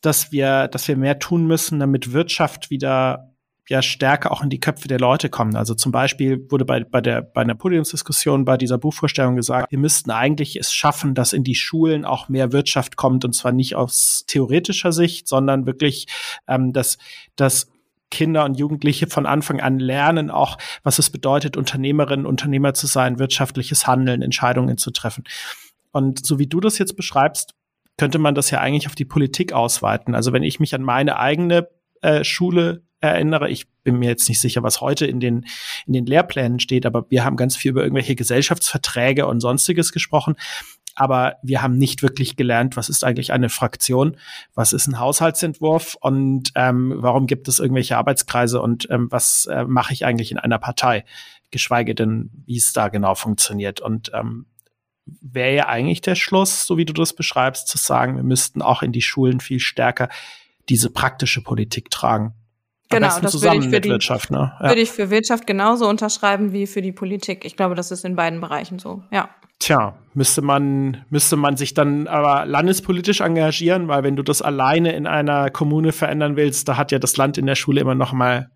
dass, 0.00 0.30
wir, 0.32 0.68
dass 0.68 0.86
wir 0.86 0.96
mehr 0.96 1.18
tun 1.18 1.46
müssen, 1.46 1.80
damit 1.80 2.12
Wirtschaft 2.12 2.70
wieder 2.70 3.35
ja 3.68 3.82
stärker 3.82 4.30
auch 4.30 4.42
in 4.42 4.50
die 4.50 4.60
Köpfe 4.60 4.88
der 4.88 5.00
Leute 5.00 5.28
kommen. 5.28 5.56
Also 5.56 5.74
zum 5.74 5.92
Beispiel 5.92 6.50
wurde 6.50 6.64
bei, 6.64 6.84
bei 6.84 7.00
der 7.00 7.22
bei 7.22 7.40
einer 7.40 7.54
Podiumsdiskussion 7.54 8.44
bei 8.44 8.56
dieser 8.56 8.78
Buchvorstellung 8.78 9.36
gesagt, 9.36 9.70
wir 9.70 9.78
müssten 9.78 10.10
eigentlich 10.10 10.56
es 10.56 10.72
schaffen, 10.72 11.14
dass 11.14 11.32
in 11.32 11.44
die 11.44 11.54
Schulen 11.54 12.04
auch 12.04 12.28
mehr 12.28 12.52
Wirtschaft 12.52 12.96
kommt 12.96 13.24
und 13.24 13.34
zwar 13.34 13.52
nicht 13.52 13.74
aus 13.74 14.24
theoretischer 14.26 14.92
Sicht, 14.92 15.26
sondern 15.28 15.66
wirklich, 15.66 16.06
ähm, 16.46 16.72
dass 16.72 16.98
dass 17.34 17.70
Kinder 18.10 18.44
und 18.44 18.56
Jugendliche 18.56 19.08
von 19.08 19.26
Anfang 19.26 19.60
an 19.60 19.80
lernen, 19.80 20.30
auch 20.30 20.58
was 20.84 20.98
es 21.00 21.10
bedeutet, 21.10 21.56
Unternehmerinnen, 21.56 22.24
Unternehmer 22.24 22.72
zu 22.72 22.86
sein, 22.86 23.18
wirtschaftliches 23.18 23.86
Handeln, 23.86 24.22
Entscheidungen 24.22 24.78
zu 24.78 24.92
treffen. 24.92 25.24
Und 25.90 26.24
so 26.24 26.38
wie 26.38 26.46
du 26.46 26.60
das 26.60 26.78
jetzt 26.78 26.96
beschreibst, 26.96 27.54
könnte 27.96 28.18
man 28.18 28.34
das 28.34 28.50
ja 28.50 28.60
eigentlich 28.60 28.86
auf 28.86 28.94
die 28.94 29.04
Politik 29.04 29.52
ausweiten. 29.52 30.14
Also 30.14 30.32
wenn 30.32 30.42
ich 30.42 30.60
mich 30.60 30.74
an 30.74 30.82
meine 30.82 31.18
eigene 31.18 31.68
äh, 32.02 32.22
Schule 32.22 32.82
erinnere. 33.00 33.50
Ich 33.50 33.66
bin 33.82 33.98
mir 33.98 34.08
jetzt 34.08 34.28
nicht 34.28 34.40
sicher, 34.40 34.62
was 34.62 34.80
heute 34.80 35.06
in 35.06 35.20
den, 35.20 35.46
in 35.86 35.92
den 35.92 36.06
Lehrplänen 36.06 36.60
steht, 36.60 36.86
aber 36.86 37.06
wir 37.10 37.24
haben 37.24 37.36
ganz 37.36 37.56
viel 37.56 37.72
über 37.72 37.82
irgendwelche 37.82 38.16
Gesellschaftsverträge 38.16 39.26
und 39.26 39.40
sonstiges 39.40 39.92
gesprochen. 39.92 40.36
Aber 40.98 41.36
wir 41.42 41.60
haben 41.60 41.76
nicht 41.76 42.02
wirklich 42.02 42.36
gelernt, 42.36 42.76
was 42.78 42.88
ist 42.88 43.04
eigentlich 43.04 43.32
eine 43.32 43.50
Fraktion, 43.50 44.16
was 44.54 44.72
ist 44.72 44.86
ein 44.86 44.98
Haushaltsentwurf 44.98 45.94
und 46.00 46.52
ähm, 46.54 46.94
warum 46.96 47.26
gibt 47.26 47.48
es 47.48 47.58
irgendwelche 47.58 47.98
Arbeitskreise 47.98 48.62
und 48.62 48.88
ähm, 48.90 49.08
was 49.10 49.44
äh, 49.44 49.64
mache 49.64 49.92
ich 49.92 50.06
eigentlich 50.06 50.32
in 50.32 50.38
einer 50.38 50.58
Partei, 50.58 51.04
geschweige 51.50 51.94
denn, 51.94 52.30
wie 52.46 52.56
es 52.56 52.72
da 52.72 52.88
genau 52.88 53.14
funktioniert. 53.14 53.80
Und 53.80 54.10
ähm, 54.14 54.46
wäre 55.04 55.54
ja 55.54 55.68
eigentlich 55.68 56.00
der 56.00 56.14
Schluss, 56.14 56.66
so 56.66 56.78
wie 56.78 56.86
du 56.86 56.94
das 56.94 57.12
beschreibst, 57.12 57.68
zu 57.68 57.76
sagen, 57.76 58.16
wir 58.16 58.24
müssten 58.24 58.62
auch 58.62 58.82
in 58.82 58.92
die 58.92 59.02
Schulen 59.02 59.40
viel 59.40 59.60
stärker 59.60 60.08
diese 60.70 60.90
praktische 60.90 61.42
Politik 61.42 61.90
tragen. 61.90 62.34
Genau, 62.88 63.20
das 63.20 63.32
zusammen 63.32 63.62
würde 63.62 63.66
ich 63.66 63.74
für 63.74 63.80
die 63.80 63.88
Wirtschaft, 63.90 64.30
ne? 64.30 64.52
Ja. 64.60 64.68
Würde 64.68 64.80
ich 64.80 64.92
für 64.92 65.10
Wirtschaft 65.10 65.46
genauso 65.46 65.88
unterschreiben 65.88 66.52
wie 66.52 66.66
für 66.66 66.82
die 66.82 66.92
Politik. 66.92 67.44
Ich 67.44 67.56
glaube, 67.56 67.74
das 67.74 67.90
ist 67.90 68.04
in 68.04 68.14
beiden 68.16 68.40
Bereichen 68.40 68.78
so, 68.78 69.02
ja. 69.10 69.28
Tja, 69.58 69.94
müsste 70.12 70.42
man, 70.42 71.04
müsste 71.08 71.36
man 71.36 71.56
sich 71.56 71.72
dann 71.72 72.06
aber 72.06 72.44
landespolitisch 72.44 73.22
engagieren, 73.22 73.88
weil 73.88 74.02
wenn 74.02 74.14
du 74.14 74.22
das 74.22 74.42
alleine 74.42 74.92
in 74.92 75.06
einer 75.06 75.50
Kommune 75.50 75.92
verändern 75.92 76.36
willst, 76.36 76.68
da 76.68 76.76
hat 76.76 76.92
ja 76.92 76.98
das 76.98 77.16
Land 77.16 77.38
in 77.38 77.46
der 77.46 77.54
Schule 77.54 77.80
immer 77.80 77.94
noch 77.94 78.12
mal 78.12 78.50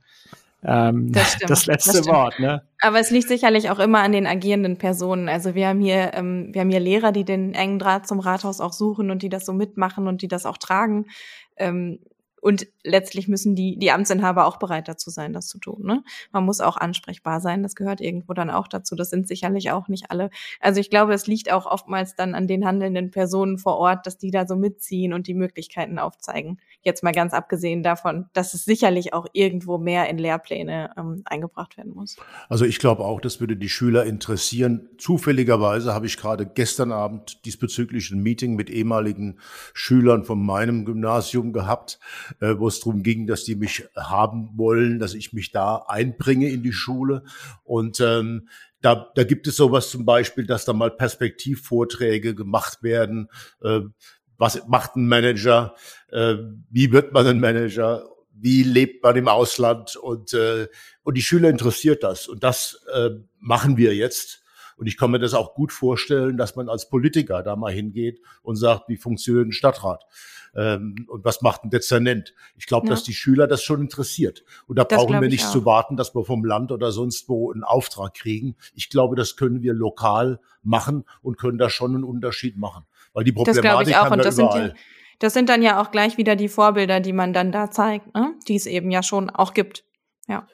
ähm, 0.62 1.10
das, 1.10 1.38
das 1.38 1.66
letzte 1.66 1.98
das 1.98 2.06
Wort. 2.06 2.38
Ne? 2.38 2.62
Aber 2.82 3.00
es 3.00 3.10
liegt 3.10 3.28
sicherlich 3.28 3.70
auch 3.70 3.78
immer 3.78 4.00
an 4.00 4.12
den 4.12 4.26
agierenden 4.26 4.76
Personen. 4.76 5.28
Also 5.28 5.54
wir 5.54 5.68
haben 5.68 5.80
hier, 5.80 6.12
ähm, 6.14 6.50
wir 6.52 6.60
haben 6.60 6.70
hier 6.70 6.80
Lehrer, 6.80 7.12
die 7.12 7.24
den 7.24 7.54
engen 7.54 7.78
Draht 7.78 8.06
zum 8.06 8.20
Rathaus 8.20 8.60
auch 8.60 8.72
suchen 8.72 9.10
und 9.10 9.22
die 9.22 9.30
das 9.30 9.46
so 9.46 9.52
mitmachen 9.52 10.06
und 10.06 10.22
die 10.22 10.28
das 10.28 10.44
auch 10.44 10.58
tragen. 10.58 11.06
Ähm, 11.56 11.98
und 12.40 12.66
letztlich 12.82 13.28
müssen 13.28 13.54
die, 13.54 13.78
die 13.78 13.90
Amtsinhaber 13.90 14.46
auch 14.46 14.56
bereit 14.56 14.88
dazu 14.88 15.10
sein, 15.10 15.32
das 15.32 15.46
zu 15.46 15.58
tun. 15.58 15.82
Ne? 15.84 16.02
Man 16.32 16.44
muss 16.44 16.60
auch 16.60 16.76
ansprechbar 16.76 17.40
sein. 17.40 17.62
Das 17.62 17.74
gehört 17.74 18.00
irgendwo 18.00 18.32
dann 18.32 18.50
auch 18.50 18.66
dazu. 18.66 18.96
Das 18.96 19.10
sind 19.10 19.28
sicherlich 19.28 19.70
auch 19.70 19.88
nicht 19.88 20.10
alle. 20.10 20.30
Also 20.60 20.80
ich 20.80 20.90
glaube, 20.90 21.12
es 21.12 21.26
liegt 21.26 21.52
auch 21.52 21.66
oftmals 21.66 22.14
dann 22.16 22.34
an 22.34 22.46
den 22.46 22.64
handelnden 22.64 23.10
Personen 23.10 23.58
vor 23.58 23.76
Ort, 23.76 24.06
dass 24.06 24.16
die 24.16 24.30
da 24.30 24.46
so 24.46 24.56
mitziehen 24.56 25.12
und 25.12 25.26
die 25.26 25.34
Möglichkeiten 25.34 25.98
aufzeigen. 25.98 26.58
Jetzt 26.82 27.02
mal 27.02 27.12
ganz 27.12 27.34
abgesehen 27.34 27.82
davon, 27.82 28.26
dass 28.32 28.54
es 28.54 28.64
sicherlich 28.64 29.12
auch 29.12 29.26
irgendwo 29.32 29.76
mehr 29.76 30.08
in 30.08 30.16
Lehrpläne 30.16 30.90
ähm, 30.96 31.22
eingebracht 31.26 31.76
werden 31.76 31.92
muss. 31.92 32.16
Also 32.48 32.64
ich 32.64 32.78
glaube 32.78 33.04
auch, 33.04 33.20
das 33.20 33.40
würde 33.40 33.56
die 33.56 33.68
Schüler 33.68 34.06
interessieren. 34.06 34.88
Zufälligerweise 34.96 35.92
habe 35.92 36.06
ich 36.06 36.16
gerade 36.16 36.46
gestern 36.46 36.90
Abend 36.90 37.44
diesbezüglich 37.44 38.10
ein 38.10 38.22
Meeting 38.22 38.56
mit 38.56 38.70
ehemaligen 38.70 39.38
Schülern 39.74 40.24
von 40.24 40.44
meinem 40.44 40.86
Gymnasium 40.86 41.52
gehabt 41.52 41.98
äh, 42.40 42.54
wo 42.58 42.68
es 42.68 42.80
darum 42.80 43.02
ging, 43.02 43.26
dass 43.26 43.44
die 43.44 43.56
mich 43.56 43.84
haben 43.96 44.50
wollen, 44.56 44.98
dass 44.98 45.14
ich 45.14 45.32
mich 45.32 45.52
da 45.52 45.84
einbringe 45.88 46.48
in 46.48 46.62
die 46.62 46.72
Schule. 46.72 47.24
Und 47.64 48.00
ähm, 48.00 48.48
da, 48.80 49.10
da 49.14 49.24
gibt 49.24 49.46
es 49.46 49.56
sowas 49.56 49.90
zum 49.90 50.04
Beispiel, 50.04 50.46
dass 50.46 50.64
da 50.64 50.72
mal 50.72 50.90
Perspektivvorträge 50.90 52.34
gemacht 52.34 52.82
werden. 52.82 53.28
Äh, 53.62 53.80
was 54.38 54.66
macht 54.68 54.96
ein 54.96 55.06
Manager? 55.06 55.74
Äh, 56.10 56.36
wie 56.70 56.92
wird 56.92 57.12
man 57.12 57.26
ein 57.26 57.40
Manager? 57.40 58.08
Wie 58.32 58.62
lebt 58.62 59.02
man 59.02 59.16
im 59.16 59.28
Ausland? 59.28 59.96
Und, 59.96 60.32
äh, 60.32 60.66
und 61.02 61.16
die 61.16 61.22
Schüler 61.22 61.50
interessiert 61.50 62.02
das. 62.02 62.26
Und 62.26 62.42
das 62.42 62.80
äh, 62.92 63.10
machen 63.38 63.76
wir 63.76 63.94
jetzt. 63.94 64.39
Und 64.80 64.86
ich 64.86 64.96
kann 64.96 65.12
mir 65.12 65.18
das 65.20 65.34
auch 65.34 65.54
gut 65.54 65.72
vorstellen, 65.72 66.36
dass 66.36 66.56
man 66.56 66.68
als 66.68 66.88
Politiker 66.88 67.42
da 67.42 67.54
mal 67.54 67.72
hingeht 67.72 68.20
und 68.42 68.56
sagt, 68.56 68.88
wie 68.88 68.96
funktioniert 68.96 69.48
ein 69.48 69.52
Stadtrat? 69.52 70.04
ähm, 70.54 71.06
und 71.08 71.24
was 71.24 71.42
macht 71.42 71.64
ein 71.64 71.70
Dezernent. 71.70 72.34
Ich 72.56 72.66
glaube, 72.66 72.86
ja. 72.86 72.90
dass 72.90 73.02
die 73.02 73.12
Schüler 73.12 73.46
das 73.46 73.62
schon 73.62 73.80
interessiert. 73.80 74.44
Und 74.66 74.78
da 74.78 74.84
das 74.84 74.98
brauchen 74.98 75.20
wir 75.20 75.28
nicht 75.28 75.46
zu 75.46 75.64
warten, 75.64 75.96
dass 75.96 76.14
wir 76.14 76.24
vom 76.24 76.44
Land 76.44 76.72
oder 76.72 76.92
sonst 76.92 77.28
wo 77.28 77.52
einen 77.52 77.64
Auftrag 77.64 78.14
kriegen. 78.14 78.56
Ich 78.74 78.90
glaube, 78.90 79.16
das 79.16 79.36
können 79.36 79.62
wir 79.62 79.74
lokal 79.74 80.40
machen 80.62 81.04
und 81.22 81.38
können 81.38 81.58
da 81.58 81.70
schon 81.70 81.94
einen 81.94 82.04
Unterschied 82.04 82.56
machen. 82.56 82.84
Weil 83.12 83.24
die 83.24 83.32
Problematik 83.32 83.64
das 83.64 83.88
ich 83.88 83.96
auch. 83.96 84.04
haben 84.04 84.18
wir 84.18 84.24
das 84.24 84.38
überall. 84.38 84.74
Das 85.18 85.34
sind 85.34 85.48
dann 85.50 85.62
ja 85.62 85.82
auch 85.82 85.90
gleich 85.90 86.16
wieder 86.16 86.34
die 86.34 86.48
Vorbilder, 86.48 87.00
die 87.00 87.12
man 87.12 87.32
dann 87.32 87.52
da 87.52 87.70
zeigt, 87.70 88.14
ne? 88.14 88.34
die 88.48 88.56
es 88.56 88.66
eben 88.66 88.90
ja 88.90 89.02
schon 89.02 89.28
auch 89.28 89.52
gibt. 89.52 89.84
Ja. 90.26 90.48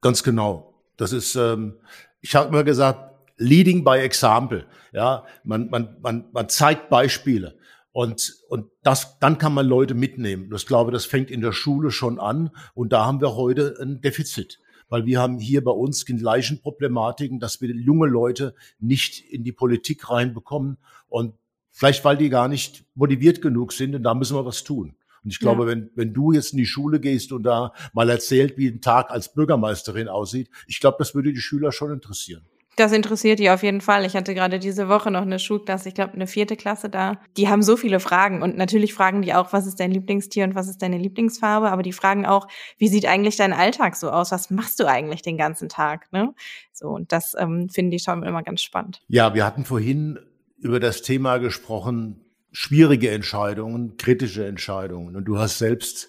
Ganz 0.00 0.22
genau. 0.22 0.74
Das 0.96 1.12
ist, 1.12 1.34
ähm, 1.34 1.74
ich 2.20 2.36
habe 2.36 2.48
immer 2.48 2.62
gesagt, 2.62 3.09
leading 3.40 3.82
by 3.82 3.98
example. 3.98 4.66
Ja, 4.92 5.24
man, 5.42 5.70
man, 5.70 5.96
man, 6.00 6.26
man 6.32 6.48
zeigt 6.48 6.88
Beispiele. 6.90 7.56
Und, 7.92 8.36
und 8.48 8.66
das, 8.82 9.18
dann 9.18 9.38
kann 9.38 9.52
man 9.52 9.66
Leute 9.66 9.94
mitnehmen. 9.94 10.48
Das 10.50 10.66
glaube, 10.66 10.92
das 10.92 11.06
fängt 11.06 11.30
in 11.30 11.40
der 11.40 11.52
Schule 11.52 11.90
schon 11.90 12.20
an. 12.20 12.50
Und 12.74 12.92
da 12.92 13.04
haben 13.04 13.20
wir 13.20 13.34
heute 13.34 13.76
ein 13.80 14.00
Defizit. 14.00 14.60
Weil 14.88 15.06
wir 15.06 15.20
haben 15.20 15.38
hier 15.38 15.62
bei 15.64 15.70
uns 15.70 16.04
die 16.04 16.16
gleichen 16.16 16.60
Problematiken, 16.60 17.40
dass 17.40 17.60
wir 17.60 17.70
junge 17.70 18.08
Leute 18.08 18.54
nicht 18.78 19.20
in 19.30 19.42
die 19.42 19.52
Politik 19.52 20.10
reinbekommen. 20.10 20.78
Und 21.08 21.34
vielleicht, 21.70 22.04
weil 22.04 22.16
die 22.16 22.28
gar 22.28 22.48
nicht 22.48 22.84
motiviert 22.94 23.42
genug 23.42 23.72
sind. 23.72 23.94
Und 23.94 24.02
da 24.02 24.14
müssen 24.14 24.36
wir 24.36 24.44
was 24.44 24.62
tun. 24.62 24.94
Und 25.24 25.30
ich 25.30 25.38
glaube, 25.38 25.64
ja. 25.64 25.68
wenn, 25.68 25.90
wenn 25.94 26.12
du 26.12 26.32
jetzt 26.32 26.52
in 26.52 26.58
die 26.58 26.66
Schule 26.66 27.00
gehst 27.00 27.32
und 27.32 27.42
da 27.42 27.72
mal 27.92 28.08
erzählt, 28.08 28.56
wie 28.56 28.68
ein 28.68 28.80
Tag 28.80 29.10
als 29.10 29.32
Bürgermeisterin 29.32 30.08
aussieht, 30.08 30.48
ich 30.66 30.80
glaube, 30.80 30.96
das 30.98 31.14
würde 31.14 31.32
die 31.32 31.40
Schüler 31.40 31.72
schon 31.72 31.92
interessieren. 31.92 32.44
Das 32.76 32.92
interessiert 32.92 33.38
die 33.40 33.50
auf 33.50 33.62
jeden 33.62 33.80
Fall. 33.80 34.04
Ich 34.04 34.14
hatte 34.14 34.34
gerade 34.34 34.58
diese 34.58 34.88
Woche 34.88 35.10
noch 35.10 35.22
eine 35.22 35.38
Schulklasse, 35.38 35.88
ich 35.88 35.94
glaube 35.94 36.14
eine 36.14 36.26
vierte 36.26 36.56
Klasse 36.56 36.88
da. 36.88 37.20
Die 37.36 37.48
haben 37.48 37.62
so 37.62 37.76
viele 37.76 38.00
Fragen 38.00 38.42
und 38.42 38.56
natürlich 38.56 38.94
fragen 38.94 39.22
die 39.22 39.34
auch, 39.34 39.52
was 39.52 39.66
ist 39.66 39.80
dein 39.80 39.90
Lieblingstier 39.90 40.44
und 40.44 40.54
was 40.54 40.68
ist 40.68 40.80
deine 40.80 40.96
Lieblingsfarbe, 40.96 41.70
aber 41.70 41.82
die 41.82 41.92
fragen 41.92 42.26
auch, 42.26 42.48
wie 42.78 42.88
sieht 42.88 43.06
eigentlich 43.06 43.36
dein 43.36 43.52
Alltag 43.52 43.96
so 43.96 44.10
aus? 44.10 44.30
Was 44.30 44.50
machst 44.50 44.80
du 44.80 44.86
eigentlich 44.86 45.22
den 45.22 45.36
ganzen 45.36 45.68
Tag? 45.68 46.10
Ne? 46.12 46.32
So 46.72 46.88
und 46.88 47.12
das 47.12 47.34
ähm, 47.38 47.68
finde 47.68 47.96
ich 47.96 48.02
schon 48.02 48.22
immer 48.22 48.42
ganz 48.42 48.62
spannend. 48.62 49.02
Ja, 49.08 49.34
wir 49.34 49.44
hatten 49.44 49.64
vorhin 49.64 50.18
über 50.58 50.80
das 50.80 51.02
Thema 51.02 51.38
gesprochen, 51.38 52.24
schwierige 52.52 53.10
Entscheidungen, 53.10 53.96
kritische 53.96 54.46
Entscheidungen 54.46 55.16
und 55.16 55.24
du 55.24 55.38
hast 55.38 55.58
selbst 55.58 56.08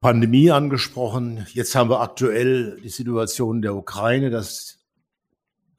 Pandemie 0.00 0.50
angesprochen. 0.50 1.46
Jetzt 1.54 1.74
haben 1.74 1.88
wir 1.88 2.00
aktuell 2.00 2.78
die 2.82 2.90
Situation 2.90 3.62
der 3.62 3.74
Ukraine, 3.74 4.28
dass 4.28 4.83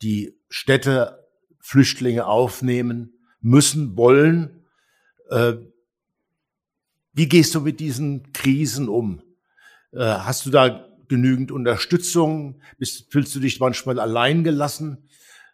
die 0.06 0.40
Städte 0.50 1.28
Flüchtlinge 1.60 2.28
aufnehmen 2.28 3.18
müssen, 3.42 3.98
wollen. 3.98 4.64
Äh, 5.32 5.54
wie 7.14 7.28
gehst 7.28 7.56
du 7.56 7.62
mit 7.62 7.80
diesen 7.80 8.32
Krisen 8.32 8.88
um? 8.88 9.24
Äh, 9.92 10.04
hast 10.04 10.46
du 10.46 10.52
da 10.52 10.88
genügend 11.08 11.52
Unterstützung? 11.52 12.62
Bist, 12.78 13.12
fühlst 13.12 13.34
du 13.34 13.40
dich 13.40 13.60
manchmal 13.60 14.00
allein 14.00 14.44
gelassen? 14.44 15.10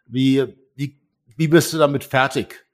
Wie, 0.06 0.44
wie, 0.76 1.00
wie 1.34 1.48
bist 1.48 1.72
du 1.72 1.78
damit 1.78 2.04
fertig? 2.04 2.66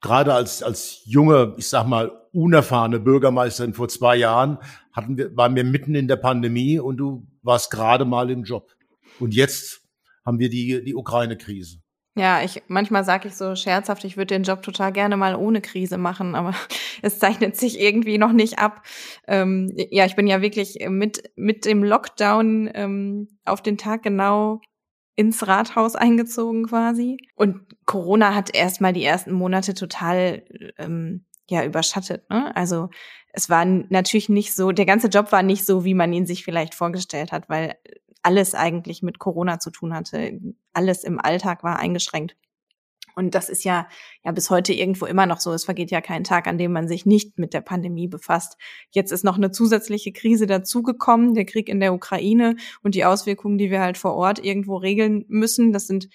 Gerade 0.00 0.32
als, 0.32 0.62
als 0.62 1.00
junge, 1.06 1.54
ich 1.56 1.66
sag 1.66 1.88
mal, 1.88 2.12
unerfahrene 2.32 3.00
Bürgermeisterin 3.00 3.74
vor 3.74 3.88
zwei 3.88 4.14
Jahren 4.14 4.58
hatten 4.92 5.16
wir, 5.16 5.36
waren 5.36 5.56
wir 5.56 5.64
mitten 5.64 5.96
in 5.96 6.06
der 6.06 6.16
Pandemie 6.16 6.78
und 6.78 6.98
du 6.98 7.26
warst 7.42 7.72
gerade 7.72 8.04
mal 8.04 8.30
im 8.30 8.44
Job. 8.44 8.70
Und 9.18 9.34
jetzt 9.34 9.83
haben 10.24 10.38
wir 10.38 10.48
die, 10.48 10.82
die 10.84 10.94
Ukraine-Krise. 10.94 11.80
Ja, 12.16 12.44
ich 12.44 12.62
manchmal 12.68 13.04
sage 13.04 13.26
ich 13.26 13.34
so 13.34 13.56
scherzhaft, 13.56 14.04
ich 14.04 14.16
würde 14.16 14.34
den 14.34 14.44
Job 14.44 14.62
total 14.62 14.92
gerne 14.92 15.16
mal 15.16 15.34
ohne 15.34 15.60
Krise 15.60 15.98
machen, 15.98 16.36
aber 16.36 16.54
es 17.02 17.18
zeichnet 17.18 17.56
sich 17.56 17.80
irgendwie 17.80 18.18
noch 18.18 18.32
nicht 18.32 18.58
ab. 18.60 18.82
Ähm, 19.26 19.72
ja, 19.90 20.06
ich 20.06 20.14
bin 20.14 20.28
ja 20.28 20.40
wirklich 20.40 20.78
mit 20.88 21.32
mit 21.34 21.64
dem 21.64 21.82
Lockdown 21.82 22.70
ähm, 22.72 23.28
auf 23.44 23.62
den 23.62 23.78
Tag 23.78 24.04
genau 24.04 24.60
ins 25.16 25.46
Rathaus 25.46 25.96
eingezogen 25.96 26.66
quasi. 26.66 27.16
Und 27.34 27.62
Corona 27.84 28.34
hat 28.34 28.54
erstmal 28.54 28.92
die 28.92 29.04
ersten 29.04 29.32
Monate 29.32 29.74
total 29.74 30.44
ähm, 30.78 31.24
ja 31.48 31.64
überschattet. 31.64 32.28
Ne? 32.30 32.54
Also 32.56 32.88
es 33.32 33.50
war 33.50 33.64
natürlich 33.64 34.28
nicht 34.28 34.54
so, 34.54 34.72
der 34.72 34.86
ganze 34.86 35.08
Job 35.08 35.32
war 35.32 35.42
nicht 35.42 35.66
so, 35.66 35.84
wie 35.84 35.94
man 35.94 36.12
ihn 36.12 36.26
sich 36.26 36.44
vielleicht 36.44 36.74
vorgestellt 36.74 37.32
hat, 37.32 37.48
weil 37.48 37.76
alles 38.22 38.54
eigentlich 38.54 39.02
mit 39.02 39.18
Corona 39.18 39.58
zu 39.58 39.70
tun 39.70 39.94
hatte. 39.94 40.40
Alles 40.72 41.04
im 41.04 41.20
Alltag 41.20 41.62
war 41.62 41.78
eingeschränkt. 41.78 42.36
Und 43.16 43.34
das 43.34 43.48
ist 43.48 43.64
ja, 43.64 43.88
ja 44.24 44.32
bis 44.32 44.50
heute 44.50 44.72
irgendwo 44.72 45.06
immer 45.06 45.26
noch 45.26 45.40
so. 45.40 45.52
Es 45.52 45.64
vergeht 45.64 45.90
ja 45.90 46.00
kein 46.00 46.24
Tag, 46.24 46.46
an 46.46 46.58
dem 46.58 46.72
man 46.72 46.88
sich 46.88 47.06
nicht 47.06 47.38
mit 47.38 47.54
der 47.54 47.60
Pandemie 47.60 48.08
befasst. 48.08 48.56
Jetzt 48.90 49.12
ist 49.12 49.24
noch 49.24 49.36
eine 49.36 49.50
zusätzliche 49.50 50.12
Krise 50.12 50.46
dazugekommen, 50.46 51.34
der 51.34 51.44
Krieg 51.44 51.68
in 51.68 51.80
der 51.80 51.94
Ukraine 51.94 52.56
und 52.82 52.94
die 52.94 53.04
Auswirkungen, 53.04 53.58
die 53.58 53.70
wir 53.70 53.80
halt 53.80 53.98
vor 53.98 54.14
Ort 54.14 54.44
irgendwo 54.44 54.76
regeln 54.76 55.24
müssen. 55.28 55.72
Das 55.72 55.86
sind, 55.86 56.08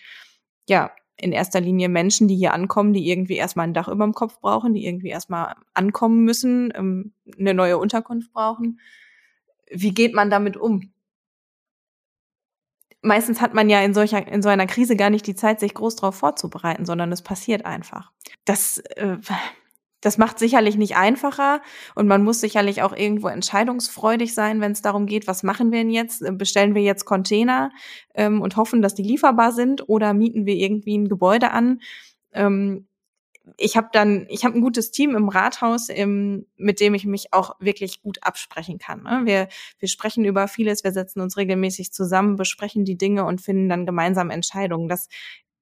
ja, 0.68 0.92
in 1.22 1.32
erster 1.32 1.62
Linie 1.62 1.90
Menschen, 1.90 2.28
die 2.28 2.36
hier 2.36 2.54
ankommen, 2.54 2.94
die 2.94 3.10
irgendwie 3.10 3.36
erstmal 3.36 3.68
ein 3.68 3.74
Dach 3.74 3.88
über 3.88 4.06
dem 4.06 4.14
Kopf 4.14 4.40
brauchen, 4.40 4.74
die 4.74 4.86
irgendwie 4.86 5.10
erstmal 5.10 5.56
ankommen 5.74 6.24
müssen, 6.24 6.72
ähm, 6.76 7.14
eine 7.38 7.54
neue 7.54 7.78
Unterkunft 7.78 8.32
brauchen. 8.34 8.80
Wie 9.70 9.94
geht 9.94 10.14
man 10.14 10.30
damit 10.30 10.58
um? 10.58 10.92
meistens 13.02 13.42
hat 13.42 13.54
man 13.54 13.70
ja 13.70 13.82
in 13.82 13.94
solcher, 13.94 14.28
in 14.28 14.42
so 14.42 14.50
einer 14.50 14.68
Krise 14.68 14.96
gar 14.96 15.10
nicht 15.10 15.26
die 15.28 15.36
Zeit, 15.36 15.60
sich 15.60 15.74
groß 15.74 15.98
darauf 15.98 16.16
vorzubereiten, 16.16 16.86
sondern 16.86 17.12
es 17.12 17.22
passiert 17.22 17.66
einfach. 17.66 18.12
Das, 18.46 18.78
äh, 18.78 19.18
das 20.02 20.18
macht 20.18 20.40
sicherlich 20.40 20.78
nicht 20.78 20.96
einfacher 20.96 21.62
und 21.96 22.08
man 22.08 22.24
muss 22.24 22.40
sicherlich 22.40 22.82
auch 22.82 22.96
irgendwo 22.96 23.28
entscheidungsfreudig 23.28 24.34
sein, 24.34 24.62
wenn 24.62 24.72
es 24.72 24.82
darum 24.82 25.06
geht, 25.06 25.28
was 25.28 25.44
machen 25.44 25.72
wir 25.72 25.80
denn 25.80 25.90
jetzt? 25.90 26.24
Bestellen 26.38 26.76
wir 26.76 26.82
jetzt 26.82 27.06
Container 27.06 27.72
ähm, 28.16 28.42
und 28.42 28.56
hoffen, 28.56 28.82
dass 28.82 28.96
die 28.96 29.04
lieferbar 29.04 29.52
sind 29.52 29.88
oder 29.90 30.14
mieten 30.14 30.46
wir 30.46 30.56
irgendwie 30.56 30.98
ein 30.98 31.10
Gebäude 31.10 31.52
an? 31.52 31.82
Ähm, 32.32 32.88
ich 33.58 33.78
habe 33.78 33.90
dann, 33.92 34.26
ich 34.30 34.46
habe 34.46 34.58
ein 34.58 34.62
gutes 34.62 34.92
Team 34.92 35.16
im 35.16 35.30
Rathaus, 35.30 35.90
im, 35.90 36.46
mit 36.58 36.80
dem 36.80 36.94
ich 36.94 37.06
mich 37.06 37.34
auch 37.34 37.56
wirklich 37.60 38.02
gut 38.02 38.20
absprechen 38.22 38.78
kann. 38.78 39.04
Ne? 39.04 39.22
Wir, 39.24 39.48
wir 39.80 39.88
sprechen 39.88 40.26
über 40.26 40.48
vieles, 40.48 40.84
wir 40.84 40.92
setzen 40.92 41.22
uns 41.22 41.38
regelmäßig 41.38 41.92
zusammen, 41.92 42.36
besprechen 42.36 42.86
die 42.86 42.98
Dinge 42.98 43.26
und 43.26 43.42
finden 43.42 43.70
dann 43.70 43.86
gemeinsam 43.86 44.30
Entscheidungen. 44.30 44.88
Das 44.88 45.08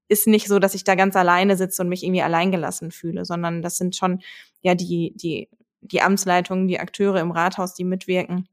ist 0.08 0.28
nicht 0.28 0.48
so, 0.48 0.60
dass 0.60 0.74
ich 0.74 0.84
da 0.84 0.96
ganz 0.96 1.16
alleine 1.16 1.58
sitze 1.58 1.82
und 1.82 1.90
mich 1.90 2.04
irgendwie 2.04 2.22
alleingelassen 2.22 2.92
fühle, 2.92 3.26
sondern 3.26 3.62
das 3.62 3.78
sind 3.78 3.96
schon 3.96 4.22
ja 4.62 4.76
die, 4.76 5.14
die, 5.16 5.50
die 5.82 6.02
Amtsleitungen, 6.02 6.68
die 6.68 6.80
Akteure 6.80 7.20
im 7.20 7.32
Rathaus, 7.32 7.74
die 7.74 7.84
mitwirken 7.84 8.48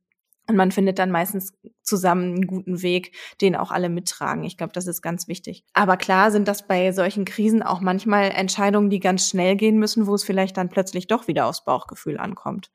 und 0.46 0.56
man 0.56 0.72
findet 0.72 0.98
dann 0.98 1.10
meistens 1.10 1.54
zusammen 1.82 2.34
einen 2.34 2.46
guten 2.46 2.82
Weg, 2.82 3.16
den 3.40 3.56
auch 3.56 3.70
alle 3.70 3.88
mittragen. 3.88 4.44
Ich 4.44 4.58
glaube, 4.58 4.74
das 4.74 4.86
ist 4.86 5.00
ganz 5.00 5.26
wichtig. 5.26 5.64
Aber 5.72 5.96
klar 5.96 6.30
sind 6.30 6.48
das 6.48 6.66
bei 6.66 6.92
solchen 6.92 7.24
Krisen 7.24 7.62
auch 7.62 7.80
manchmal 7.80 8.30
Entscheidungen, 8.30 8.90
die 8.90 9.00
ganz 9.00 9.28
schnell 9.28 9.56
gehen 9.56 9.78
müssen, 9.78 10.06
wo 10.06 10.14
es 10.14 10.24
vielleicht 10.24 10.58
dann 10.58 10.68
plötzlich 10.68 11.06
doch 11.06 11.28
wieder 11.28 11.46
aufs 11.46 11.64
Bauchgefühl 11.64 12.18
ankommt. 12.18 12.70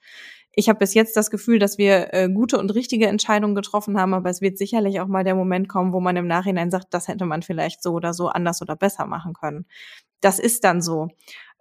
Ich 0.53 0.67
habe 0.67 0.79
bis 0.79 0.93
jetzt 0.93 1.15
das 1.15 1.29
Gefühl, 1.29 1.59
dass 1.59 1.77
wir 1.77 2.13
äh, 2.13 2.29
gute 2.29 2.57
und 2.57 2.73
richtige 2.73 3.07
Entscheidungen 3.07 3.55
getroffen 3.55 3.99
haben, 3.99 4.13
aber 4.13 4.29
es 4.29 4.41
wird 4.41 4.57
sicherlich 4.57 4.99
auch 4.99 5.07
mal 5.07 5.23
der 5.23 5.35
Moment 5.35 5.69
kommen, 5.69 5.93
wo 5.93 5.99
man 5.99 6.17
im 6.17 6.27
Nachhinein 6.27 6.71
sagt, 6.71 6.93
das 6.93 7.07
hätte 7.07 7.25
man 7.25 7.43
vielleicht 7.43 7.83
so 7.83 7.93
oder 7.93 8.13
so 8.13 8.27
anders 8.27 8.61
oder 8.61 8.75
besser 8.75 9.05
machen 9.05 9.33
können. 9.33 9.65
Das 10.21 10.39
ist 10.39 10.63
dann 10.63 10.81
so. 10.81 11.09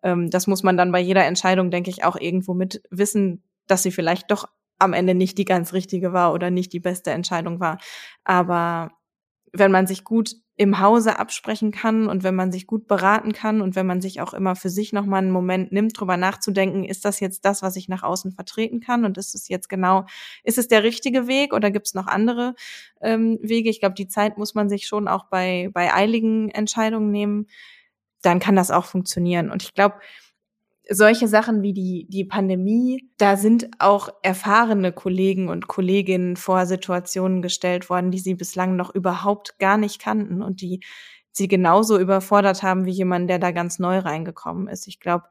Ähm, 0.03 0.30
das 0.30 0.47
muss 0.47 0.62
man 0.62 0.76
dann 0.76 0.93
bei 0.93 1.01
jeder 1.01 1.24
Entscheidung, 1.26 1.70
denke 1.70 1.91
ich, 1.91 2.05
auch 2.05 2.16
irgendwo 2.16 2.55
mit 2.55 2.82
wissen, 2.91 3.43
dass 3.66 3.82
sie 3.82 3.93
vielleicht 3.93 4.30
doch 4.30 4.47
am 4.78 4.93
Ende 4.93 5.14
nicht 5.14 5.39
die 5.39 5.45
ganz 5.45 5.72
richtige 5.72 6.12
war 6.12 6.32
oder 6.32 6.51
nicht 6.51 6.72
die 6.72 6.80
beste 6.80 7.11
Entscheidung 7.11 7.61
war. 7.61 7.78
Aber 8.24 8.93
wenn 9.53 9.72
man 9.72 9.86
sich 9.86 10.05
gut 10.05 10.36
im 10.59 10.81
Hause 10.81 11.21
absprechen 11.21 11.71
kann 11.71 12.09
und 12.09 12.25
wenn 12.25 12.35
man 12.35 12.51
sich 12.51 12.67
gut 12.67 12.89
beraten 12.89 13.33
kann 13.33 13.63
und 13.63 13.77
wenn 13.77 13.87
man 13.87 14.01
sich 14.01 14.21
auch 14.21 14.35
immer 14.35 14.57
für 14.57 14.71
sich 14.71 14.93
nochmal 14.93 15.23
einen 15.23 15.31
Moment 15.31 15.71
nimmt, 15.71 15.99
drüber 15.99 16.17
nachzudenken, 16.17 16.85
ist 16.85 17.05
das 17.05 17.21
jetzt 17.21 17.45
das, 17.45 17.63
was 17.63 17.77
ich 17.77 17.89
nach 17.89 18.03
außen 18.03 18.33
vertreten 18.33 18.81
kann 18.81 19.05
und 19.05 19.17
ist 19.19 19.37
es 19.37 19.47
jetzt 19.47 19.69
genau, 19.69 20.05
ist 20.43 20.59
es 20.59 20.67
der 20.67 20.83
richtige 20.83 21.29
Weg 21.29 21.55
oder 21.55 21.71
gibt 21.71 21.87
es 21.87 21.95
noch 21.95 22.09
andere 22.09 22.57
ähm, 23.01 23.39
Wege? 23.41 23.71
Ich 23.71 23.79
glaube, 23.79 23.95
die 23.95 24.09
Zeit 24.09 24.37
muss 24.37 24.57
man 24.57 24.69
sich 24.69 24.89
schon 24.89 25.07
auch 25.07 25.27
bei, 25.27 25.71
bei 25.73 25.95
eiligen 25.95 26.51
Entscheidungen 26.51 27.13
nehmen. 27.13 27.47
Dann 28.23 28.41
kann 28.41 28.57
das 28.57 28.73
auch 28.73 28.85
funktionieren. 28.85 29.53
Und 29.53 29.63
ich 29.63 29.75
glaube, 29.75 29.95
solche 30.91 31.28
Sachen 31.28 31.62
wie 31.62 31.72
die, 31.72 32.07
die 32.09 32.24
Pandemie, 32.24 33.11
da 33.18 33.36
sind 33.36 33.68
auch 33.78 34.09
erfahrene 34.22 34.93
Kollegen 34.93 35.49
und 35.49 35.68
Kolleginnen 35.68 36.36
vor 36.36 36.66
Situationen 36.66 37.43
gestellt 37.43 37.91
worden, 37.91 38.11
die 38.11 38.18
sie 38.18 38.34
bislang 38.34 38.76
noch 38.76 38.95
überhaupt 38.95 39.59
gar 39.59 39.76
nicht 39.76 40.01
kannten 40.01 40.43
und 40.43 40.61
die 40.62 40.80
sie 41.30 41.49
genauso 41.49 41.99
überfordert 41.99 42.62
haben 42.62 42.86
wie 42.86 42.91
jemand, 42.91 43.28
der 43.28 43.39
da 43.39 43.51
ganz 43.51 43.78
neu 43.78 43.99
reingekommen 43.99 44.66
ist. 44.66 44.89
Ich 44.89 44.99
glaube, 44.99 45.24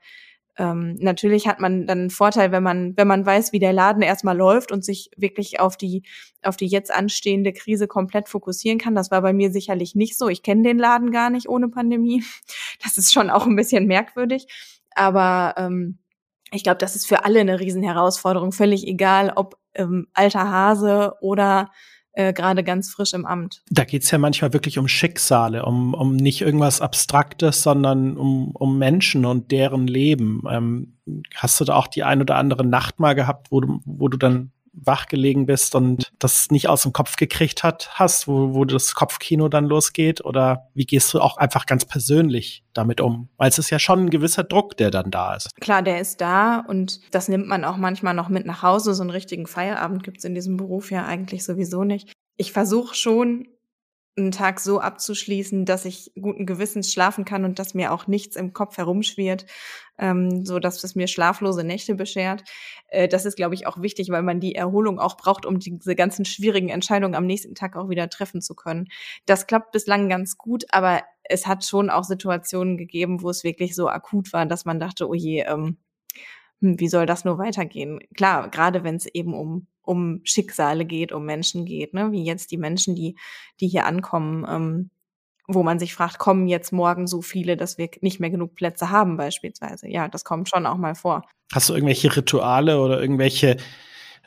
ähm, 0.60 0.96
natürlich 1.00 1.48
hat 1.48 1.60
man 1.60 1.86
dann 1.86 2.00
einen 2.00 2.10
Vorteil, 2.10 2.52
wenn 2.52 2.64
man, 2.64 2.98
wenn 2.98 3.08
man 3.08 3.26
weiß, 3.26 3.52
wie 3.52 3.60
der 3.60 3.74
Laden 3.74 4.02
erstmal 4.02 4.36
läuft 4.36 4.72
und 4.72 4.84
sich 4.84 5.12
wirklich 5.16 5.60
auf 5.60 5.78
die, 5.78 6.04
auf 6.42 6.58
die 6.58 6.66
jetzt 6.66 6.92
anstehende 6.92 7.54
Krise 7.54 7.88
komplett 7.88 8.28
fokussieren 8.28 8.80
kann. 8.80 8.96
Das 8.96 9.12
war 9.12 9.22
bei 9.22 9.34
mir 9.34 9.52
sicherlich 9.52 9.94
nicht 9.94 10.18
so. 10.18 10.30
Ich 10.30 10.42
kenne 10.42 10.64
den 10.64 10.80
Laden 10.80 11.12
gar 11.12 11.30
nicht 11.30 11.48
ohne 11.48 11.70
Pandemie. 11.70 12.24
Das 12.84 12.98
ist 12.98 13.12
schon 13.12 13.32
auch 13.32 13.48
ein 13.48 13.56
bisschen 13.56 13.88
merkwürdig. 13.88 14.46
Aber 14.98 15.54
ähm, 15.58 16.00
ich 16.52 16.64
glaube, 16.64 16.78
das 16.78 16.96
ist 16.96 17.08
für 17.08 17.26
alle 17.26 17.40
eine 17.40 17.60
Riesenherausforderung, 17.60 18.52
völlig 18.52 18.88
egal, 18.88 19.34
ob 19.36 19.58
ähm, 19.76 20.08
alter 20.14 20.50
Hase 20.50 21.14
oder 21.22 21.72
äh, 22.14 22.34
gerade 22.34 22.64
ganz 22.64 22.90
frisch 22.90 23.14
im 23.14 23.26
Amt. 23.26 23.62
Da 23.70 23.84
geht's 23.84 24.10
ja 24.10 24.18
manchmal 24.18 24.54
wirklich 24.54 24.80
um 24.80 24.88
Schicksale, 24.88 25.66
um, 25.66 25.94
um 25.94 26.16
nicht 26.16 26.42
irgendwas 26.42 26.82
Abstraktes, 26.82 27.62
sondern 27.62 28.18
um, 28.18 28.52
um 28.56 28.80
Menschen 28.80 29.24
und 29.26 29.52
deren 29.52 29.88
Leben. 29.88 30.42
Ähm, 30.50 30.98
hast 31.36 31.60
du 31.60 31.66
da 31.66 31.76
auch 31.76 31.88
die 31.88 32.04
ein 32.04 32.22
oder 32.22 32.36
andere 32.36 32.66
Nacht 32.66 33.00
mal 33.00 33.14
gehabt, 33.14 33.52
wo 33.52 33.62
du, 33.62 33.82
wo 33.86 34.08
du 34.08 34.18
dann 34.18 34.52
wach 34.84 35.08
gelegen 35.08 35.46
bist 35.46 35.76
und 35.76 36.12
das 36.20 36.50
nicht 36.52 36.70
aus 36.70 36.84
dem 36.84 36.94
Kopf 36.94 37.16
gekriegt 37.16 37.64
hat, 37.64 37.90
hast, 37.94 38.28
wo, 38.28 38.54
wo 38.54 38.66
das 38.66 38.94
Kopfkino 38.94 39.50
dann 39.50 39.66
losgeht? 39.66 40.24
Oder 40.24 40.70
wie 40.74 40.86
gehst 40.86 41.14
du 41.14 41.20
auch 41.20 41.38
einfach 41.38 41.66
ganz 41.66 41.86
persönlich 41.86 42.64
damit 42.74 43.02
um? 43.02 43.30
Weil 43.38 43.50
es 43.50 43.60
ist 43.60 43.70
ja 43.70 43.80
schon 43.80 44.06
ein 44.06 44.10
gewisser 44.10 44.44
Druck, 44.44 44.78
der 44.78 44.92
dann 44.92 45.12
da 45.12 45.36
ist. 45.36 45.50
Klar, 45.60 45.82
der 45.82 46.00
ist 46.00 46.22
da 46.22 46.60
und 46.60 47.02
das 47.12 47.28
nimmt 47.28 47.48
man 47.48 47.66
auch 47.66 47.78
manchmal 47.78 48.14
noch 48.14 48.30
mit 48.30 48.46
nach 48.46 48.64
Hause. 48.64 48.94
So 48.94 49.02
einen 49.02 49.10
richtigen 49.10 49.48
Feierabend 49.48 50.04
gibt's 50.04 50.24
in 50.24 50.36
diesem 50.36 50.58
Beruf 50.58 50.92
ja 50.92 51.06
eigentlich 51.06 51.44
sowieso 51.44 51.84
nicht. 51.84 52.12
Ich 52.38 52.52
versuche 52.52 52.96
schon 52.96 53.48
einen 54.18 54.32
Tag 54.32 54.60
so 54.60 54.80
abzuschließen, 54.80 55.66
dass 55.66 55.86
ich 55.86 56.12
guten 56.20 56.46
Gewissens 56.46 56.92
schlafen 56.92 57.26
kann 57.26 57.46
und 57.46 57.60
dass 57.60 57.74
mir 57.74 57.92
auch 57.92 58.08
nichts 58.08 58.36
im 58.36 58.54
Kopf 58.54 58.78
herumschwirrt, 58.78 59.46
ähm, 59.98 60.46
so 60.46 60.60
dass 60.60 60.84
es 60.84 60.96
mir 60.96 61.08
schlaflose 61.08 61.64
Nächte 61.64 61.96
beschert. 61.96 62.44
Äh, 62.88 63.08
das 63.08 63.26
ist, 63.26 63.36
glaube 63.36 63.56
ich, 63.56 63.68
auch 63.68 63.82
wichtig, 63.82 64.10
weil 64.10 64.24
man 64.24 64.40
die 64.40 64.56
Erholung 64.56 65.00
auch 65.00 65.18
braucht, 65.18 65.46
um 65.46 65.60
diese 65.60 65.96
ganzen 65.96 66.26
schwierigen 66.26 66.70
Entscheidungen 66.70 67.16
am 67.16 67.26
nächsten 67.26 67.56
Tag 67.56 67.76
auch 67.76 67.90
wieder 67.90 68.10
treffen 68.10 68.42
zu 68.42 68.56
können. 68.56 68.88
Das 69.26 69.48
klappt 69.48 69.72
bislang 69.72 70.10
ganz 70.10 70.38
gut, 70.38 70.66
aber 70.70 71.02
es 71.24 71.46
hat 71.46 71.66
schon 71.66 71.90
auch 71.90 72.04
Situationen 72.04 72.78
gegeben, 72.78 73.22
wo 73.22 73.30
es 73.30 73.44
wirklich 73.44 73.76
so 73.76 73.90
akut 73.90 74.34
war, 74.34 74.46
dass 74.46 74.66
man 74.66 74.80
dachte, 74.80 75.08
oh 75.08 75.14
je, 75.14 75.42
ähm, 75.42 75.78
hm, 76.62 76.80
wie 76.80 76.88
soll 76.88 77.06
das 77.06 77.26
nur 77.26 77.38
weitergehen? 77.38 78.00
Klar, 78.16 78.50
gerade 78.50 78.84
wenn 78.84 78.96
es 78.96 79.06
eben 79.06 79.34
um 79.34 79.68
um 79.88 80.20
Schicksale 80.24 80.86
geht, 80.86 81.12
um 81.14 81.26
Menschen 81.26 81.66
geht, 81.66 81.94
ne? 81.94 82.12
wie 82.12 82.24
jetzt 82.24 82.52
die 82.52 82.58
Menschen, 82.58 82.94
die, 82.94 83.16
die 83.62 83.68
hier 83.68 83.86
ankommen, 83.86 84.46
ähm, 84.48 84.90
wo 85.48 85.64
man 85.64 85.80
sich 85.80 85.94
fragt, 85.94 86.20
kommen 86.20 86.48
jetzt 86.48 86.74
morgen 86.74 87.08
so 87.08 87.22
viele, 87.22 87.56
dass 87.56 87.78
wir 87.78 87.90
nicht 88.02 88.20
mehr 88.20 88.30
genug 88.30 88.54
Plätze 88.56 88.90
haben 88.90 89.16
beispielsweise. 89.16 89.88
Ja, 89.88 90.10
das 90.10 90.26
kommt 90.26 90.50
schon 90.50 90.66
auch 90.66 90.76
mal 90.76 90.94
vor. 90.94 91.24
Hast 91.54 91.70
du 91.70 91.74
irgendwelche 91.74 92.14
Rituale 92.14 92.82
oder 92.82 93.00
irgendwelche 93.00 93.56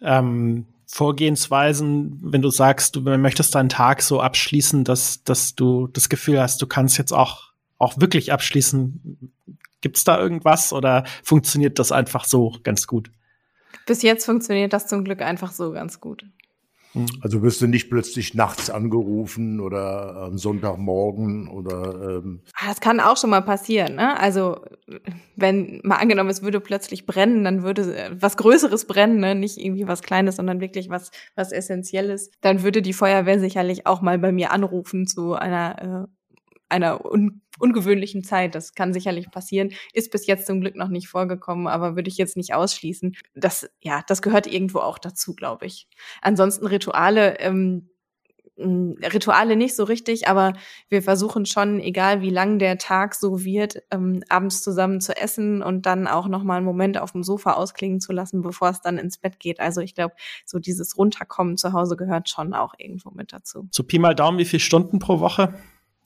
ähm, 0.00 0.66
Vorgehensweisen, 0.86 2.18
wenn 2.22 2.40
du 2.40 2.48
sagst, 2.48 2.96
du 2.96 3.02
möchtest 3.02 3.54
deinen 3.54 3.68
Tag 3.68 4.00
so 4.00 4.20
abschließen, 4.20 4.84
dass, 4.84 5.22
dass 5.24 5.54
du 5.54 5.88
das 5.88 6.08
Gefühl 6.08 6.40
hast, 6.40 6.62
du 6.62 6.66
kannst 6.66 6.96
jetzt 6.96 7.12
auch, 7.12 7.52
auch 7.76 8.00
wirklich 8.00 8.32
abschließen? 8.32 9.30
Gibt's 9.80 10.04
da 10.04 10.18
irgendwas 10.18 10.72
oder 10.72 11.04
funktioniert 11.22 11.78
das 11.78 11.92
einfach 11.92 12.24
so 12.24 12.56
ganz 12.62 12.86
gut? 12.86 13.10
Bis 13.86 14.02
jetzt 14.02 14.24
funktioniert 14.24 14.72
das 14.72 14.86
zum 14.86 15.04
Glück 15.04 15.22
einfach 15.22 15.52
so 15.52 15.72
ganz 15.72 16.00
gut. 16.00 16.24
Hm. 16.92 17.06
Also 17.20 17.42
wirst 17.42 17.60
du 17.60 17.68
nicht 17.68 17.88
plötzlich 17.88 18.34
nachts 18.34 18.68
angerufen 18.68 19.60
oder 19.60 20.16
am 20.16 20.38
Sonntagmorgen 20.38 21.48
oder 21.48 22.18
ähm 22.18 22.40
ah, 22.54 22.68
Das 22.68 22.80
kann 22.80 22.98
auch 22.98 23.16
schon 23.16 23.30
mal 23.30 23.42
passieren, 23.42 23.94
ne? 23.94 24.18
Also 24.18 24.60
wenn 25.36 25.80
mal 25.84 25.96
angenommen, 25.96 26.30
es 26.30 26.42
würde 26.42 26.60
plötzlich 26.60 27.06
brennen, 27.06 27.44
dann 27.44 27.62
würde 27.62 27.96
äh, 27.96 28.10
was 28.20 28.36
Größeres 28.36 28.86
brennen, 28.86 29.20
ne? 29.20 29.36
Nicht 29.36 29.58
irgendwie 29.58 29.86
was 29.86 30.02
Kleines, 30.02 30.36
sondern 30.36 30.60
wirklich 30.60 30.90
was, 30.90 31.12
was 31.36 31.52
Essentielles. 31.52 32.32
Dann 32.40 32.62
würde 32.64 32.82
die 32.82 32.92
Feuerwehr 32.92 33.38
sicherlich 33.38 33.86
auch 33.86 34.00
mal 34.00 34.18
bei 34.18 34.32
mir 34.32 34.50
anrufen 34.50 35.06
zu 35.06 35.34
einer 35.34 36.06
äh, 36.06 36.19
einer 36.70 37.04
un 37.04 37.42
ungewöhnlichen 37.58 38.24
Zeit. 38.24 38.54
Das 38.54 38.74
kann 38.74 38.94
sicherlich 38.94 39.30
passieren. 39.30 39.72
Ist 39.92 40.10
bis 40.10 40.26
jetzt 40.26 40.46
zum 40.46 40.60
Glück 40.60 40.76
noch 40.76 40.88
nicht 40.88 41.08
vorgekommen, 41.08 41.66
aber 41.66 41.94
würde 41.94 42.08
ich 42.08 42.16
jetzt 42.16 42.36
nicht 42.36 42.54
ausschließen. 42.54 43.16
Das, 43.34 43.68
ja, 43.82 44.02
das 44.06 44.22
gehört 44.22 44.46
irgendwo 44.46 44.78
auch 44.78 44.98
dazu, 44.98 45.34
glaube 45.34 45.66
ich. 45.66 45.86
Ansonsten 46.22 46.66
Rituale, 46.66 47.38
ähm, 47.38 47.90
Rituale 48.62 49.56
nicht 49.56 49.74
so 49.74 49.84
richtig, 49.84 50.28
aber 50.28 50.52
wir 50.88 51.02
versuchen 51.02 51.46
schon, 51.46 51.80
egal 51.80 52.20
wie 52.20 52.30
lang 52.30 52.58
der 52.58 52.76
Tag 52.76 53.14
so 53.14 53.42
wird, 53.42 53.82
ähm, 53.90 54.22
abends 54.28 54.62
zusammen 54.62 55.00
zu 55.00 55.16
essen 55.16 55.62
und 55.62 55.86
dann 55.86 56.06
auch 56.06 56.28
noch 56.28 56.42
mal 56.42 56.56
einen 56.56 56.66
Moment 56.66 56.98
auf 56.98 57.12
dem 57.12 57.22
Sofa 57.22 57.54
ausklingen 57.54 58.00
zu 58.00 58.12
lassen, 58.12 58.42
bevor 58.42 58.68
es 58.68 58.80
dann 58.82 58.98
ins 58.98 59.18
Bett 59.18 59.40
geht. 59.40 59.60
Also 59.60 59.80
ich 59.80 59.94
glaube, 59.94 60.14
so 60.44 60.58
dieses 60.58 60.98
Runterkommen 60.98 61.56
zu 61.56 61.72
Hause 61.72 61.96
gehört 61.96 62.28
schon 62.28 62.52
auch 62.52 62.74
irgendwo 62.76 63.10
mit 63.10 63.32
dazu. 63.32 63.66
So 63.70 63.82
Pi 63.82 63.98
mal 63.98 64.14
Daumen, 64.14 64.38
wie 64.38 64.44
viele 64.44 64.60
Stunden 64.60 64.98
pro 64.98 65.20
Woche? 65.20 65.54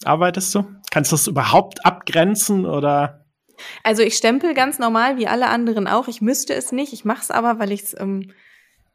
Arbeitest 0.05 0.55
du? 0.55 0.65
Kannst 0.91 1.13
du 1.13 1.17
das 1.17 1.27
überhaupt 1.27 1.85
abgrenzen 1.85 2.67
oder? 2.67 3.25
Also 3.83 4.03
ich 4.03 4.17
stempel 4.17 4.55
ganz 4.55 4.79
normal 4.79 5.17
wie 5.17 5.27
alle 5.27 5.49
anderen 5.49 5.87
auch. 5.87 6.09
Ich 6.09 6.21
müsste 6.21 6.55
es 6.55 6.73
nicht. 6.73 6.93
Ich 6.93 7.05
mache 7.05 7.23
es 7.23 7.31
aber, 7.31 7.59
weil 7.59 7.73
ich 7.73 7.83
es 7.83 8.01
ähm, 8.01 8.33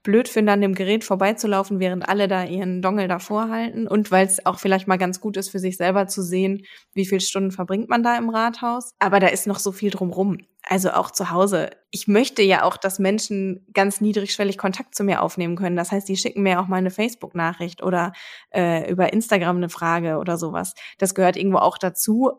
blöd 0.03 0.27
finde, 0.27 0.51
an 0.51 0.61
dem 0.61 0.75
Gerät 0.75 1.03
vorbeizulaufen, 1.03 1.79
während 1.79 2.07
alle 2.07 2.27
da 2.27 2.43
ihren 2.43 2.81
Dongel 2.81 3.07
davor 3.07 3.49
halten 3.49 3.87
und 3.87 4.11
weil 4.11 4.25
es 4.25 4.45
auch 4.45 4.59
vielleicht 4.59 4.87
mal 4.87 4.97
ganz 4.97 5.19
gut 5.19 5.37
ist 5.37 5.49
für 5.49 5.59
sich 5.59 5.77
selber 5.77 6.07
zu 6.07 6.21
sehen, 6.21 6.65
wie 6.93 7.05
viele 7.05 7.21
Stunden 7.21 7.51
verbringt 7.51 7.89
man 7.89 8.03
da 8.03 8.17
im 8.17 8.29
Rathaus. 8.29 8.91
Aber 8.99 9.19
da 9.19 9.27
ist 9.27 9.47
noch 9.47 9.59
so 9.59 9.71
viel 9.71 9.91
drumrum. 9.91 10.39
Also 10.71 10.91
auch 10.91 11.09
zu 11.09 11.31
Hause. 11.31 11.71
Ich 11.89 12.07
möchte 12.07 12.43
ja 12.43 12.63
auch, 12.63 12.77
dass 12.77 12.99
Menschen 12.99 13.65
ganz 13.73 14.01
niedrigschwellig 14.01 14.59
Kontakt 14.59 14.93
zu 14.93 15.03
mir 15.03 15.23
aufnehmen 15.23 15.55
können. 15.55 15.75
Das 15.75 15.91
heißt, 15.91 16.07
die 16.07 16.15
schicken 16.15 16.43
mir 16.43 16.61
auch 16.61 16.67
mal 16.67 16.75
eine 16.75 16.91
Facebook-Nachricht 16.91 17.81
oder 17.81 18.13
äh, 18.53 18.87
über 18.87 19.11
Instagram 19.11 19.57
eine 19.57 19.69
Frage 19.69 20.17
oder 20.19 20.37
sowas. 20.37 20.75
Das 20.99 21.15
gehört 21.15 21.37
irgendwo 21.37 21.57
auch 21.57 21.79
dazu. 21.79 22.33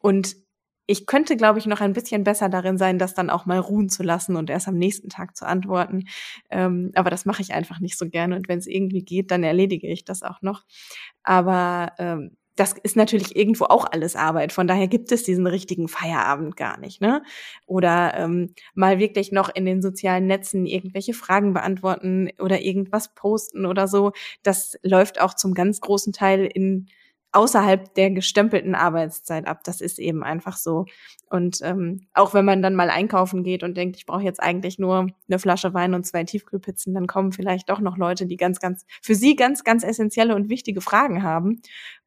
Und 0.00 0.36
ich 0.86 1.06
könnte, 1.06 1.34
glaube 1.34 1.60
ich, 1.60 1.64
noch 1.64 1.80
ein 1.80 1.94
bisschen 1.94 2.24
besser 2.24 2.50
darin 2.50 2.76
sein, 2.76 2.98
das 2.98 3.14
dann 3.14 3.30
auch 3.30 3.46
mal 3.46 3.58
ruhen 3.58 3.88
zu 3.88 4.02
lassen 4.02 4.36
und 4.36 4.50
erst 4.50 4.68
am 4.68 4.76
nächsten 4.76 5.08
Tag 5.08 5.34
zu 5.34 5.46
antworten. 5.46 6.04
Ähm, 6.50 6.90
aber 6.94 7.08
das 7.08 7.24
mache 7.24 7.40
ich 7.40 7.54
einfach 7.54 7.80
nicht 7.80 7.96
so 7.96 8.06
gerne. 8.06 8.36
Und 8.36 8.48
wenn 8.48 8.58
es 8.58 8.66
irgendwie 8.66 9.02
geht, 9.02 9.30
dann 9.30 9.44
erledige 9.44 9.88
ich 9.88 10.04
das 10.04 10.22
auch 10.22 10.42
noch. 10.42 10.64
Aber 11.22 11.92
ähm, 11.98 12.36
das 12.56 12.74
ist 12.82 12.96
natürlich 12.96 13.36
irgendwo 13.36 13.64
auch 13.64 13.86
alles 13.90 14.16
Arbeit. 14.16 14.52
Von 14.52 14.66
daher 14.66 14.88
gibt 14.88 15.10
es 15.12 15.22
diesen 15.22 15.46
richtigen 15.46 15.88
Feierabend 15.88 16.56
gar 16.56 16.78
nicht, 16.78 17.00
ne? 17.00 17.22
Oder 17.66 18.14
ähm, 18.16 18.54
mal 18.74 18.98
wirklich 18.98 19.32
noch 19.32 19.54
in 19.54 19.64
den 19.64 19.82
sozialen 19.82 20.26
Netzen 20.26 20.66
irgendwelche 20.66 21.14
Fragen 21.14 21.54
beantworten 21.54 22.30
oder 22.38 22.60
irgendwas 22.60 23.14
posten 23.14 23.66
oder 23.66 23.88
so. 23.88 24.12
Das 24.42 24.78
läuft 24.82 25.20
auch 25.20 25.34
zum 25.34 25.54
ganz 25.54 25.80
großen 25.80 26.12
Teil 26.12 26.46
in 26.46 26.88
außerhalb 27.32 27.94
der 27.94 28.10
gestempelten 28.10 28.74
Arbeitszeit 28.74 29.46
ab. 29.46 29.64
Das 29.64 29.80
ist 29.80 29.98
eben 29.98 30.22
einfach 30.22 30.56
so. 30.56 30.84
Und 31.30 31.60
ähm, 31.62 32.06
auch 32.12 32.34
wenn 32.34 32.44
man 32.44 32.60
dann 32.62 32.74
mal 32.74 32.90
einkaufen 32.90 33.42
geht 33.42 33.62
und 33.62 33.74
denkt, 33.76 33.96
ich 33.96 34.04
brauche 34.06 34.22
jetzt 34.22 34.42
eigentlich 34.42 34.78
nur 34.78 35.08
eine 35.28 35.38
Flasche 35.38 35.72
Wein 35.72 35.94
und 35.94 36.06
zwei 36.06 36.24
Tiefkühlpizzen, 36.24 36.92
dann 36.92 37.06
kommen 37.06 37.32
vielleicht 37.32 37.70
doch 37.70 37.80
noch 37.80 37.96
Leute, 37.96 38.26
die 38.26 38.36
ganz, 38.36 38.60
ganz 38.60 38.84
für 39.00 39.14
sie 39.14 39.34
ganz, 39.34 39.64
ganz 39.64 39.82
essentielle 39.82 40.34
und 40.34 40.50
wichtige 40.50 40.82
Fragen 40.82 41.22
haben. 41.22 41.62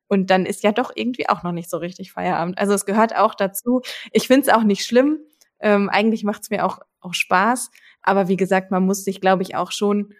Und 0.08 0.30
dann 0.30 0.45
ist 0.45 0.64
ja 0.64 0.72
doch 0.72 0.91
irgendwie 0.93 1.30
auch 1.30 1.43
noch 1.43 1.51
nicht 1.51 1.70
so 1.70 1.78
richtig 1.78 2.12
Feierabend. 2.12 2.58
Also 2.58 2.74
es 2.74 2.86
gehört 2.86 3.16
auch 3.16 3.36
dazu. 3.36 3.82
Ich 4.12 4.28
finde 4.28 4.47
es 4.47 4.53
auch 4.53 4.64
nicht 4.64 4.86
schlimm. 4.86 5.20
Ähm, 5.60 5.89
eigentlich 5.89 6.24
macht 6.24 6.43
es 6.43 6.49
mir 6.49 6.66
auch, 6.66 6.80
auch 6.99 7.14
Spaß. 7.14 7.72
Aber 8.01 8.28
wie 8.28 8.38
gesagt, 8.38 8.72
man 8.72 8.86
muss 8.86 9.03
sich, 9.03 9.20
glaube 9.20 9.43
ich, 9.43 9.56
auch 9.56 9.72
schon 9.72 10.14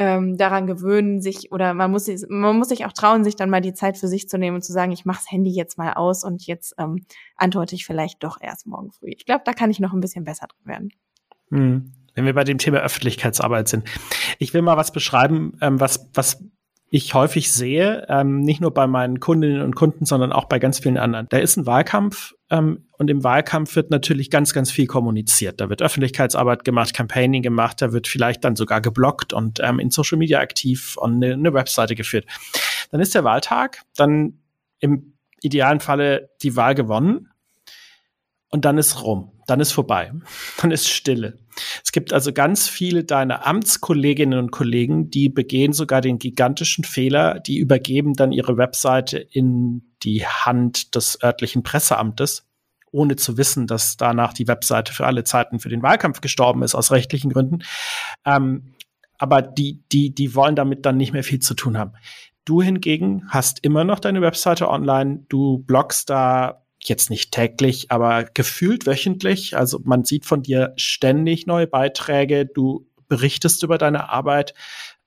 ähm, 0.00 0.38
daran 0.38 0.66
gewöhnen, 0.66 1.20
sich 1.20 1.52
oder 1.52 1.74
man 1.74 1.90
muss, 1.90 2.08
man 2.30 2.56
muss 2.56 2.70
sich 2.70 2.86
auch 2.86 2.92
trauen, 2.92 3.22
sich 3.22 3.36
dann 3.36 3.50
mal 3.50 3.60
die 3.60 3.74
Zeit 3.74 3.98
für 3.98 4.08
sich 4.08 4.30
zu 4.30 4.38
nehmen 4.38 4.56
und 4.56 4.62
zu 4.62 4.72
sagen, 4.72 4.92
ich 4.92 5.04
mache 5.04 5.18
das 5.18 5.30
Handy 5.30 5.50
jetzt 5.50 5.76
mal 5.76 5.92
aus 5.92 6.24
und 6.24 6.46
jetzt 6.46 6.74
ähm, 6.78 7.04
antworte 7.36 7.74
ich 7.74 7.84
vielleicht 7.84 8.24
doch 8.24 8.38
erst 8.40 8.66
morgen 8.66 8.90
früh. 8.92 9.10
Ich 9.10 9.26
glaube, 9.26 9.42
da 9.44 9.52
kann 9.52 9.70
ich 9.70 9.78
noch 9.78 9.92
ein 9.92 10.00
bisschen 10.00 10.24
besser 10.24 10.46
drin 10.46 10.66
werden. 10.66 10.88
Hm. 11.50 11.92
Wenn 12.14 12.24
wir 12.24 12.32
bei 12.32 12.44
dem 12.44 12.56
Thema 12.56 12.78
Öffentlichkeitsarbeit 12.78 13.68
sind. 13.68 13.86
Ich 14.38 14.54
will 14.54 14.62
mal 14.62 14.78
was 14.78 14.90
beschreiben, 14.90 15.58
ähm, 15.60 15.78
was, 15.80 16.08
was 16.14 16.42
ich 16.92 17.14
häufig 17.14 17.52
sehe, 17.52 18.04
ähm, 18.08 18.40
nicht 18.40 18.60
nur 18.60 18.74
bei 18.74 18.88
meinen 18.88 19.20
Kundinnen 19.20 19.62
und 19.62 19.76
Kunden, 19.76 20.04
sondern 20.04 20.32
auch 20.32 20.46
bei 20.46 20.58
ganz 20.58 20.80
vielen 20.80 20.98
anderen. 20.98 21.26
Da 21.30 21.38
ist 21.38 21.56
ein 21.56 21.64
Wahlkampf 21.64 22.34
ähm, 22.50 22.88
und 22.98 23.08
im 23.08 23.22
Wahlkampf 23.22 23.76
wird 23.76 23.90
natürlich 23.90 24.28
ganz, 24.28 24.52
ganz 24.52 24.72
viel 24.72 24.88
kommuniziert. 24.88 25.60
Da 25.60 25.70
wird 25.70 25.82
Öffentlichkeitsarbeit 25.82 26.64
gemacht, 26.64 26.92
Campaigning 26.92 27.42
gemacht, 27.42 27.80
da 27.80 27.92
wird 27.92 28.08
vielleicht 28.08 28.44
dann 28.44 28.56
sogar 28.56 28.80
geblockt 28.80 29.32
und 29.32 29.60
ähm, 29.62 29.78
in 29.78 29.90
Social 29.90 30.18
Media 30.18 30.40
aktiv 30.40 30.96
und 30.96 31.22
eine, 31.22 31.34
eine 31.34 31.54
Webseite 31.54 31.94
geführt. 31.94 32.26
Dann 32.90 33.00
ist 33.00 33.14
der 33.14 33.22
Wahltag, 33.22 33.82
dann 33.94 34.40
im 34.80 35.14
idealen 35.42 35.78
Falle 35.78 36.30
die 36.42 36.56
Wahl 36.56 36.74
gewonnen 36.74 37.28
und 38.50 38.64
dann 38.64 38.78
ist 38.78 39.04
rum, 39.04 39.30
dann 39.46 39.60
ist 39.60 39.70
vorbei, 39.70 40.12
dann 40.60 40.72
ist 40.72 40.88
Stille. 40.88 41.38
Es 41.84 41.92
gibt 41.92 42.12
also 42.12 42.32
ganz 42.32 42.68
viele 42.68 43.04
deiner 43.04 43.46
Amtskolleginnen 43.46 44.38
und 44.38 44.50
Kollegen, 44.50 45.10
die 45.10 45.28
begehen 45.28 45.72
sogar 45.72 46.00
den 46.00 46.18
gigantischen 46.18 46.84
Fehler, 46.84 47.40
die 47.40 47.58
übergeben 47.58 48.14
dann 48.14 48.32
ihre 48.32 48.56
Webseite 48.56 49.18
in 49.18 49.82
die 50.02 50.26
Hand 50.26 50.94
des 50.94 51.22
örtlichen 51.22 51.62
Presseamtes, 51.62 52.46
ohne 52.92 53.16
zu 53.16 53.36
wissen, 53.36 53.66
dass 53.66 53.96
danach 53.96 54.32
die 54.32 54.48
Webseite 54.48 54.92
für 54.92 55.06
alle 55.06 55.24
Zeiten 55.24 55.60
für 55.60 55.68
den 55.68 55.82
Wahlkampf 55.82 56.20
gestorben 56.20 56.62
ist, 56.62 56.74
aus 56.74 56.90
rechtlichen 56.90 57.32
Gründen. 57.32 57.60
Ähm, 58.24 58.74
aber 59.18 59.42
die, 59.42 59.82
die, 59.92 60.14
die 60.14 60.34
wollen 60.34 60.56
damit 60.56 60.86
dann 60.86 60.96
nicht 60.96 61.12
mehr 61.12 61.24
viel 61.24 61.40
zu 61.40 61.54
tun 61.54 61.76
haben. 61.76 61.92
Du 62.46 62.62
hingegen 62.62 63.24
hast 63.28 63.62
immer 63.62 63.84
noch 63.84 64.00
deine 64.00 64.22
Webseite 64.22 64.68
online, 64.68 65.24
du 65.28 65.58
bloggst 65.58 66.08
da 66.08 66.59
jetzt 66.84 67.10
nicht 67.10 67.32
täglich, 67.32 67.90
aber 67.90 68.24
gefühlt 68.24 68.86
wöchentlich. 68.86 69.56
Also 69.56 69.80
man 69.84 70.04
sieht 70.04 70.24
von 70.24 70.42
dir 70.42 70.72
ständig 70.76 71.46
neue 71.46 71.66
Beiträge. 71.66 72.46
Du 72.46 72.86
berichtest 73.08 73.62
über 73.62 73.78
deine 73.78 74.08
Arbeit 74.08 74.54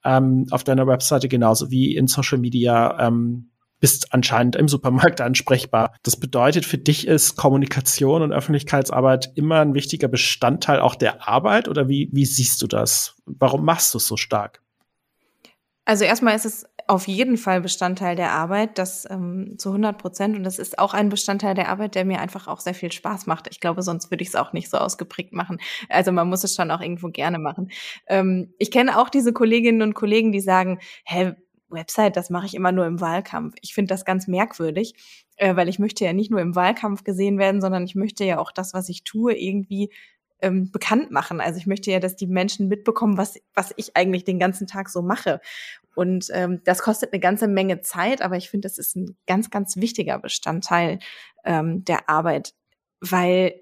ähm, 0.03 0.45
auf 0.51 0.63
deiner 0.63 0.88
Webseite 0.88 1.28
genauso 1.28 1.71
wie 1.71 1.95
in 1.95 2.07
Social 2.07 2.38
Media. 2.38 3.07
Ähm, 3.07 3.49
bist 3.84 4.13
anscheinend 4.13 4.55
im 4.55 4.69
Supermarkt 4.69 5.19
ansprechbar. 5.21 5.93
Das 6.03 6.15
bedeutet, 6.15 6.65
für 6.65 6.78
dich 6.78 7.05
ist 7.05 7.36
Kommunikation 7.36 8.21
und 8.21 8.32
Öffentlichkeitsarbeit 8.32 9.34
immer 9.36 9.59
ein 9.59 9.74
wichtiger 9.74 10.07
Bestandteil 10.07 10.80
auch 10.80 10.95
der 10.95 11.28
Arbeit 11.28 11.67
oder 11.67 11.89
wie, 11.89 12.09
wie 12.13 12.24
siehst 12.24 12.61
du 12.61 12.67
das? 12.67 13.17
Warum 13.26 13.65
machst 13.65 13.93
du 13.93 13.97
es 13.97 14.07
so 14.07 14.15
stark? 14.15 14.61
Also 15.84 16.05
erstmal 16.05 16.34
ist 16.34 16.45
es 16.45 16.65
auf 16.93 17.07
jeden 17.07 17.37
Fall 17.37 17.59
Bestandteil 17.59 18.15
der 18.15 18.31
Arbeit, 18.31 18.77
das 18.77 19.09
ähm, 19.09 19.55
zu 19.57 19.69
100 19.69 19.97
Prozent. 19.97 20.35
Und 20.35 20.43
das 20.43 20.59
ist 20.59 20.77
auch 20.77 20.93
ein 20.93 21.09
Bestandteil 21.09 21.55
der 21.55 21.69
Arbeit, 21.69 21.95
der 21.95 22.05
mir 22.05 22.19
einfach 22.19 22.47
auch 22.47 22.59
sehr 22.59 22.75
viel 22.75 22.91
Spaß 22.91 23.25
macht. 23.25 23.47
Ich 23.49 23.59
glaube, 23.59 23.81
sonst 23.81 24.11
würde 24.11 24.21
ich 24.21 24.29
es 24.29 24.35
auch 24.35 24.53
nicht 24.53 24.69
so 24.69 24.77
ausgeprägt 24.77 25.33
machen. 25.33 25.57
Also 25.89 26.11
man 26.11 26.29
muss 26.29 26.43
es 26.43 26.55
schon 26.55 26.69
auch 26.69 26.81
irgendwo 26.81 27.09
gerne 27.09 27.39
machen. 27.39 27.71
Ähm, 28.07 28.53
ich 28.59 28.69
kenne 28.69 28.99
auch 28.99 29.09
diese 29.09 29.33
Kolleginnen 29.33 29.81
und 29.81 29.95
Kollegen, 29.95 30.31
die 30.31 30.39
sagen, 30.39 30.79
hä, 31.05 31.33
Website, 31.69 32.15
das 32.15 32.29
mache 32.29 32.45
ich 32.45 32.53
immer 32.53 32.71
nur 32.71 32.85
im 32.85 33.01
Wahlkampf. 33.01 33.55
Ich 33.61 33.73
finde 33.73 33.89
das 33.89 34.05
ganz 34.05 34.27
merkwürdig, 34.27 34.93
äh, 35.37 35.55
weil 35.55 35.67
ich 35.69 35.79
möchte 35.79 36.05
ja 36.05 36.13
nicht 36.13 36.29
nur 36.29 36.41
im 36.41 36.55
Wahlkampf 36.55 37.03
gesehen 37.03 37.39
werden, 37.39 37.59
sondern 37.59 37.83
ich 37.85 37.95
möchte 37.95 38.23
ja 38.23 38.37
auch 38.37 38.51
das, 38.51 38.75
was 38.75 38.87
ich 38.89 39.03
tue, 39.03 39.33
irgendwie 39.33 39.89
ähm, 40.43 40.71
bekannt 40.71 41.09
machen. 41.09 41.41
Also 41.41 41.57
ich 41.57 41.65
möchte 41.65 41.89
ja, 41.89 41.99
dass 41.99 42.15
die 42.15 42.27
Menschen 42.27 42.67
mitbekommen, 42.67 43.17
was, 43.17 43.39
was 43.55 43.73
ich 43.77 43.95
eigentlich 43.95 44.25
den 44.25 44.37
ganzen 44.37 44.67
Tag 44.67 44.89
so 44.89 45.01
mache. 45.01 45.39
Und 45.95 46.27
ähm, 46.31 46.61
das 46.65 46.81
kostet 46.81 47.13
eine 47.13 47.19
ganze 47.19 47.47
Menge 47.47 47.81
Zeit, 47.81 48.21
aber 48.21 48.37
ich 48.37 48.49
finde, 48.49 48.67
das 48.67 48.77
ist 48.77 48.95
ein 48.95 49.15
ganz, 49.25 49.49
ganz 49.49 49.77
wichtiger 49.77 50.19
Bestandteil 50.19 50.99
ähm, 51.45 51.85
der 51.85 52.09
Arbeit, 52.09 52.53
weil 52.99 53.59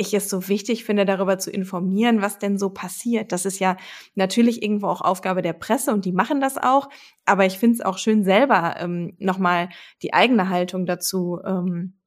ich 0.00 0.14
es 0.14 0.30
so 0.30 0.48
wichtig 0.48 0.84
finde, 0.84 1.04
darüber 1.04 1.38
zu 1.38 1.50
informieren, 1.50 2.22
was 2.22 2.38
denn 2.38 2.56
so 2.56 2.70
passiert. 2.70 3.32
Das 3.32 3.44
ist 3.44 3.58
ja 3.58 3.76
natürlich 4.14 4.62
irgendwo 4.62 4.86
auch 4.86 5.02
Aufgabe 5.02 5.42
der 5.42 5.52
Presse 5.52 5.92
und 5.92 6.06
die 6.06 6.12
machen 6.12 6.40
das 6.40 6.56
auch. 6.56 6.88
Aber 7.26 7.44
ich 7.44 7.58
finde 7.58 7.74
es 7.74 7.80
auch 7.82 7.98
schön, 7.98 8.24
selber 8.24 8.76
ähm, 8.78 9.14
nochmal 9.18 9.68
die 10.02 10.14
eigene 10.14 10.48
Haltung 10.48 10.86
dazu 10.86 11.38
ähm, 11.44 11.99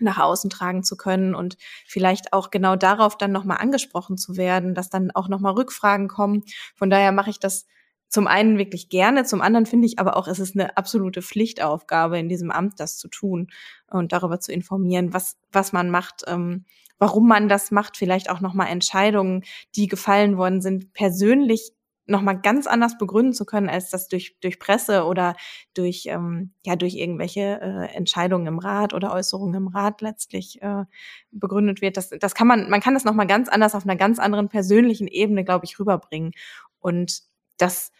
nach 0.00 0.18
außen 0.18 0.50
tragen 0.50 0.82
zu 0.82 0.96
können 0.96 1.34
und 1.34 1.56
vielleicht 1.86 2.32
auch 2.32 2.50
genau 2.50 2.76
darauf 2.76 3.16
dann 3.16 3.32
nochmal 3.32 3.58
angesprochen 3.58 4.16
zu 4.16 4.36
werden, 4.36 4.74
dass 4.74 4.90
dann 4.90 5.10
auch 5.10 5.28
nochmal 5.28 5.54
Rückfragen 5.54 6.08
kommen. 6.08 6.44
Von 6.74 6.90
daher 6.90 7.12
mache 7.12 7.30
ich 7.30 7.38
das 7.38 7.66
zum 8.08 8.26
einen 8.26 8.56
wirklich 8.58 8.88
gerne, 8.88 9.24
zum 9.24 9.40
anderen 9.40 9.66
finde 9.66 9.86
ich 9.86 9.98
aber 9.98 10.16
auch, 10.16 10.28
es 10.28 10.38
ist 10.38 10.54
eine 10.54 10.76
absolute 10.76 11.22
Pflichtaufgabe 11.22 12.18
in 12.18 12.28
diesem 12.28 12.50
Amt, 12.50 12.78
das 12.78 12.98
zu 12.98 13.08
tun 13.08 13.48
und 13.90 14.12
darüber 14.12 14.38
zu 14.38 14.52
informieren, 14.52 15.12
was, 15.12 15.36
was 15.50 15.72
man 15.72 15.90
macht, 15.90 16.22
ähm, 16.26 16.64
warum 16.98 17.26
man 17.28 17.48
das 17.48 17.70
macht, 17.70 17.96
vielleicht 17.96 18.30
auch 18.30 18.40
nochmal 18.40 18.68
Entscheidungen, 18.68 19.44
die 19.74 19.88
gefallen 19.88 20.36
worden 20.36 20.62
sind, 20.62 20.92
persönlich 20.92 21.72
nochmal 22.06 22.40
ganz 22.40 22.66
anders 22.66 22.98
begründen 22.98 23.32
zu 23.32 23.44
können, 23.44 23.68
als 23.68 23.90
das 23.90 24.08
durch, 24.08 24.38
durch 24.40 24.58
Presse 24.58 25.04
oder 25.04 25.36
durch, 25.74 26.06
ähm, 26.06 26.52
ja, 26.64 26.76
durch 26.76 26.94
irgendwelche 26.94 27.60
äh, 27.60 27.94
Entscheidungen 27.94 28.46
im 28.46 28.58
Rat 28.58 28.94
oder 28.94 29.12
Äußerungen 29.12 29.54
im 29.54 29.68
Rat 29.68 30.00
letztlich 30.00 30.62
äh, 30.62 30.84
begründet 31.30 31.80
wird. 31.80 31.96
Das, 31.96 32.10
das 32.10 32.34
kann 32.34 32.46
man, 32.46 32.70
man 32.70 32.80
kann 32.80 32.94
das 32.94 33.04
nochmal 33.04 33.26
ganz 33.26 33.48
anders 33.48 33.74
auf 33.74 33.84
einer 33.84 33.96
ganz 33.96 34.18
anderen 34.18 34.48
persönlichen 34.48 35.08
Ebene, 35.08 35.44
glaube 35.44 35.64
ich, 35.64 35.78
rüberbringen. 35.78 36.32
Und 36.80 37.22
das 37.58 37.92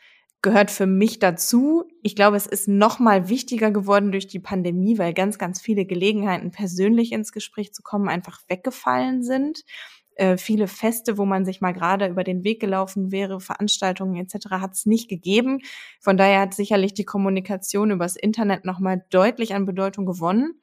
gehört 0.43 0.71
für 0.71 0.87
mich 0.87 1.19
dazu. 1.19 1.85
Ich 2.03 2.15
glaube, 2.15 2.37
es 2.37 2.47
ist 2.47 2.69
noch 2.69 3.01
mal 3.01 3.29
wichtiger 3.29 3.73
geworden 3.73 4.13
durch 4.13 4.29
die 4.29 4.39
Pandemie, 4.39 4.97
weil 4.99 5.13
ganz, 5.13 5.39
ganz 5.39 5.61
viele 5.61 5.85
Gelegenheiten, 5.87 6.53
persönlich 6.53 7.11
ins 7.13 7.33
Gespräch 7.33 7.73
zu 7.73 7.83
kommen, 7.83 8.09
einfach 8.09 8.41
weggefallen 8.49 9.25
sind. 9.25 9.65
Äh, 10.17 10.39
viele 10.39 10.67
Feste, 10.67 11.19
wo 11.19 11.27
man 11.27 11.45
sich 11.45 11.61
mal 11.61 11.73
gerade 11.73 12.07
über 12.07 12.25
den 12.25 12.43
Weg 12.43 12.59
gelaufen 12.59 13.12
wäre, 13.12 13.39
Veranstaltungen 13.39 14.17
etc. 14.17 14.47
hat 14.51 14.73
es 14.73 14.87
nicht 14.87 15.09
gegeben. 15.09 15.61
Von 16.01 16.17
daher 16.17 16.41
hat 16.41 16.55
sicherlich 16.55 16.95
die 16.95 17.05
Kommunikation 17.05 17.91
übers 17.91 18.17
Internet 18.17 18.64
noch 18.64 18.79
mal 18.81 19.05
deutlich 19.11 19.55
an 19.55 19.67
Bedeutung 19.67 20.07
gewonnen. 20.07 20.61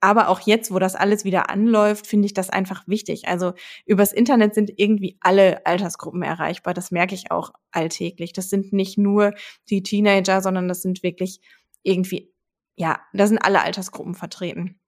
Aber 0.00 0.28
auch 0.28 0.40
jetzt, 0.40 0.72
wo 0.72 0.78
das 0.80 0.96
alles 0.96 1.24
wieder 1.24 1.48
anläuft, 1.50 2.08
finde 2.08 2.26
ich 2.26 2.34
das 2.34 2.50
einfach 2.50 2.86
wichtig. 2.88 3.28
Also 3.28 3.52
übers 3.86 4.12
Internet 4.12 4.54
sind 4.54 4.72
irgendwie 4.76 5.16
alle 5.20 5.64
Altersgruppen 5.66 6.22
erreichbar. 6.22 6.74
Das 6.74 6.90
merke 6.90 7.14
ich 7.14 7.30
auch 7.30 7.52
alltäglich. 7.70 8.32
Das 8.32 8.50
sind 8.50 8.72
nicht 8.72 8.98
nur 8.98 9.32
die 9.70 9.82
Teenager, 9.84 10.40
sondern 10.40 10.66
das 10.68 10.82
sind 10.82 11.04
wirklich 11.04 11.40
irgendwie, 11.84 12.32
ja, 12.76 13.00
da 13.12 13.26
sind 13.28 13.38
alle 13.38 13.62
Altersgruppen 13.62 14.14
vertreten. 14.14 14.81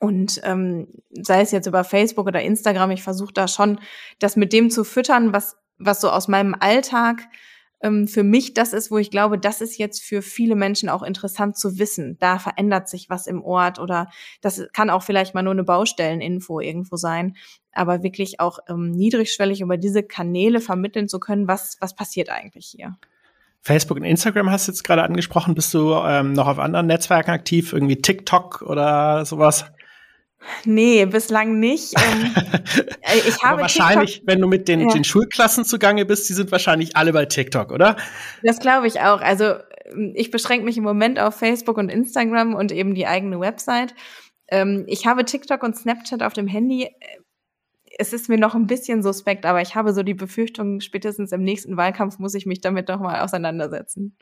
Und 0.00 0.40
ähm, 0.44 0.88
sei 1.10 1.40
es 1.40 1.50
jetzt 1.50 1.66
über 1.66 1.82
Facebook 1.84 2.26
oder 2.26 2.42
Instagram, 2.42 2.90
ich 2.92 3.02
versuche 3.02 3.32
da 3.32 3.48
schon, 3.48 3.80
das 4.18 4.36
mit 4.36 4.52
dem 4.52 4.70
zu 4.70 4.84
füttern, 4.84 5.32
was, 5.32 5.56
was 5.78 6.00
so 6.00 6.10
aus 6.10 6.28
meinem 6.28 6.54
Alltag 6.58 7.28
ähm, 7.80 8.08
für 8.08 8.22
mich 8.22 8.54
das 8.54 8.72
ist, 8.72 8.90
wo 8.90 8.98
ich 8.98 9.10
glaube, 9.10 9.38
das 9.38 9.60
ist 9.60 9.78
jetzt 9.78 10.02
für 10.02 10.22
viele 10.22 10.56
Menschen 10.56 10.88
auch 10.88 11.02
interessant 11.02 11.56
zu 11.56 11.78
wissen. 11.78 12.16
Da 12.18 12.38
verändert 12.38 12.88
sich 12.88 13.08
was 13.08 13.26
im 13.26 13.42
Ort 13.42 13.78
oder 13.78 14.08
das 14.40 14.66
kann 14.72 14.90
auch 14.90 15.02
vielleicht 15.02 15.34
mal 15.34 15.42
nur 15.42 15.52
eine 15.52 15.64
Baustelleninfo 15.64 16.60
irgendwo 16.60 16.96
sein, 16.96 17.36
aber 17.72 18.02
wirklich 18.02 18.40
auch 18.40 18.58
ähm, 18.68 18.90
niedrigschwellig 18.90 19.60
über 19.60 19.76
diese 19.76 20.02
Kanäle 20.02 20.60
vermitteln 20.60 21.08
zu 21.08 21.20
können, 21.20 21.48
was, 21.48 21.76
was 21.80 21.94
passiert 21.94 22.30
eigentlich 22.30 22.66
hier. 22.66 22.96
Facebook 23.60 23.98
und 23.98 24.04
Instagram 24.04 24.50
hast 24.50 24.68
du 24.68 24.72
jetzt 24.72 24.84
gerade 24.84 25.02
angesprochen. 25.02 25.54
Bist 25.54 25.74
du 25.74 25.92
ähm, 25.94 26.32
noch 26.32 26.46
auf 26.46 26.58
anderen 26.58 26.86
Netzwerken 26.86 27.30
aktiv? 27.30 27.72
Irgendwie 27.72 27.96
TikTok 27.96 28.62
oder 28.62 29.24
sowas? 29.24 29.66
Nee, 30.64 31.04
bislang 31.06 31.58
nicht. 31.58 31.94
Ähm, 31.96 32.34
äh, 33.02 33.18
ich 33.26 33.42
habe 33.42 33.54
Aber 33.54 33.62
wahrscheinlich, 33.62 34.14
TikTok, 34.14 34.28
wenn 34.28 34.40
du 34.40 34.48
mit 34.48 34.68
den, 34.68 34.80
ja. 34.80 34.88
den 34.88 35.04
Schulklassen 35.04 35.64
zugange 35.64 36.04
bist, 36.04 36.28
die 36.28 36.34
sind 36.34 36.52
wahrscheinlich 36.52 36.96
alle 36.96 37.12
bei 37.12 37.26
TikTok, 37.26 37.72
oder? 37.72 37.96
Das 38.42 38.58
glaube 38.58 38.86
ich 38.86 39.00
auch. 39.00 39.20
Also 39.20 39.54
ähm, 39.86 40.12
ich 40.14 40.30
beschränke 40.30 40.64
mich 40.64 40.76
im 40.76 40.84
Moment 40.84 41.18
auf 41.18 41.34
Facebook 41.34 41.76
und 41.76 41.90
Instagram 41.90 42.54
und 42.54 42.72
eben 42.72 42.94
die 42.94 43.06
eigene 43.06 43.40
Website. 43.40 43.94
Ähm, 44.48 44.84
ich 44.86 45.06
habe 45.06 45.24
TikTok 45.24 45.62
und 45.62 45.76
Snapchat 45.76 46.22
auf 46.22 46.32
dem 46.32 46.46
Handy. 46.46 46.88
Es 47.98 48.12
ist 48.12 48.28
mir 48.28 48.38
noch 48.38 48.54
ein 48.54 48.66
bisschen 48.66 49.02
suspekt, 49.02 49.44
aber 49.44 49.60
ich 49.60 49.74
habe 49.74 49.92
so 49.92 50.02
die 50.02 50.14
Befürchtung, 50.14 50.80
spätestens 50.80 51.32
im 51.32 51.42
nächsten 51.42 51.76
Wahlkampf 51.76 52.18
muss 52.18 52.34
ich 52.34 52.46
mich 52.46 52.60
damit 52.60 52.88
doch 52.88 53.00
mal 53.00 53.20
auseinandersetzen. 53.20 54.16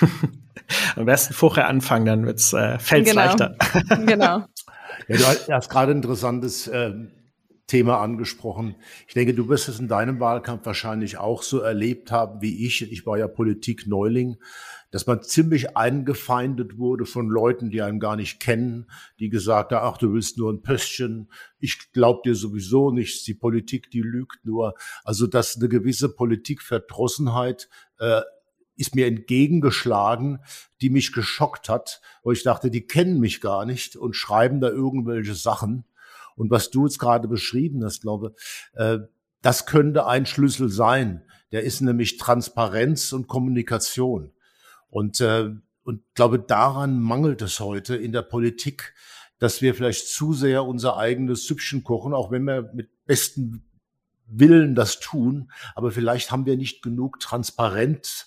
Am 0.96 1.04
besten 1.04 1.34
vorher 1.34 1.66
anfangen, 1.68 2.06
dann 2.06 2.26
wird's 2.26 2.52
äh, 2.52 2.78
fällt's 2.78 3.10
genau. 3.10 3.24
leichter. 3.24 3.56
genau. 4.06 4.44
Ja, 5.08 5.16
du 5.16 5.52
hast 5.52 5.68
gerade 5.68 5.92
ein 5.92 5.98
interessantes 5.98 6.66
äh, 6.68 6.92
Thema 7.66 8.00
angesprochen. 8.00 8.76
Ich 9.08 9.14
denke, 9.14 9.32
du 9.32 9.48
wirst 9.48 9.68
es 9.68 9.80
in 9.80 9.88
deinem 9.88 10.20
Wahlkampf 10.20 10.66
wahrscheinlich 10.66 11.16
auch 11.16 11.42
so 11.42 11.60
erlebt 11.60 12.12
haben 12.12 12.42
wie 12.42 12.66
ich. 12.66 12.82
Ich 12.92 13.06
war 13.06 13.16
ja 13.16 13.26
Politik-Neuling, 13.26 14.36
dass 14.90 15.06
man 15.06 15.22
ziemlich 15.22 15.74
eingefeindet 15.74 16.76
wurde 16.76 17.06
von 17.06 17.28
Leuten, 17.28 17.70
die 17.70 17.80
einen 17.80 18.00
gar 18.00 18.16
nicht 18.16 18.38
kennen, 18.38 18.90
die 19.18 19.30
gesagt 19.30 19.72
haben, 19.72 19.86
ach, 19.86 19.96
du 19.96 20.12
willst 20.12 20.36
nur 20.36 20.52
ein 20.52 20.60
Pöstchen, 20.60 21.30
ich 21.58 21.90
glaub 21.92 22.22
dir 22.22 22.34
sowieso 22.34 22.90
nichts, 22.90 23.24
die 23.24 23.34
Politik, 23.34 23.90
die 23.90 24.02
lügt 24.02 24.44
nur. 24.44 24.74
Also, 25.02 25.26
dass 25.26 25.56
eine 25.56 25.70
gewisse 25.70 26.10
Politikverdrossenheit 26.10 27.70
äh, 27.98 28.20
ist 28.76 28.94
mir 28.94 29.06
entgegengeschlagen, 29.06 30.40
die 30.80 30.90
mich 30.90 31.12
geschockt 31.12 31.68
hat, 31.68 32.00
wo 32.22 32.32
ich 32.32 32.42
dachte, 32.42 32.70
die 32.70 32.86
kennen 32.86 33.20
mich 33.20 33.40
gar 33.40 33.64
nicht 33.64 33.96
und 33.96 34.16
schreiben 34.16 34.60
da 34.60 34.68
irgendwelche 34.68 35.34
Sachen. 35.34 35.84
Und 36.36 36.50
was 36.50 36.70
du 36.70 36.86
jetzt 36.86 36.98
gerade 36.98 37.28
beschrieben 37.28 37.84
hast, 37.84 38.02
glaube, 38.02 38.34
äh, 38.74 38.98
das 39.42 39.66
könnte 39.66 40.06
ein 40.06 40.26
Schlüssel 40.26 40.68
sein. 40.68 41.22
Der 41.52 41.62
ist 41.62 41.80
nämlich 41.80 42.16
Transparenz 42.16 43.12
und 43.12 43.28
Kommunikation. 43.28 44.32
Und, 44.88 45.20
äh, 45.20 45.50
und 45.84 46.02
glaube, 46.14 46.38
daran 46.38 47.00
mangelt 47.00 47.42
es 47.42 47.60
heute 47.60 47.94
in 47.94 48.12
der 48.12 48.22
Politik, 48.22 48.94
dass 49.38 49.60
wir 49.60 49.74
vielleicht 49.74 50.08
zu 50.08 50.32
sehr 50.32 50.64
unser 50.64 50.96
eigenes 50.96 51.46
Süppchen 51.46 51.84
kochen, 51.84 52.14
auch 52.14 52.30
wenn 52.30 52.44
wir 52.44 52.70
mit 52.72 52.88
besten 53.04 53.64
Willen 54.26 54.74
das 54.74 55.00
tun, 55.00 55.50
aber 55.74 55.90
vielleicht 55.90 56.30
haben 56.30 56.46
wir 56.46 56.56
nicht 56.56 56.82
genug 56.82 57.20
Transparenz 57.20 58.26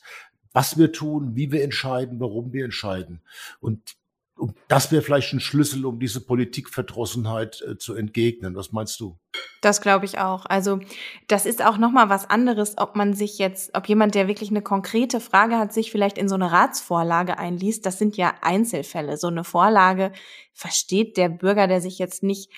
was 0.54 0.78
wir 0.78 0.92
tun, 0.92 1.36
wie 1.36 1.52
wir 1.52 1.64
entscheiden, 1.64 2.20
warum 2.20 2.54
wir 2.54 2.66
entscheiden. 2.66 3.22
Und, 3.60 3.96
und 4.36 4.56
das 4.68 4.92
wäre 4.92 5.02
vielleicht 5.02 5.34
ein 5.34 5.40
Schlüssel, 5.40 5.86
um 5.86 6.00
diese 6.00 6.22
Politikverdrossenheit 6.22 7.62
äh, 7.62 7.78
zu 7.78 7.96
entgegnen. 7.96 8.56
Was 8.56 8.72
meinst 8.72 9.00
du? 9.00 9.18
Das 9.62 9.82
glaube 9.82 10.06
ich 10.06 10.20
auch. 10.20 10.46
Also 10.46 10.80
das 11.28 11.46
ist 11.46 11.66
auch 11.66 11.78
noch 11.78 11.92
mal 11.92 12.10
was 12.10 12.30
anderes, 12.30 12.78
ob 12.78 12.96
man 12.96 13.14
sich 13.14 13.40
jetzt, 13.40 13.76
ob 13.76 13.90
jemand, 13.90 14.16
der 14.16 14.28
wirklich 14.28 14.50
eine 14.50 14.62
konkrete 14.62 15.20
Frage 15.20 15.58
hat, 15.58 15.74
sich 15.74 15.92
vielleicht 15.92 16.18
in 16.18 16.30
so 16.30 16.36
eine 16.36 16.52
Ratsvorlage 16.52 17.38
einliest. 17.40 17.86
Das 17.86 17.98
sind 17.98 18.18
ja 18.18 18.36
Einzelfälle. 18.42 19.18
So 19.18 19.28
eine 19.28 19.44
Vorlage 19.44 20.12
versteht 20.54 21.18
der 21.18 21.30
Bürger, 21.30 21.68
der 21.68 21.82
sich 21.82 21.98
jetzt 21.98 22.24
nicht 22.24 22.52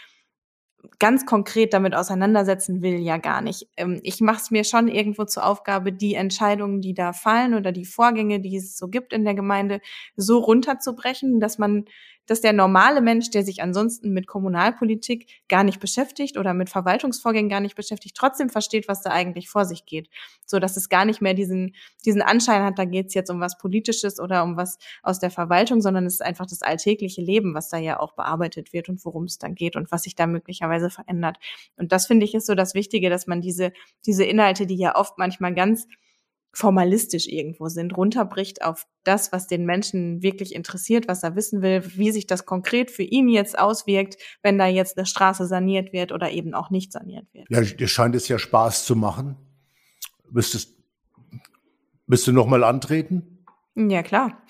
ganz 1.00 1.26
konkret 1.26 1.74
damit 1.74 1.96
auseinandersetzen 1.96 2.82
will, 2.82 3.00
ja 3.00 3.18
gar 3.18 3.42
nicht. 3.42 3.68
Ähm, 3.78 4.00
ich 4.04 4.22
mache 4.22 4.38
es 4.42 4.52
mir 4.52 4.64
schon 4.64 4.88
irgendwo 4.88 5.26
zur 5.26 5.46
Aufgabe, 5.46 5.94
die 5.94 6.16
Entscheidungen, 6.16 6.82
die 6.82 6.94
da 6.94 7.14
fallen 7.14 7.54
oder 7.54 7.72
die 7.72 7.86
Vorgänge, 7.86 8.40
die 8.40 8.56
es 8.58 8.78
so 8.78 8.88
gibt 8.88 9.14
in 9.14 9.26
der 9.26 9.36
Gemeinde, 9.36 9.82
so 10.16 10.40
runterzubrechen, 10.40 11.40
dass 11.40 11.58
man 11.58 11.86
dass 12.30 12.42
der 12.42 12.54
normale 12.54 13.02
Mensch, 13.02 13.32
der 13.32 13.44
sich 13.44 13.64
ansonsten 13.64 14.14
mit 14.14 14.28
Kommunalpolitik 14.28 15.28
gar 15.48 15.64
nicht 15.64 15.80
beschäftigt 15.80 16.38
oder 16.38 16.54
mit 16.54 16.70
Verwaltungsvorgängen 16.70 17.50
gar 17.50 17.60
nicht 17.60 17.76
beschäftigt, 17.76 18.16
trotzdem 18.16 18.50
versteht, 18.50 18.88
was 18.88 19.02
da 19.02 19.10
eigentlich 19.10 19.50
vor 19.50 19.66
sich 19.66 19.86
geht. 19.86 20.10
So 20.46 20.60
dass 20.60 20.78
es 20.78 20.90
gar 20.90 21.06
nicht 21.06 21.22
mehr 21.22 21.34
diesen, 21.34 21.76
diesen 22.06 22.22
Anschein 22.22 22.64
hat, 22.64 22.78
da 22.78 22.86
geht 22.86 23.08
es 23.08 23.14
jetzt 23.16 23.32
um 23.32 23.40
was 23.40 23.58
Politisches 23.58 24.20
oder 24.20 24.44
um 24.44 24.58
was 24.58 24.78
aus 25.02 25.20
der 25.20 25.32
Verwaltung, 25.32 25.82
sondern 25.82 26.06
es 26.06 26.16
ist 26.16 26.22
einfach 26.22 26.46
das 26.46 26.62
alltägliche 26.62 27.22
Leben, 27.22 27.56
was 27.56 27.70
da 27.70 27.78
ja 27.78 28.00
auch 28.00 28.14
bearbeitet 28.14 28.74
wird 28.74 28.90
und 28.90 29.04
worum 29.06 29.24
es 29.24 29.40
dann 29.40 29.56
geht 29.56 29.76
und 29.76 29.92
was 29.92 30.04
sich 30.04 30.16
da 30.16 30.28
möglicherweise 30.28 30.92
verändert. 30.92 31.38
Und 31.78 31.92
das 31.92 32.06
finde 32.06 32.26
ich 32.26 32.36
ist 32.36 32.46
so 32.46 32.54
das 32.54 32.76
Wichtige, 32.76 33.10
dass 33.10 33.26
man 33.26 33.42
diese, 33.42 33.74
diese 34.06 34.24
Inhalte, 34.24 34.68
die 34.68 34.78
ja 34.78 34.96
oft 34.96 35.18
manchmal 35.18 35.56
ganz 35.56 35.88
formalistisch 36.52 37.28
irgendwo 37.28 37.68
sind, 37.68 37.95
runterbricht 37.95 38.64
auf 38.64 38.86
das, 39.04 39.32
was 39.32 39.47
den 39.47 39.66
Menschen 39.66 40.22
wirklich 40.22 40.56
interessiert, 40.56 41.08
was 41.08 41.24
er 41.24 41.36
wissen 41.36 41.62
will, 41.62 41.84
wie 41.95 42.12
sich 42.12 42.28
das 42.28 42.45
konkret 42.45 42.91
für 42.91 43.04
ihn 43.04 43.30
jetzt 43.30 43.58
auswirkt, 43.58 44.18
wenn 44.41 44.58
da 44.58 44.66
jetzt 44.66 44.97
eine 44.97 45.06
Straße 45.06 45.45
saniert 45.45 45.93
wird 45.93 46.12
oder 46.12 46.32
eben 46.32 46.54
auch 46.54 46.70
nicht 46.70 46.91
saniert 46.91 47.28
wird. 47.34 47.47
Ja, 47.50 47.62
dir 47.62 47.88
scheint 47.88 48.16
es 48.16 48.28
ja 48.28 48.39
Spaß 48.39 48.86
zu 48.86 48.95
machen. 48.95 49.36
Müsstest 50.32 50.78
Bist 52.08 52.28
du 52.28 52.32
nochmal 52.32 52.64
antreten? 52.64 53.45
Ja, 53.76 54.04
klar. 54.04 54.41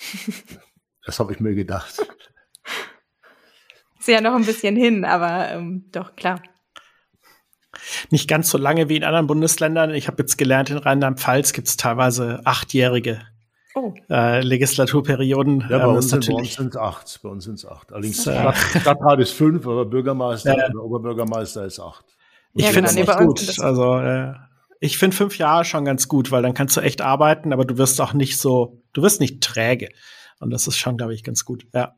Das 1.05 1.19
habe 1.19 1.33
ich 1.33 1.39
mir 1.39 1.55
gedacht. 1.55 1.97
Ist 3.99 4.07
ja 4.07 4.21
noch 4.21 4.35
ein 4.35 4.45
bisschen 4.45 4.77
hin, 4.77 5.03
aber 5.03 5.49
ähm, 5.49 5.85
doch, 5.91 6.15
klar. 6.15 6.41
Nicht 8.09 8.27
ganz 8.27 8.49
so 8.49 8.57
lange 8.57 8.89
wie 8.89 8.97
in 8.97 9.03
anderen 9.03 9.27
Bundesländern. 9.27 9.93
Ich 9.93 10.07
habe 10.07 10.21
jetzt 10.21 10.37
gelernt, 10.37 10.69
in 10.69 10.77
Rheinland-Pfalz 10.77 11.53
gibt 11.53 11.67
es 11.67 11.77
teilweise 11.77 12.41
achtjährige 12.45 13.21
oh. 13.75 13.93
äh, 14.09 14.41
Legislaturperioden. 14.41 15.65
Ja, 15.69 15.79
bei 15.79 15.83
ähm, 15.83 15.95
uns, 15.95 16.09
sind, 16.09 16.27
es 16.29 16.77
acht. 16.77 17.19
Bei 17.23 17.29
uns 17.29 17.43
sind 17.45 17.55
es 17.55 17.65
acht. 17.65 17.91
Allerdings 17.91 18.25
ja. 18.25 18.53
Stadtrat 18.53 19.19
ist 19.19 19.31
fünf, 19.31 19.65
aber 19.65 19.85
Bürgermeister 19.85 20.57
ja. 20.57 20.69
oder 20.69 20.83
Oberbürgermeister 20.83 21.65
ist 21.65 21.79
acht. 21.79 22.05
Ich 22.53 22.65
ja, 22.65 22.71
finde 22.71 22.89
es 22.89 22.95
genau. 22.95 23.17
gut. 23.25 23.59
Also 23.59 23.97
äh, 23.97 24.33
ich 24.79 24.97
finde 24.97 25.15
fünf 25.15 25.37
Jahre 25.37 25.65
schon 25.65 25.85
ganz 25.85 26.07
gut, 26.07 26.31
weil 26.31 26.41
dann 26.41 26.53
kannst 26.53 26.77
du 26.77 26.81
echt 26.81 27.01
arbeiten, 27.01 27.53
aber 27.53 27.65
du 27.65 27.77
wirst 27.77 27.99
auch 28.01 28.13
nicht 28.13 28.37
so, 28.37 28.81
du 28.93 29.01
wirst 29.01 29.19
nicht 29.19 29.41
träge. 29.41 29.89
Und 30.39 30.51
das 30.51 30.67
ist 30.67 30.77
schon, 30.77 30.97
glaube 30.97 31.13
ich, 31.13 31.23
ganz 31.23 31.43
gut. 31.43 31.67
Ja. 31.73 31.95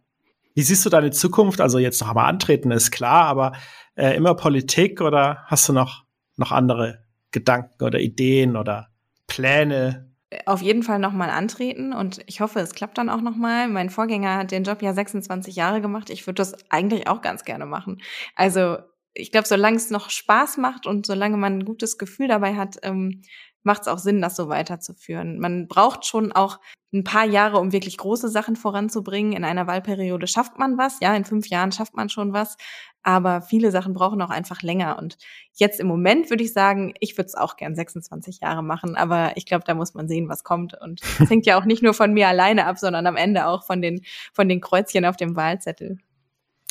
Wie 0.54 0.62
siehst 0.62 0.86
du 0.86 0.90
deine 0.90 1.12
Zukunft? 1.12 1.62
Also 1.62 1.80
jetzt 1.80 2.02
noch 2.02 2.10
einmal 2.10 2.30
antreten 2.30 2.72
ist 2.72 2.92
klar, 2.92 3.26
aber 3.26 3.54
äh, 3.96 4.16
immer 4.16 4.36
Politik 4.36 5.02
oder 5.02 5.44
hast 5.46 5.70
du 5.70 5.74
noch, 5.74 6.04
noch 6.38 6.52
andere 6.52 7.04
Gedanken 7.32 7.84
oder 7.84 8.00
Ideen 8.00 8.58
oder 8.58 8.90
Pläne? 9.28 10.12
Auf 10.46 10.62
jeden 10.62 10.84
Fall 10.84 11.00
nochmal 11.00 11.30
antreten 11.30 11.92
und 11.94 12.22
ich 12.26 12.40
hoffe, 12.40 12.60
es 12.60 12.74
klappt 12.74 12.98
dann 12.98 13.10
auch 13.10 13.22
nochmal. 13.22 13.68
Mein 13.68 13.90
Vorgänger 13.90 14.38
hat 14.38 14.52
den 14.52 14.64
Job 14.64 14.82
ja 14.82 14.94
26 14.94 15.56
Jahre 15.58 15.82
gemacht. 15.82 16.10
Ich 16.10 16.26
würde 16.26 16.36
das 16.36 16.56
eigentlich 16.70 17.08
auch 17.08 17.22
ganz 17.22 17.44
gerne 17.44 17.66
machen. 17.66 18.02
Also 18.36 18.78
ich 19.14 19.32
glaube, 19.32 19.48
solange 19.48 19.78
es 19.78 19.90
noch 19.90 20.10
Spaß 20.10 20.58
macht 20.58 20.88
und 20.88 21.06
solange 21.06 21.38
man 21.38 21.60
ein 21.60 21.66
gutes 21.66 21.98
Gefühl 21.98 22.28
dabei 22.28 22.56
hat, 22.56 22.78
ähm, 22.84 23.22
macht 23.64 23.82
es 23.82 23.88
auch 23.88 24.00
Sinn, 24.00 24.22
das 24.22 24.36
so 24.36 24.50
weiterzuführen. 24.50 25.40
Man 25.40 25.68
braucht 25.68 26.06
schon 26.06 26.32
auch 26.32 26.60
ein 26.94 27.04
paar 27.04 27.26
Jahre, 27.26 27.60
um 27.60 27.72
wirklich 27.72 27.98
große 27.98 28.28
Sachen 28.28 28.56
voranzubringen. 28.56 29.34
In 29.34 29.46
einer 29.46 29.68
Wahlperiode 29.68 30.28
schafft 30.28 30.58
man 30.60 30.78
was, 30.78 31.00
ja, 31.00 31.16
in 31.16 31.24
fünf 31.24 31.48
Jahren 31.48 31.72
schafft 31.72 31.96
man 31.96 32.10
schon 32.10 32.34
was, 32.34 32.58
aber 33.02 33.42
viele 33.42 33.72
Sachen 33.72 33.94
brauchen 33.94 34.22
auch 34.22 34.30
einfach 34.30 34.62
länger. 34.62 34.98
Und 34.98 35.18
jetzt 35.54 35.80
im 35.80 35.88
Moment 35.88 36.30
würde 36.30 36.44
ich 36.44 36.54
sagen, 36.54 36.94
ich 37.00 37.18
würde 37.18 37.28
es 37.28 37.36
auch 37.36 37.56
gern 37.56 37.76
26 37.76 38.42
Jahre 38.42 38.64
machen, 38.64 38.96
aber 38.96 39.38
ich 39.38 39.46
glaube, 39.46 39.64
da 39.66 39.74
muss 39.74 39.94
man 39.94 40.08
sehen, 40.08 40.28
was 40.28 40.44
kommt. 40.44 40.74
Und 40.82 41.02
es 41.20 41.30
hängt 41.30 41.46
ja 41.46 41.58
auch 41.58 41.66
nicht 41.66 41.84
nur 41.84 41.94
von 41.94 42.14
mir 42.14 42.28
alleine 42.28 42.66
ab, 42.66 42.78
sondern 42.78 43.08
am 43.08 43.16
Ende 43.16 43.48
auch 43.48 43.64
von 43.64 43.82
den, 43.82 44.02
von 44.34 44.50
den 44.50 44.60
Kreuzchen 44.60 45.06
auf 45.06 45.16
dem 45.16 45.36
Wahlzettel. 45.36 45.98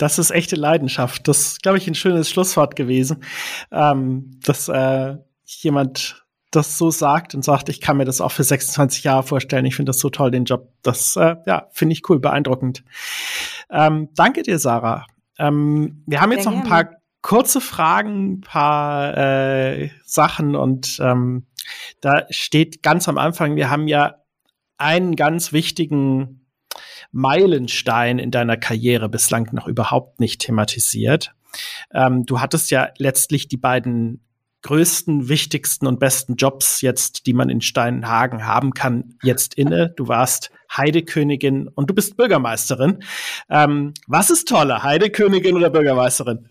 Das 0.00 0.18
ist 0.18 0.30
echte 0.30 0.56
Leidenschaft. 0.56 1.28
Das 1.28 1.40
ist, 1.40 1.62
glaube 1.62 1.76
ich, 1.76 1.86
ein 1.86 1.94
schönes 1.94 2.30
Schlusswort 2.30 2.74
gewesen, 2.74 3.22
ähm, 3.70 4.40
dass 4.42 4.68
äh, 4.68 5.16
jemand 5.44 6.24
das 6.50 6.78
so 6.78 6.90
sagt 6.90 7.34
und 7.34 7.44
sagt, 7.44 7.68
ich 7.68 7.82
kann 7.82 7.98
mir 7.98 8.06
das 8.06 8.22
auch 8.22 8.32
für 8.32 8.42
26 8.42 9.04
Jahre 9.04 9.22
vorstellen. 9.22 9.66
Ich 9.66 9.76
finde 9.76 9.90
das 9.90 9.98
so 9.98 10.08
toll, 10.08 10.30
den 10.30 10.46
Job. 10.46 10.72
Das 10.82 11.16
äh, 11.16 11.36
ja, 11.44 11.68
finde 11.70 11.92
ich 11.92 12.08
cool, 12.08 12.18
beeindruckend. 12.18 12.82
Ähm, 13.70 14.08
danke 14.14 14.42
dir, 14.42 14.58
Sarah. 14.58 15.04
Ähm, 15.38 16.02
wir 16.06 16.22
haben 16.22 16.32
jetzt 16.32 16.44
Sehr 16.44 16.52
noch 16.52 16.62
ein 16.62 16.68
paar 16.68 16.90
kurze 17.20 17.60
Fragen, 17.60 18.38
ein 18.38 18.40
paar 18.40 19.16
äh, 19.18 19.90
Sachen 20.06 20.56
und 20.56 20.98
ähm, 21.02 21.46
da 22.00 22.24
steht 22.30 22.82
ganz 22.82 23.06
am 23.06 23.18
Anfang, 23.18 23.54
wir 23.54 23.68
haben 23.68 23.86
ja 23.86 24.14
einen 24.78 25.14
ganz 25.14 25.52
wichtigen 25.52 26.39
Meilenstein 27.12 28.18
in 28.18 28.30
deiner 28.30 28.56
Karriere 28.56 29.08
bislang 29.08 29.48
noch 29.52 29.66
überhaupt 29.66 30.20
nicht 30.20 30.40
thematisiert. 30.40 31.32
Ähm, 31.92 32.24
du 32.26 32.40
hattest 32.40 32.70
ja 32.70 32.90
letztlich 32.98 33.48
die 33.48 33.56
beiden 33.56 34.24
größten, 34.62 35.28
wichtigsten 35.28 35.86
und 35.86 35.98
besten 35.98 36.36
Jobs 36.36 36.82
jetzt, 36.82 37.26
die 37.26 37.32
man 37.32 37.48
in 37.48 37.60
Steinhagen 37.60 38.46
haben 38.46 38.72
kann, 38.72 39.14
jetzt 39.22 39.54
inne. 39.54 39.92
Du 39.96 40.08
warst 40.08 40.50
Heidekönigin 40.76 41.68
und 41.68 41.88
du 41.88 41.94
bist 41.94 42.16
Bürgermeisterin. 42.16 43.02
Ähm, 43.48 43.94
was 44.06 44.30
ist 44.30 44.48
toller, 44.48 44.82
Heidekönigin 44.82 45.56
oder 45.56 45.70
Bürgermeisterin? 45.70 46.48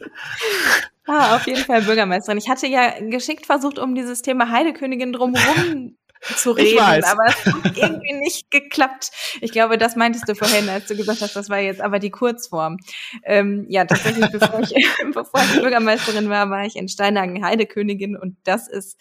Ah, 1.06 1.36
auf 1.36 1.48
jeden 1.48 1.64
Fall 1.64 1.84
Bürgermeisterin. 1.84 2.38
Ich 2.38 2.50
hatte 2.50 2.68
ja 2.68 3.00
geschickt 3.00 3.46
versucht, 3.46 3.80
um 3.80 3.96
dieses 3.96 4.22
Thema 4.22 4.50
Heidekönigin 4.50 5.14
drumherum 5.14 5.96
zu 6.22 6.52
reden, 6.52 6.80
aber 6.80 7.26
es 7.28 7.46
hat 7.46 7.78
irgendwie 7.78 8.14
nicht 8.14 8.52
geklappt. 8.52 9.12
Ich 9.42 9.52
glaube, 9.52 9.78
das 9.78 9.96
meintest 9.96 10.28
du 10.28 10.36
vorhin, 10.36 10.68
als 10.70 10.88
du 10.88 10.96
gesagt 10.96 11.22
hast, 11.22 11.36
das 11.36 11.50
war 11.50 11.60
jetzt 11.60 11.82
aber 11.82 12.00
die 12.00 12.12
Kurzform. 12.12 12.78
Ähm, 13.24 13.66
ja, 13.70 13.86
tatsächlich, 13.86 14.30
bevor 14.32 14.60
ich, 14.60 14.74
bevor 15.14 15.42
ich 15.42 15.62
Bürgermeisterin 15.62 16.30
war, 16.30 16.50
war 16.50 16.66
ich 16.66 16.76
in 16.76 16.90
Steinhagen 16.90 17.44
Heidekönigin 17.44 18.18
und 18.18 18.38
das 18.44 18.68
ist 18.68 19.00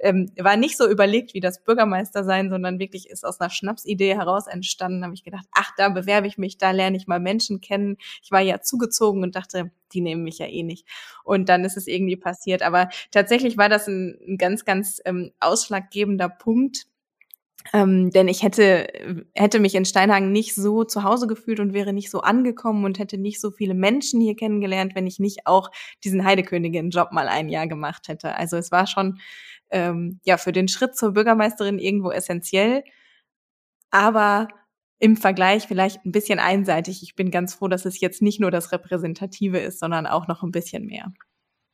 ähm, 0.00 0.30
war 0.38 0.56
nicht 0.56 0.76
so 0.76 0.88
überlegt 0.88 1.34
wie 1.34 1.40
das 1.40 1.62
Bürgermeister 1.62 2.24
sein, 2.24 2.50
sondern 2.50 2.78
wirklich 2.78 3.08
ist 3.08 3.24
aus 3.24 3.40
einer 3.40 3.50
Schnapsidee 3.50 4.14
heraus 4.14 4.46
entstanden. 4.46 5.04
Habe 5.04 5.14
ich 5.14 5.24
gedacht, 5.24 5.46
ach, 5.52 5.72
da 5.76 5.88
bewerbe 5.88 6.26
ich 6.26 6.38
mich, 6.38 6.58
da 6.58 6.70
lerne 6.70 6.96
ich 6.96 7.06
mal 7.06 7.20
Menschen 7.20 7.60
kennen. 7.60 7.96
Ich 8.22 8.30
war 8.30 8.40
ja 8.40 8.60
zugezogen 8.60 9.22
und 9.22 9.36
dachte, 9.36 9.70
die 9.92 10.00
nehmen 10.00 10.22
mich 10.22 10.38
ja 10.38 10.46
eh 10.46 10.62
nicht. 10.62 10.86
Und 11.24 11.48
dann 11.48 11.64
ist 11.64 11.76
es 11.76 11.86
irgendwie 11.86 12.16
passiert. 12.16 12.62
Aber 12.62 12.88
tatsächlich 13.10 13.58
war 13.58 13.68
das 13.68 13.86
ein, 13.88 14.18
ein 14.26 14.38
ganz, 14.38 14.64
ganz 14.64 15.00
ähm, 15.04 15.32
ausschlaggebender 15.40 16.28
Punkt. 16.28 16.86
Ähm, 17.72 18.10
denn 18.10 18.28
ich 18.28 18.42
hätte, 18.42 18.88
hätte 19.34 19.60
mich 19.60 19.74
in 19.74 19.84
Steinhagen 19.84 20.32
nicht 20.32 20.54
so 20.54 20.84
zu 20.84 21.04
Hause 21.04 21.26
gefühlt 21.26 21.60
und 21.60 21.74
wäre 21.74 21.92
nicht 21.92 22.10
so 22.10 22.20
angekommen 22.20 22.84
und 22.84 22.98
hätte 22.98 23.18
nicht 23.18 23.40
so 23.40 23.50
viele 23.50 23.74
Menschen 23.74 24.20
hier 24.20 24.34
kennengelernt, 24.34 24.94
wenn 24.94 25.06
ich 25.06 25.18
nicht 25.18 25.46
auch 25.46 25.70
diesen 26.02 26.24
Heidekönigin-Job 26.24 27.12
mal 27.12 27.28
ein 27.28 27.48
Jahr 27.48 27.66
gemacht 27.66 28.08
hätte. 28.08 28.34
Also 28.34 28.56
es 28.56 28.72
war 28.72 28.86
schon 28.86 29.18
ähm, 29.70 30.20
ja 30.24 30.36
für 30.36 30.52
den 30.52 30.68
Schritt 30.68 30.96
zur 30.96 31.12
Bürgermeisterin 31.12 31.78
irgendwo 31.78 32.10
essentiell. 32.10 32.82
Aber 33.90 34.48
im 34.98 35.16
Vergleich 35.16 35.66
vielleicht 35.66 36.04
ein 36.04 36.12
bisschen 36.12 36.38
einseitig. 36.38 37.02
Ich 37.02 37.16
bin 37.16 37.30
ganz 37.30 37.54
froh, 37.54 37.68
dass 37.68 37.86
es 37.86 38.00
jetzt 38.00 38.22
nicht 38.22 38.38
nur 38.38 38.50
das 38.50 38.70
Repräsentative 38.70 39.58
ist, 39.58 39.80
sondern 39.80 40.06
auch 40.06 40.28
noch 40.28 40.42
ein 40.42 40.52
bisschen 40.52 40.86
mehr. 40.86 41.12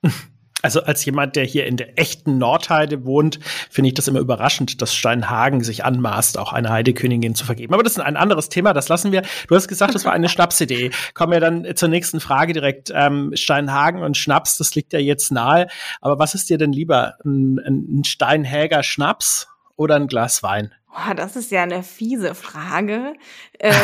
Also 0.67 0.83
als 0.83 1.05
jemand, 1.05 1.37
der 1.37 1.45
hier 1.45 1.65
in 1.65 1.77
der 1.77 1.97
echten 1.97 2.39
Nordheide 2.39 3.05
wohnt, 3.05 3.39
finde 3.71 3.87
ich 3.87 3.95
das 3.95 4.09
immer 4.09 4.19
überraschend, 4.19 4.83
dass 4.83 4.97
Steinhagen 4.97 5.63
sich 5.63 5.85
anmaßt, 5.85 6.39
auch 6.39 6.53
eine 6.53 6.71
Heidekönigin 6.71 7.37
zu 7.37 7.45
vergeben. 7.45 7.73
Aber 7.73 7.85
das 7.85 7.93
ist 7.93 8.01
ein 8.01 8.17
anderes 8.17 8.49
Thema, 8.49 8.73
das 8.73 8.89
lassen 8.89 9.13
wir. 9.13 9.23
Du 9.47 9.55
hast 9.55 9.69
gesagt, 9.69 9.95
das 9.95 10.05
war 10.05 10.13
eine 10.13 10.29
Schnapsidee. 10.37 10.91
Kommen 11.15 11.31
wir 11.31 11.39
dann 11.39 11.77
zur 11.77 11.89
nächsten 11.89 12.19
Frage 12.19 12.53
direkt. 12.53 12.91
Ähm, 12.93 13.31
Steinhagen 13.37 14.03
und 14.03 14.17
Schnaps, 14.17 14.59
das 14.59 14.75
liegt 14.75 14.93
ja 14.93 14.99
jetzt 14.99 15.31
nahe. 15.31 15.69
Aber 16.01 16.19
was 16.19 16.35
ist 16.35 16.51
dir 16.51 16.59
denn 16.59 16.73
lieber? 16.73 17.15
Ein, 17.25 17.61
ein 17.61 18.03
Steinhäger 18.03 18.83
Schnaps 18.83 19.47
oder 19.77 19.95
ein 19.95 20.09
Glas 20.09 20.43
Wein? 20.43 20.73
Boah, 20.89 21.15
das 21.15 21.37
ist 21.37 21.51
ja 21.51 21.63
eine 21.63 21.83
fiese 21.83 22.35
Frage. 22.35 23.15
Ähm, 23.59 23.75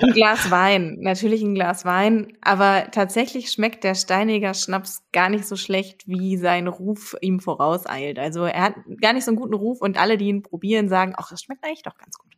ein 0.00 0.10
Glas 0.14 0.50
Wein, 0.50 0.98
natürlich 1.00 1.42
ein 1.42 1.54
Glas 1.54 1.84
Wein, 1.84 2.36
aber 2.40 2.90
tatsächlich 2.92 3.50
schmeckt 3.50 3.84
der 3.84 3.94
Steiniger 3.94 4.54
Schnaps 4.54 5.02
gar 5.12 5.28
nicht 5.28 5.46
so 5.46 5.56
schlecht, 5.56 6.06
wie 6.06 6.36
sein 6.36 6.68
Ruf 6.68 7.16
ihm 7.20 7.40
vorauseilt. 7.40 8.18
Also 8.18 8.44
er 8.44 8.62
hat 8.62 8.74
gar 9.00 9.12
nicht 9.12 9.24
so 9.24 9.30
einen 9.30 9.40
guten 9.40 9.54
Ruf 9.54 9.80
und 9.80 9.98
alle, 9.98 10.16
die 10.16 10.28
ihn 10.28 10.42
probieren, 10.42 10.88
sagen, 10.88 11.14
ach, 11.16 11.30
das 11.30 11.42
schmeckt 11.42 11.64
eigentlich 11.64 11.82
doch 11.82 11.96
ganz 11.96 12.16
gut. 12.16 12.32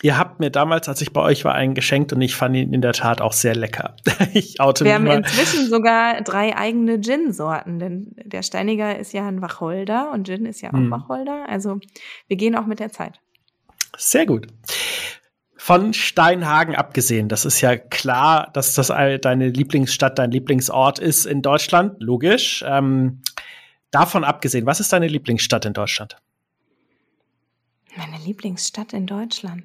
Ihr 0.00 0.16
habt 0.16 0.38
mir 0.38 0.50
damals, 0.50 0.88
als 0.88 1.00
ich 1.00 1.12
bei 1.12 1.20
euch 1.20 1.44
war, 1.44 1.54
einen 1.54 1.74
geschenkt 1.74 2.12
und 2.12 2.20
ich 2.20 2.36
fand 2.36 2.54
ihn 2.54 2.72
in 2.72 2.80
der 2.80 2.92
Tat 2.92 3.20
auch 3.20 3.32
sehr 3.32 3.56
lecker. 3.56 3.96
ich 4.32 4.60
oute 4.60 4.84
Wir 4.84 4.94
haben 4.94 5.04
mal. 5.04 5.18
inzwischen 5.18 5.68
sogar 5.68 6.22
drei 6.22 6.56
eigene 6.56 7.00
Gin-Sorten, 7.00 7.80
denn 7.80 8.14
der 8.14 8.44
Steiniger 8.44 8.96
ist 8.96 9.12
ja 9.12 9.26
ein 9.26 9.42
Wacholder 9.42 10.12
und 10.12 10.26
Gin 10.28 10.46
ist 10.46 10.60
ja 10.60 10.70
auch 10.70 10.74
hm. 10.74 10.90
Wacholder. 10.90 11.48
Also 11.48 11.80
wir 12.28 12.36
gehen 12.36 12.54
auch 12.54 12.66
mit 12.66 12.78
der 12.78 12.92
Zeit. 12.92 13.20
Sehr 13.98 14.26
gut. 14.26 14.46
Von 15.56 15.92
Steinhagen 15.92 16.76
abgesehen, 16.76 17.28
das 17.28 17.44
ist 17.44 17.60
ja 17.60 17.76
klar, 17.76 18.48
dass 18.54 18.74
das 18.74 18.86
deine 18.86 19.48
Lieblingsstadt, 19.48 20.18
dein 20.18 20.30
Lieblingsort 20.30 20.98
ist 20.98 21.26
in 21.26 21.42
Deutschland, 21.42 22.00
logisch. 22.00 22.64
Ähm, 22.66 23.20
davon 23.90 24.24
abgesehen, 24.24 24.64
was 24.64 24.80
ist 24.80 24.92
deine 24.92 25.08
Lieblingsstadt 25.08 25.66
in 25.66 25.72
Deutschland? 25.74 26.16
Meine 27.96 28.16
Lieblingsstadt 28.24 28.92
in 28.92 29.06
Deutschland. 29.06 29.64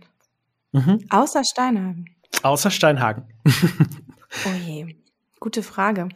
Mhm. 0.72 1.06
Außer 1.10 1.44
Steinhagen. 1.44 2.10
Außer 2.42 2.72
Steinhagen. 2.72 3.26
oh 4.46 4.58
je, 4.66 4.96
gute 5.40 5.62
Frage. 5.62 6.10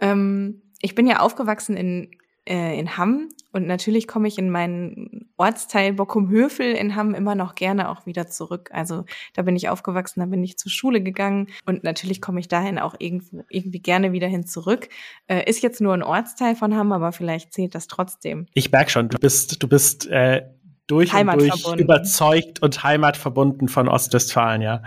Ähm, 0.00 0.60
ich 0.80 0.96
bin 0.96 1.06
ja 1.06 1.20
aufgewachsen 1.20 1.76
in 1.76 2.10
äh, 2.50 2.78
in 2.78 2.96
Hamm. 2.96 3.28
Und 3.52 3.66
natürlich 3.66 4.06
komme 4.06 4.28
ich 4.28 4.38
in 4.38 4.50
meinen 4.50 5.28
Ortsteil 5.36 5.92
Bockum-Höfel 5.94 6.72
in 6.72 6.94
Hamm 6.96 7.14
immer 7.14 7.34
noch 7.34 7.54
gerne 7.54 7.88
auch 7.88 8.06
wieder 8.06 8.26
zurück. 8.26 8.70
Also 8.72 9.04
da 9.34 9.42
bin 9.42 9.56
ich 9.56 9.68
aufgewachsen, 9.68 10.20
da 10.20 10.26
bin 10.26 10.42
ich 10.44 10.58
zur 10.58 10.70
Schule 10.70 11.02
gegangen 11.02 11.48
und 11.64 11.82
natürlich 11.82 12.20
komme 12.20 12.40
ich 12.40 12.48
dahin 12.48 12.78
auch 12.78 12.94
irgendwo, 12.98 13.44
irgendwie 13.48 13.80
gerne 13.80 14.12
wieder 14.12 14.28
hin 14.28 14.46
zurück. 14.46 14.88
Äh, 15.26 15.48
ist 15.48 15.62
jetzt 15.62 15.80
nur 15.80 15.94
ein 15.94 16.02
Ortsteil 16.02 16.54
von 16.54 16.76
Hamm, 16.76 16.92
aber 16.92 17.12
vielleicht 17.12 17.52
zählt 17.52 17.74
das 17.74 17.86
trotzdem. 17.86 18.46
Ich 18.54 18.70
merke 18.70 18.90
schon, 18.90 19.08
du 19.08 19.18
bist, 19.18 19.62
du 19.62 19.68
bist 19.68 20.06
äh, 20.08 20.42
durch 20.90 21.14
und 21.14 21.40
durch 21.40 21.78
überzeugt 21.78 22.62
und 22.62 22.82
heimatverbunden 22.82 23.68
von 23.68 23.88
Ostwestfalen, 23.88 24.62
ja. 24.62 24.82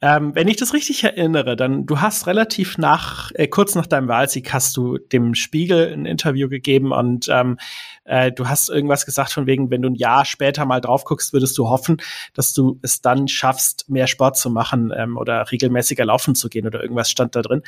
Ähm, 0.00 0.34
wenn 0.34 0.48
ich 0.48 0.56
das 0.56 0.72
richtig 0.72 1.04
erinnere, 1.04 1.56
dann 1.56 1.86
du 1.86 2.00
hast 2.00 2.26
relativ 2.26 2.78
nach, 2.78 3.30
äh, 3.34 3.46
kurz 3.46 3.74
nach 3.74 3.86
deinem 3.86 4.08
Wahlsieg 4.08 4.52
hast 4.52 4.76
du 4.76 4.98
dem 4.98 5.34
Spiegel 5.34 5.92
ein 5.92 6.06
Interview 6.06 6.48
gegeben 6.48 6.92
und 6.92 7.28
ähm, 7.28 7.58
äh, 8.04 8.32
du 8.32 8.48
hast 8.48 8.68
irgendwas 8.70 9.04
gesagt 9.04 9.32
von 9.32 9.46
wegen, 9.46 9.70
wenn 9.70 9.82
du 9.82 9.90
ein 9.90 9.94
Jahr 9.94 10.24
später 10.24 10.64
mal 10.64 10.80
drauf 10.80 11.04
guckst, 11.04 11.32
würdest 11.32 11.58
du 11.58 11.68
hoffen, 11.68 11.98
dass 12.34 12.52
du 12.52 12.78
es 12.82 13.00
dann 13.00 13.28
schaffst, 13.28 13.88
mehr 13.88 14.06
Sport 14.06 14.36
zu 14.36 14.50
machen 14.50 14.92
ähm, 14.96 15.16
oder 15.16 15.50
regelmäßiger 15.50 16.04
laufen 16.04 16.34
zu 16.34 16.48
gehen 16.48 16.66
oder 16.66 16.80
irgendwas 16.80 17.10
stand 17.10 17.36
da 17.36 17.42
drin. 17.42 17.62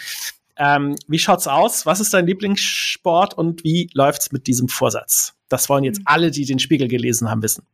Ähm, 0.59 0.97
wie 1.07 1.19
schaut's 1.19 1.47
aus? 1.47 1.87
Was 1.87 2.01
ist 2.01 2.13
dein 2.13 2.27
Lieblingssport 2.27 3.35
und 3.35 3.65
wie 3.65 3.91
läuft's 3.95 4.33
mit 4.33 4.47
diesem 4.47 4.69
Vorsatz? 4.69 5.35
Das 5.49 5.69
wollen 5.69 5.85
jetzt 5.85 5.99
hm. 5.99 6.05
alle, 6.07 6.31
die 6.31 6.45
den 6.45 6.59
Spiegel 6.59 6.89
gelesen 6.89 7.31
haben, 7.31 7.43
wissen. 7.43 7.65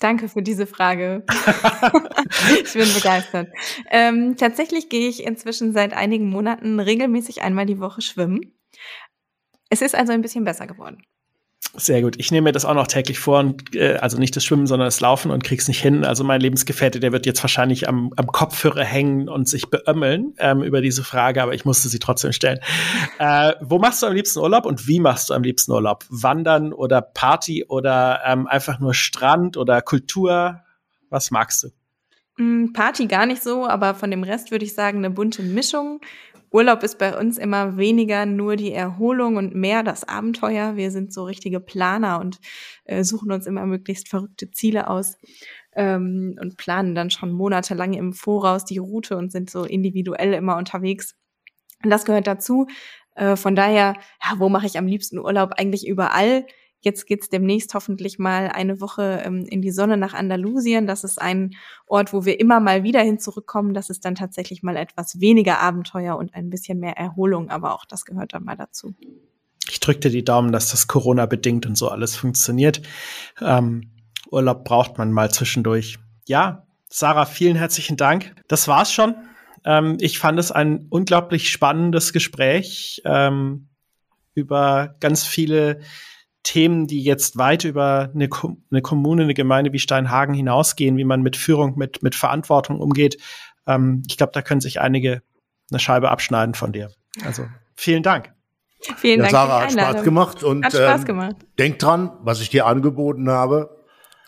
Danke 0.00 0.28
für 0.28 0.42
diese 0.42 0.66
Frage. 0.66 1.24
ich 2.64 2.72
bin 2.72 2.92
begeistert. 2.94 3.48
Ähm, 3.90 4.36
tatsächlich 4.36 4.88
gehe 4.88 5.08
ich 5.08 5.24
inzwischen 5.24 5.72
seit 5.72 5.92
einigen 5.92 6.28
Monaten 6.28 6.78
regelmäßig 6.78 7.42
einmal 7.42 7.66
die 7.66 7.80
Woche 7.80 8.00
schwimmen. 8.00 8.54
Es 9.70 9.82
ist 9.82 9.94
also 9.94 10.12
ein 10.12 10.22
bisschen 10.22 10.44
besser 10.44 10.66
geworden. 10.66 11.02
Sehr 11.76 12.02
gut. 12.02 12.14
Ich 12.18 12.30
nehme 12.30 12.44
mir 12.44 12.52
das 12.52 12.64
auch 12.64 12.74
noch 12.74 12.86
täglich 12.86 13.18
vor 13.18 13.40
und 13.40 13.74
äh, 13.74 13.96
also 13.96 14.16
nicht 14.16 14.36
das 14.36 14.44
Schwimmen, 14.44 14.68
sondern 14.68 14.86
das 14.86 15.00
Laufen 15.00 15.32
und 15.32 15.42
krieg's 15.42 15.66
nicht 15.66 15.80
hin. 15.80 16.04
Also 16.04 16.22
mein 16.22 16.40
Lebensgefährte, 16.40 17.00
der 17.00 17.10
wird 17.10 17.26
jetzt 17.26 17.42
wahrscheinlich 17.42 17.88
am, 17.88 18.12
am 18.14 18.28
Kopfhörer 18.28 18.84
hängen 18.84 19.28
und 19.28 19.48
sich 19.48 19.70
beömmeln 19.70 20.34
ähm, 20.38 20.62
über 20.62 20.80
diese 20.80 21.02
Frage, 21.02 21.42
aber 21.42 21.52
ich 21.52 21.64
musste 21.64 21.88
sie 21.88 21.98
trotzdem 21.98 22.32
stellen. 22.32 22.60
Äh, 23.18 23.54
wo 23.60 23.78
machst 23.78 24.02
du 24.02 24.06
am 24.06 24.14
liebsten 24.14 24.38
Urlaub 24.38 24.66
und 24.66 24.86
wie 24.86 25.00
machst 25.00 25.30
du 25.30 25.34
am 25.34 25.42
liebsten 25.42 25.72
Urlaub? 25.72 26.04
Wandern 26.10 26.72
oder 26.72 27.02
Party 27.02 27.64
oder 27.66 28.20
ähm, 28.24 28.46
einfach 28.46 28.78
nur 28.78 28.94
Strand 28.94 29.56
oder 29.56 29.82
Kultur? 29.82 30.60
Was 31.10 31.32
magst 31.32 31.64
du? 31.64 31.68
Mm, 32.36 32.72
Party 32.72 33.06
gar 33.06 33.26
nicht 33.26 33.42
so, 33.42 33.66
aber 33.66 33.94
von 33.94 34.10
dem 34.10 34.22
Rest 34.22 34.50
würde 34.50 34.64
ich 34.64 34.74
sagen, 34.74 34.98
eine 34.98 35.10
bunte 35.10 35.42
Mischung. 35.42 36.00
Urlaub 36.54 36.84
ist 36.84 36.98
bei 36.98 37.18
uns 37.18 37.36
immer 37.36 37.76
weniger 37.78 38.26
nur 38.26 38.54
die 38.54 38.72
Erholung 38.72 39.34
und 39.34 39.56
mehr 39.56 39.82
das 39.82 40.06
Abenteuer. 40.06 40.76
Wir 40.76 40.92
sind 40.92 41.12
so 41.12 41.24
richtige 41.24 41.58
Planer 41.58 42.20
und 42.20 42.38
äh, 42.84 43.02
suchen 43.02 43.32
uns 43.32 43.46
immer 43.48 43.66
möglichst 43.66 44.08
verrückte 44.08 44.52
Ziele 44.52 44.86
aus 44.86 45.18
ähm, 45.74 46.38
und 46.40 46.56
planen 46.56 46.94
dann 46.94 47.10
schon 47.10 47.32
monatelang 47.32 47.94
im 47.94 48.12
Voraus 48.12 48.64
die 48.64 48.78
Route 48.78 49.16
und 49.16 49.32
sind 49.32 49.50
so 49.50 49.64
individuell 49.64 50.32
immer 50.32 50.56
unterwegs. 50.56 51.16
Und 51.82 51.90
das 51.90 52.04
gehört 52.04 52.28
dazu. 52.28 52.68
Äh, 53.16 53.34
von 53.34 53.56
daher, 53.56 53.94
ja, 54.22 54.38
wo 54.38 54.48
mache 54.48 54.66
ich 54.66 54.78
am 54.78 54.86
liebsten 54.86 55.18
Urlaub? 55.18 55.54
Eigentlich 55.56 55.88
überall. 55.88 56.46
Jetzt 56.84 57.06
geht's 57.06 57.30
demnächst 57.30 57.72
hoffentlich 57.72 58.18
mal 58.18 58.48
eine 58.48 58.78
Woche 58.80 59.22
ähm, 59.24 59.46
in 59.48 59.62
die 59.62 59.70
Sonne 59.70 59.96
nach 59.96 60.12
Andalusien. 60.12 60.86
Das 60.86 61.02
ist 61.02 61.20
ein 61.20 61.56
Ort, 61.86 62.12
wo 62.12 62.26
wir 62.26 62.38
immer 62.38 62.60
mal 62.60 62.82
wieder 62.82 63.00
hin 63.00 63.18
zurückkommen. 63.18 63.72
Das 63.72 63.88
ist 63.88 64.04
dann 64.04 64.14
tatsächlich 64.14 64.62
mal 64.62 64.76
etwas 64.76 65.18
weniger 65.18 65.60
Abenteuer 65.60 66.16
und 66.16 66.34
ein 66.34 66.50
bisschen 66.50 66.78
mehr 66.78 66.98
Erholung, 66.98 67.48
aber 67.48 67.74
auch 67.74 67.86
das 67.86 68.04
gehört 68.04 68.34
dann 68.34 68.44
mal 68.44 68.56
dazu. 68.56 68.94
Ich 69.70 69.80
drückte 69.80 70.10
die 70.10 70.24
Daumen, 70.24 70.52
dass 70.52 70.70
das 70.70 70.86
Corona-bedingt 70.86 71.64
und 71.64 71.76
so 71.76 71.88
alles 71.88 72.16
funktioniert. 72.16 72.82
Ähm, 73.40 73.90
Urlaub 74.30 74.64
braucht 74.64 74.98
man 74.98 75.10
mal 75.10 75.30
zwischendurch. 75.30 75.98
Ja, 76.26 76.66
Sarah, 76.90 77.24
vielen 77.24 77.56
herzlichen 77.56 77.96
Dank. 77.96 78.34
Das 78.46 78.68
war's 78.68 78.92
schon. 78.92 79.14
Ähm, 79.64 79.96
ich 80.00 80.18
fand 80.18 80.38
es 80.38 80.52
ein 80.52 80.86
unglaublich 80.90 81.50
spannendes 81.50 82.12
Gespräch 82.12 83.00
ähm, 83.06 83.68
über 84.34 84.96
ganz 85.00 85.24
viele 85.24 85.80
Themen, 86.44 86.86
die 86.86 87.02
jetzt 87.02 87.36
weit 87.36 87.64
über 87.64 88.10
eine, 88.14 88.28
Ko 88.28 88.56
eine 88.70 88.82
Kommune, 88.82 89.22
eine 89.22 89.34
Gemeinde 89.34 89.72
wie 89.72 89.78
Steinhagen 89.78 90.34
hinausgehen, 90.34 90.96
wie 90.96 91.04
man 91.04 91.22
mit 91.22 91.36
Führung, 91.36 91.76
mit, 91.76 92.02
mit 92.02 92.14
Verantwortung 92.14 92.78
umgeht. 92.78 93.20
Ähm, 93.66 94.02
ich 94.06 94.16
glaube, 94.16 94.32
da 94.32 94.42
können 94.42 94.60
sich 94.60 94.80
einige 94.80 95.22
eine 95.70 95.80
Scheibe 95.80 96.10
abschneiden 96.10 96.54
von 96.54 96.72
dir. 96.72 96.90
Also 97.24 97.46
vielen 97.74 98.02
Dank. 98.02 98.32
Vielen 98.96 99.24
ja, 99.24 99.30
Dank. 99.30 99.32
Sarah, 99.32 99.62
hat 99.62 99.72
Spaß 99.72 100.04
gemacht 100.04 100.44
und 100.44 100.64
hat 100.64 100.72
Spaß 100.72 101.00
ähm, 101.00 101.06
gemacht. 101.06 101.36
denk 101.58 101.78
dran, 101.78 102.12
was 102.20 102.40
ich 102.40 102.50
dir 102.50 102.66
angeboten 102.66 103.30
habe. 103.30 103.82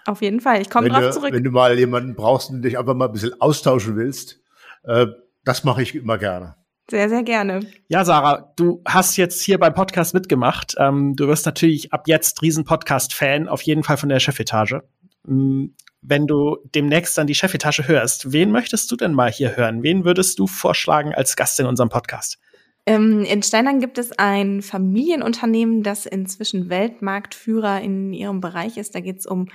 Auf 0.06 0.22
jeden 0.22 0.40
Fall. 0.40 0.62
Ich 0.62 0.70
komme 0.70 0.88
drauf 0.88 1.00
du, 1.00 1.10
zurück. 1.10 1.32
Wenn 1.32 1.44
du 1.44 1.50
mal 1.50 1.78
jemanden 1.78 2.14
brauchst 2.14 2.50
und 2.50 2.62
dich 2.62 2.78
einfach 2.78 2.94
mal 2.94 3.06
ein 3.06 3.12
bisschen 3.12 3.38
austauschen 3.40 3.96
willst, 3.96 4.40
äh, 4.84 5.06
das 5.44 5.64
mache 5.64 5.82
ich 5.82 5.94
immer 5.94 6.16
gerne. 6.16 6.56
Sehr, 6.88 7.08
sehr 7.08 7.24
gerne. 7.24 7.60
Ja, 7.88 8.04
Sarah, 8.04 8.52
du 8.56 8.80
hast 8.86 9.16
jetzt 9.16 9.42
hier 9.42 9.58
beim 9.58 9.74
Podcast 9.74 10.14
mitgemacht. 10.14 10.76
Ähm, 10.78 11.16
du 11.16 11.26
wirst 11.26 11.44
natürlich 11.44 11.92
ab 11.92 12.04
jetzt 12.06 12.42
Riesen-Podcast-Fan, 12.42 13.48
auf 13.48 13.62
jeden 13.62 13.82
Fall 13.82 13.96
von 13.96 14.08
der 14.08 14.20
Chefetage. 14.20 14.82
Ähm, 15.26 15.74
wenn 16.00 16.28
du 16.28 16.58
demnächst 16.74 17.18
dann 17.18 17.26
die 17.26 17.34
Chefetage 17.34 17.88
hörst, 17.88 18.32
wen 18.32 18.52
möchtest 18.52 18.92
du 18.92 18.96
denn 18.96 19.14
mal 19.14 19.32
hier 19.32 19.56
hören? 19.56 19.82
Wen 19.82 20.04
würdest 20.04 20.38
du 20.38 20.46
vorschlagen 20.46 21.12
als 21.12 21.34
Gast 21.34 21.58
in 21.58 21.66
unserem 21.66 21.88
Podcast? 21.88 22.38
Ähm, 22.86 23.24
in 23.24 23.42
Steinern 23.42 23.80
gibt 23.80 23.98
es 23.98 24.16
ein 24.16 24.62
Familienunternehmen, 24.62 25.82
das 25.82 26.06
inzwischen 26.06 26.70
Weltmarktführer 26.70 27.80
in 27.80 28.12
ihrem 28.12 28.40
Bereich 28.40 28.76
ist. 28.76 28.94
Da 28.94 29.00
geht 29.00 29.18
es 29.18 29.26
um 29.26 29.48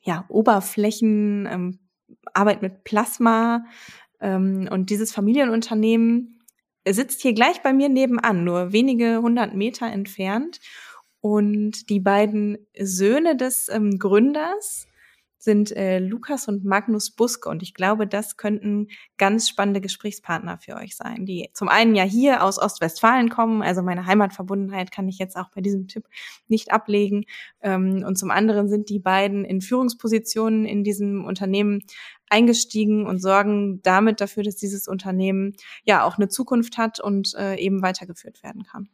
ja, 0.00 0.24
Oberflächen, 0.28 1.46
ähm, 1.50 1.78
Arbeit 2.32 2.62
mit 2.62 2.84
Plasma. 2.84 3.66
Ähm, 4.20 4.68
und 4.70 4.88
dieses 4.88 5.12
Familienunternehmen 5.12 6.35
er 6.86 6.94
sitzt 6.94 7.20
hier 7.20 7.34
gleich 7.34 7.62
bei 7.62 7.72
mir 7.72 7.88
nebenan, 7.88 8.44
nur 8.44 8.72
wenige 8.72 9.20
hundert 9.20 9.54
Meter 9.54 9.86
entfernt. 9.86 10.60
Und 11.20 11.90
die 11.90 11.98
beiden 11.98 12.58
Söhne 12.78 13.36
des 13.36 13.68
ähm, 13.68 13.98
Gründers 13.98 14.86
sind 15.36 15.74
äh, 15.76 15.98
Lukas 15.98 16.46
und 16.46 16.64
Magnus 16.64 17.10
Buske. 17.10 17.48
Und 17.48 17.64
ich 17.64 17.74
glaube, 17.74 18.06
das 18.06 18.36
könnten 18.36 18.86
ganz 19.18 19.48
spannende 19.48 19.80
Gesprächspartner 19.80 20.58
für 20.58 20.76
euch 20.76 20.96
sein, 20.96 21.26
die 21.26 21.50
zum 21.54 21.68
einen 21.68 21.96
ja 21.96 22.04
hier 22.04 22.44
aus 22.44 22.58
Ostwestfalen 22.58 23.30
kommen. 23.30 23.62
Also 23.62 23.82
meine 23.82 24.06
Heimatverbundenheit 24.06 24.92
kann 24.92 25.08
ich 25.08 25.18
jetzt 25.18 25.36
auch 25.36 25.50
bei 25.50 25.60
diesem 25.60 25.88
Tipp 25.88 26.04
nicht 26.46 26.70
ablegen. 26.70 27.24
Ähm, 27.62 28.04
und 28.06 28.16
zum 28.16 28.30
anderen 28.30 28.68
sind 28.68 28.90
die 28.90 29.00
beiden 29.00 29.44
in 29.44 29.60
Führungspositionen 29.60 30.64
in 30.66 30.84
diesem 30.84 31.24
Unternehmen 31.24 31.82
eingestiegen 32.28 33.06
und 33.06 33.20
sorgen 33.20 33.80
damit 33.82 34.20
dafür, 34.20 34.42
dass 34.42 34.56
dieses 34.56 34.88
Unternehmen 34.88 35.54
ja 35.84 36.04
auch 36.04 36.16
eine 36.16 36.28
Zukunft 36.28 36.78
hat 36.78 37.00
und 37.00 37.34
äh, 37.34 37.56
eben 37.56 37.82
weitergeführt 37.82 38.42
werden 38.42 38.64
kann. 38.64 38.88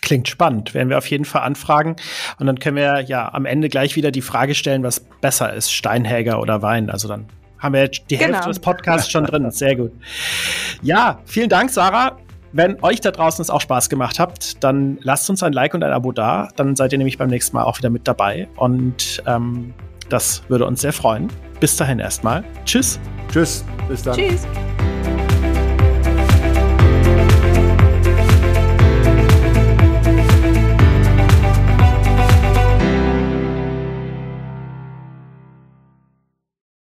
Klingt 0.00 0.28
spannend. 0.28 0.74
Werden 0.74 0.90
wir 0.90 0.98
auf 0.98 1.06
jeden 1.06 1.24
Fall 1.24 1.42
anfragen. 1.42 1.96
Und 2.38 2.46
dann 2.46 2.58
können 2.58 2.76
wir 2.76 3.00
ja 3.00 3.32
am 3.32 3.46
Ende 3.46 3.70
gleich 3.70 3.96
wieder 3.96 4.10
die 4.10 4.20
Frage 4.20 4.54
stellen, 4.54 4.82
was 4.82 5.00
besser 5.00 5.54
ist, 5.54 5.72
Steinhäger 5.72 6.40
oder 6.40 6.60
Wein. 6.60 6.90
Also 6.90 7.08
dann 7.08 7.26
haben 7.58 7.72
wir 7.72 7.82
jetzt 7.82 8.02
die 8.10 8.18
genau. 8.18 8.34
Hälfte 8.34 8.50
des 8.50 8.58
Podcasts 8.58 9.10
schon 9.10 9.24
drin. 9.24 9.50
Sehr 9.50 9.76
gut. 9.76 9.92
Ja, 10.82 11.20
vielen 11.24 11.48
Dank, 11.48 11.70
Sarah. 11.70 12.18
Wenn 12.52 12.80
euch 12.84 13.00
da 13.00 13.10
draußen 13.10 13.42
es 13.42 13.50
auch 13.50 13.62
Spaß 13.62 13.88
gemacht 13.88 14.20
habt, 14.20 14.62
dann 14.62 14.98
lasst 15.00 15.28
uns 15.30 15.42
ein 15.42 15.54
Like 15.54 15.74
und 15.74 15.82
ein 15.82 15.90
Abo 15.90 16.12
da. 16.12 16.50
Dann 16.54 16.76
seid 16.76 16.92
ihr 16.92 16.98
nämlich 16.98 17.16
beim 17.16 17.30
nächsten 17.30 17.56
Mal 17.56 17.64
auch 17.64 17.78
wieder 17.78 17.90
mit 17.90 18.06
dabei. 18.06 18.46
Und 18.56 19.22
ähm, 19.26 19.72
das 20.10 20.42
würde 20.48 20.66
uns 20.66 20.82
sehr 20.82 20.92
freuen. 20.92 21.28
Bis 21.64 21.78
dahin 21.78 21.98
erstmal. 21.98 22.44
Tschüss. 22.66 23.00
Tschüss. 23.32 23.64
Bis 23.88 24.02
dann. 24.02 24.14
Tschüss. 24.14 24.42